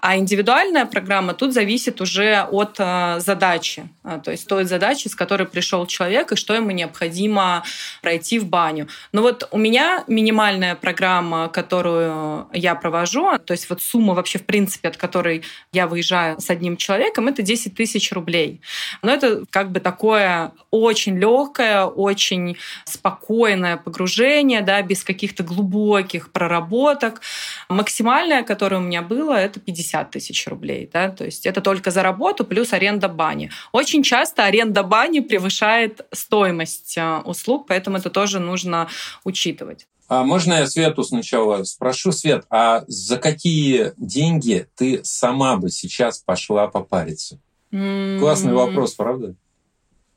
А 0.01 0.19
индивидуальная 0.19 0.85
программа 0.85 1.33
тут 1.33 1.55
зависит 1.55 2.03
уже 2.03 2.47
от 2.51 2.77
э, 2.79 3.21
задач 3.21 3.62
задачи, 3.63 3.89
а, 4.03 4.19
то 4.19 4.31
есть 4.31 4.49
той 4.49 4.65
задачи, 4.65 5.09
с 5.09 5.15
которой 5.15 5.47
пришел 5.47 5.87
человек 5.87 6.33
и 6.33 6.37
что 6.37 6.55
ему 6.55 6.71
необходимо 6.71 7.63
пройти 8.03 8.39
в 8.39 8.47
баню. 8.47 8.89
Но 9.13 9.23
вот 9.23 9.49
у 9.51 9.59
меня 9.59 10.05
минимальная 10.09 10.75
программа, 10.75 11.49
которую 11.49 12.47
я 12.53 12.75
провожу, 12.75 13.39
то 13.39 13.53
есть 13.53 13.71
вот 13.71 13.81
сумма 13.83 14.15
вообще 14.15 14.39
в 14.39 14.45
принципе, 14.45 14.89
от 14.89 14.97
которой 14.97 15.43
я 15.73 15.87
выезжаю 15.87 16.41
с 16.41 16.51
одним 16.51 16.77
человеком, 16.77 17.29
это 17.29 17.43
10 17.43 17.75
тысяч 17.75 18.13
рублей. 18.13 18.61
Но 19.03 19.13
это 19.13 19.45
как 19.51 19.71
бы 19.71 19.81
такое 19.81 20.53
очень 20.71 21.19
легкое, 21.19 21.85
очень 21.85 22.57
спокойное 22.85 23.77
погружение, 23.77 24.63
да, 24.63 24.83
без 24.83 25.05
каких-то 25.05 25.43
глубоких 25.43 26.33
проработок. 26.33 27.21
Максимальное, 27.69 28.43
которое 28.43 28.77
у 28.77 28.81
меня 28.81 29.03
было, 29.03 29.35
это 29.35 29.61
50 29.61 30.11
тысяч 30.11 30.49
рублей. 30.49 30.89
Да? 30.93 31.11
То 31.11 31.25
есть 31.25 31.47
это 31.47 31.61
только 31.61 31.91
за 31.91 32.03
работу 32.03 32.45
плюс 32.45 32.73
аренда 32.73 33.09
бани. 33.09 33.52
Очень 33.73 34.03
часто 34.03 34.45
аренда 34.45 34.83
бани 34.83 35.21
превышает 35.21 36.07
стоимость 36.13 36.97
э, 36.97 37.19
услуг, 37.25 37.67
поэтому 37.69 37.97
это 37.99 38.11
тоже 38.11 38.39
нужно 38.39 38.89
учитывать. 39.25 39.87
А 40.09 40.25
можно 40.25 40.55
я 40.55 40.67
Свету 40.67 41.05
сначала 41.05 41.65
спрошу? 41.65 42.13
Свет, 42.13 42.45
а 42.51 42.85
за 42.87 43.17
какие 43.17 43.93
деньги 43.97 44.67
ты 44.77 45.01
сама 45.05 45.57
бы 45.57 45.71
сейчас 45.71 46.19
пошла 46.19 46.67
попариться? 46.69 47.39
Mm-hmm. 47.73 48.19
Классный 48.19 48.53
вопрос, 48.53 48.95
правда? 48.95 49.35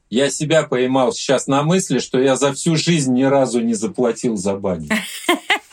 Я 0.10 0.30
себя 0.30 0.64
поймал 0.64 1.14
сейчас 1.14 1.48
на 1.48 1.64
мысли, 1.64 2.00
что 2.00 2.20
я 2.20 2.36
за 2.36 2.54
всю 2.54 2.76
жизнь 2.76 3.14
ни 3.14 3.24
разу 3.24 3.62
не 3.62 3.74
заплатил 3.74 4.36
за 4.38 4.56
баню. 4.56 4.90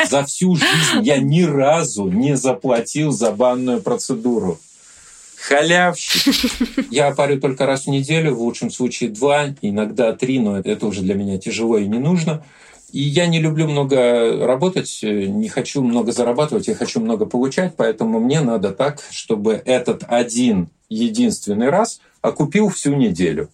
За 0.08 0.24
всю 0.24 0.56
жизнь 0.56 1.04
я 1.04 1.18
ни 1.18 1.42
разу 1.42 2.08
не 2.08 2.36
заплатил 2.36 3.12
за 3.12 3.30
банную 3.30 3.80
процедуру. 3.80 4.58
Халявщик. 5.42 6.34
Я 6.90 7.10
парю 7.12 7.40
только 7.40 7.66
раз 7.66 7.86
в 7.86 7.88
неделю, 7.88 8.34
в 8.34 8.42
лучшем 8.42 8.70
случае 8.70 9.10
два, 9.10 9.48
иногда 9.60 10.12
три, 10.12 10.38
но 10.38 10.58
это 10.58 10.86
уже 10.86 11.02
для 11.02 11.14
меня 11.14 11.36
тяжело 11.36 11.78
и 11.78 11.88
не 11.88 11.98
нужно. 11.98 12.44
И 12.92 13.00
я 13.00 13.26
не 13.26 13.40
люблю 13.40 13.66
много 13.66 14.46
работать, 14.46 15.00
не 15.02 15.48
хочу 15.48 15.82
много 15.82 16.12
зарабатывать, 16.12 16.68
я 16.68 16.74
хочу 16.74 17.00
много 17.00 17.26
получать, 17.26 17.74
поэтому 17.74 18.20
мне 18.20 18.40
надо 18.40 18.70
так, 18.70 19.02
чтобы 19.10 19.60
этот 19.64 20.04
один 20.06 20.68
единственный 20.88 21.70
раз 21.70 22.00
окупил 22.20 22.68
всю 22.68 22.94
неделю. 22.94 23.48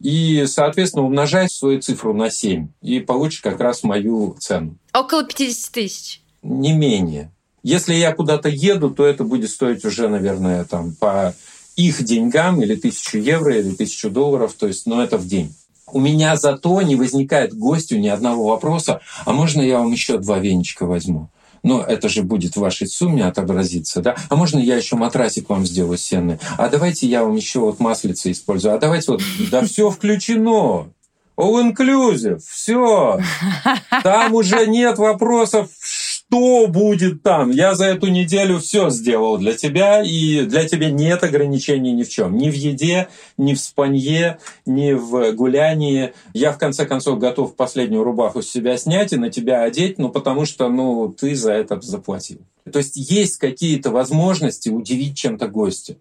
И, 0.00 0.44
соответственно, 0.46 1.04
умножай 1.06 1.48
свою 1.48 1.80
цифру 1.80 2.12
на 2.12 2.30
7, 2.30 2.68
и 2.82 3.00
получишь 3.00 3.40
как 3.40 3.60
раз 3.60 3.82
мою 3.82 4.36
цену. 4.38 4.76
Около 4.92 5.24
50 5.24 5.72
тысяч. 5.72 6.20
Не 6.42 6.72
менее. 6.72 7.32
Если 7.62 7.94
я 7.94 8.12
куда-то 8.12 8.48
еду, 8.48 8.90
то 8.90 9.04
это 9.04 9.24
будет 9.24 9.50
стоить 9.50 9.84
уже, 9.84 10.08
наверное, 10.08 10.64
там 10.64 10.94
по 10.94 11.34
их 11.76 12.02
деньгам 12.02 12.60
или 12.62 12.74
тысячу 12.74 13.18
евро, 13.18 13.56
или 13.56 13.70
тысячу 13.70 14.10
долларов, 14.10 14.54
то 14.58 14.66
есть, 14.66 14.86
ну, 14.86 15.00
это 15.00 15.16
в 15.16 15.26
день. 15.26 15.54
У 15.90 16.00
меня 16.00 16.36
зато 16.36 16.82
не 16.82 16.96
возникает 16.96 17.54
гостю 17.54 17.98
ни 17.98 18.08
одного 18.08 18.48
вопроса, 18.48 19.00
а 19.24 19.32
можно 19.32 19.62
я 19.62 19.78
вам 19.78 19.92
еще 19.92 20.18
два 20.18 20.38
веничка 20.38 20.86
возьму? 20.86 21.30
Ну, 21.62 21.80
это 21.80 22.08
же 22.08 22.22
будет 22.22 22.54
в 22.54 22.60
вашей 22.60 22.86
сумме 22.86 23.24
отобразиться, 23.26 24.00
да? 24.00 24.16
А 24.28 24.36
можно 24.36 24.58
я 24.58 24.76
еще 24.76 24.96
матрасик 24.96 25.48
вам 25.48 25.66
сделаю 25.66 25.98
сенный? 25.98 26.38
А 26.56 26.68
давайте 26.68 27.06
я 27.06 27.24
вам 27.24 27.36
еще 27.36 27.60
вот 27.60 27.80
маслица 27.80 28.30
использую. 28.30 28.74
А 28.74 28.78
давайте 28.78 29.12
вот, 29.12 29.22
да 29.50 29.64
все 29.64 29.90
включено. 29.90 30.88
All 31.36 31.72
inclusive, 31.72 32.40
все. 32.48 33.20
Там 34.02 34.34
уже 34.34 34.66
нет 34.66 34.98
вопросов, 34.98 35.68
что 36.28 36.66
будет 36.66 37.22
там. 37.22 37.50
Я 37.50 37.74
за 37.74 37.86
эту 37.86 38.08
неделю 38.08 38.58
все 38.58 38.90
сделал 38.90 39.38
для 39.38 39.54
тебя, 39.54 40.02
и 40.02 40.42
для 40.42 40.68
тебя 40.68 40.90
нет 40.90 41.24
ограничений 41.24 41.92
ни 41.92 42.02
в 42.02 42.08
чем. 42.08 42.36
Ни 42.36 42.50
в 42.50 42.54
еде, 42.54 43.08
ни 43.36 43.54
в 43.54 43.60
спанье, 43.60 44.38
ни 44.66 44.92
в 44.92 45.32
гулянии. 45.32 46.12
Я, 46.34 46.52
в 46.52 46.58
конце 46.58 46.86
концов, 46.86 47.18
готов 47.18 47.56
последнюю 47.56 48.04
рубаху 48.04 48.42
с 48.42 48.50
себя 48.50 48.76
снять 48.76 49.12
и 49.12 49.16
на 49.16 49.30
тебя 49.30 49.62
одеть, 49.62 49.98
ну, 49.98 50.10
потому 50.10 50.44
что, 50.44 50.68
ну, 50.68 51.08
ты 51.08 51.34
за 51.34 51.52
это 51.52 51.80
заплатил. 51.80 52.40
То 52.70 52.78
есть 52.78 52.96
есть 52.96 53.38
какие-то 53.38 53.90
возможности 53.90 54.68
удивить 54.68 55.16
чем-то 55.16 55.48
гостя 55.48 55.96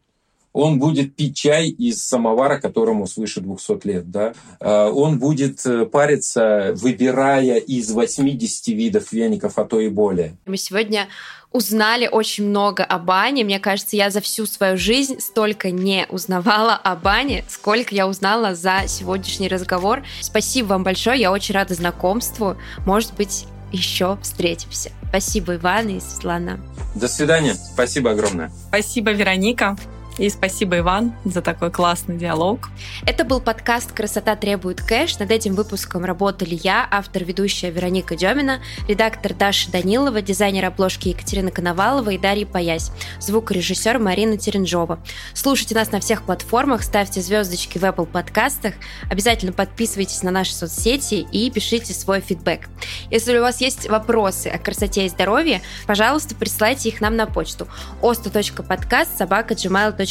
он 0.57 0.79
будет 0.79 1.15
пить 1.15 1.37
чай 1.37 1.69
из 1.69 2.03
самовара, 2.03 2.59
которому 2.59 3.07
свыше 3.07 3.41
200 3.41 3.87
лет, 3.87 4.11
да, 4.11 4.33
а, 4.59 4.89
он 4.89 5.19
будет 5.19 5.65
э, 5.65 5.85
париться, 5.85 6.73
выбирая 6.75 7.57
из 7.57 7.91
80 7.91 8.67
видов 8.69 9.11
веников, 9.11 9.57
а 9.57 9.65
то 9.65 9.79
и 9.79 9.89
более. 9.89 10.35
Мы 10.45 10.57
сегодня 10.57 11.07
узнали 11.51 12.07
очень 12.11 12.47
много 12.47 12.83
о 12.83 12.97
бане. 12.97 13.43
Мне 13.43 13.59
кажется, 13.59 13.95
я 13.95 14.09
за 14.09 14.21
всю 14.21 14.45
свою 14.45 14.77
жизнь 14.77 15.19
столько 15.19 15.71
не 15.71 16.05
узнавала 16.09 16.75
о 16.75 16.95
бане, 16.95 17.43
сколько 17.47 17.93
я 17.93 18.07
узнала 18.07 18.55
за 18.55 18.83
сегодняшний 18.87 19.47
разговор. 19.47 20.03
Спасибо 20.21 20.67
вам 20.67 20.83
большое, 20.83 21.19
я 21.19 21.31
очень 21.31 21.53
рада 21.53 21.73
знакомству. 21.73 22.57
Может 22.85 23.13
быть, 23.15 23.45
еще 23.71 24.17
встретимся. 24.21 24.91
Спасибо, 25.09 25.55
Иван 25.55 25.89
и 25.89 25.99
Светлана. 25.99 26.59
До 26.95 27.07
свидания. 27.07 27.53
Спасибо 27.53 28.11
огромное. 28.11 28.51
Спасибо, 28.69 29.11
Вероника. 29.11 29.77
И 30.17 30.29
спасибо, 30.29 30.79
Иван, 30.79 31.13
за 31.25 31.43
такой 31.43 31.69
классный 31.69 32.17
диалог. 32.17 32.69
Это 33.05 33.23
был 33.23 33.39
подкаст 33.39 33.91
«Красота 33.91 34.35
требует 34.35 34.81
кэш». 34.81 35.19
Над 35.19 35.29
этим 35.29 35.53
выпуском 35.53 36.03
работали 36.05 36.59
я, 36.63 36.87
автор-ведущая 36.89 37.69
Вероника 37.69 38.15
Демина, 38.15 38.59
редактор 38.87 39.35
Даша 39.35 39.71
Данилова, 39.71 40.23
дизайнер 40.23 40.65
обложки 40.65 41.09
Екатерина 41.09 41.51
Коновалова 41.51 42.09
и 42.09 42.17
Дарья 42.17 42.47
Паясь, 42.47 42.89
звукорежиссер 43.19 43.99
Марина 43.99 44.37
Теренжова. 44.37 44.99
Слушайте 45.35 45.75
нас 45.75 45.91
на 45.91 45.99
всех 45.99 46.23
платформах, 46.23 46.81
ставьте 46.81 47.21
звездочки 47.21 47.77
в 47.77 47.83
Apple 47.83 48.07
подкастах, 48.07 48.73
обязательно 49.11 49.51
подписывайтесь 49.51 50.23
на 50.23 50.31
наши 50.31 50.55
соцсети 50.55 51.27
и 51.31 51.51
пишите 51.51 51.93
свой 51.93 52.21
фидбэк. 52.21 52.69
Если 53.11 53.37
у 53.37 53.41
вас 53.41 53.61
есть 53.61 53.87
вопросы 53.87 54.47
о 54.47 54.57
красоте 54.57 55.05
и 55.05 55.09
здоровье, 55.09 55.61
пожалуйста, 55.85 56.33
присылайте 56.33 56.89
их 56.89 57.01
нам 57.01 57.15
на 57.15 57.27
почту 57.27 57.67
osta.podcast 58.01 59.15
собака 59.15 59.53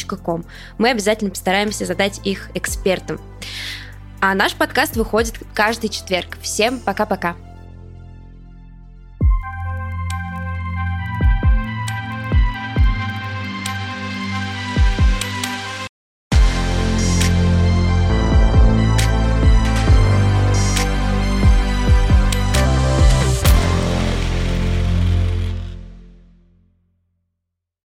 gmail.com. 0.05 0.45
Мы 0.77 0.89
обязательно 0.89 1.29
постараемся 1.31 1.85
задать 1.85 2.21
их 2.25 2.49
экспертам. 2.53 3.19
А 4.19 4.33
наш 4.33 4.55
подкаст 4.55 4.95
выходит 4.95 5.35
каждый 5.53 5.89
четверг. 5.89 6.37
Всем 6.41 6.79
пока-пока. 6.79 7.35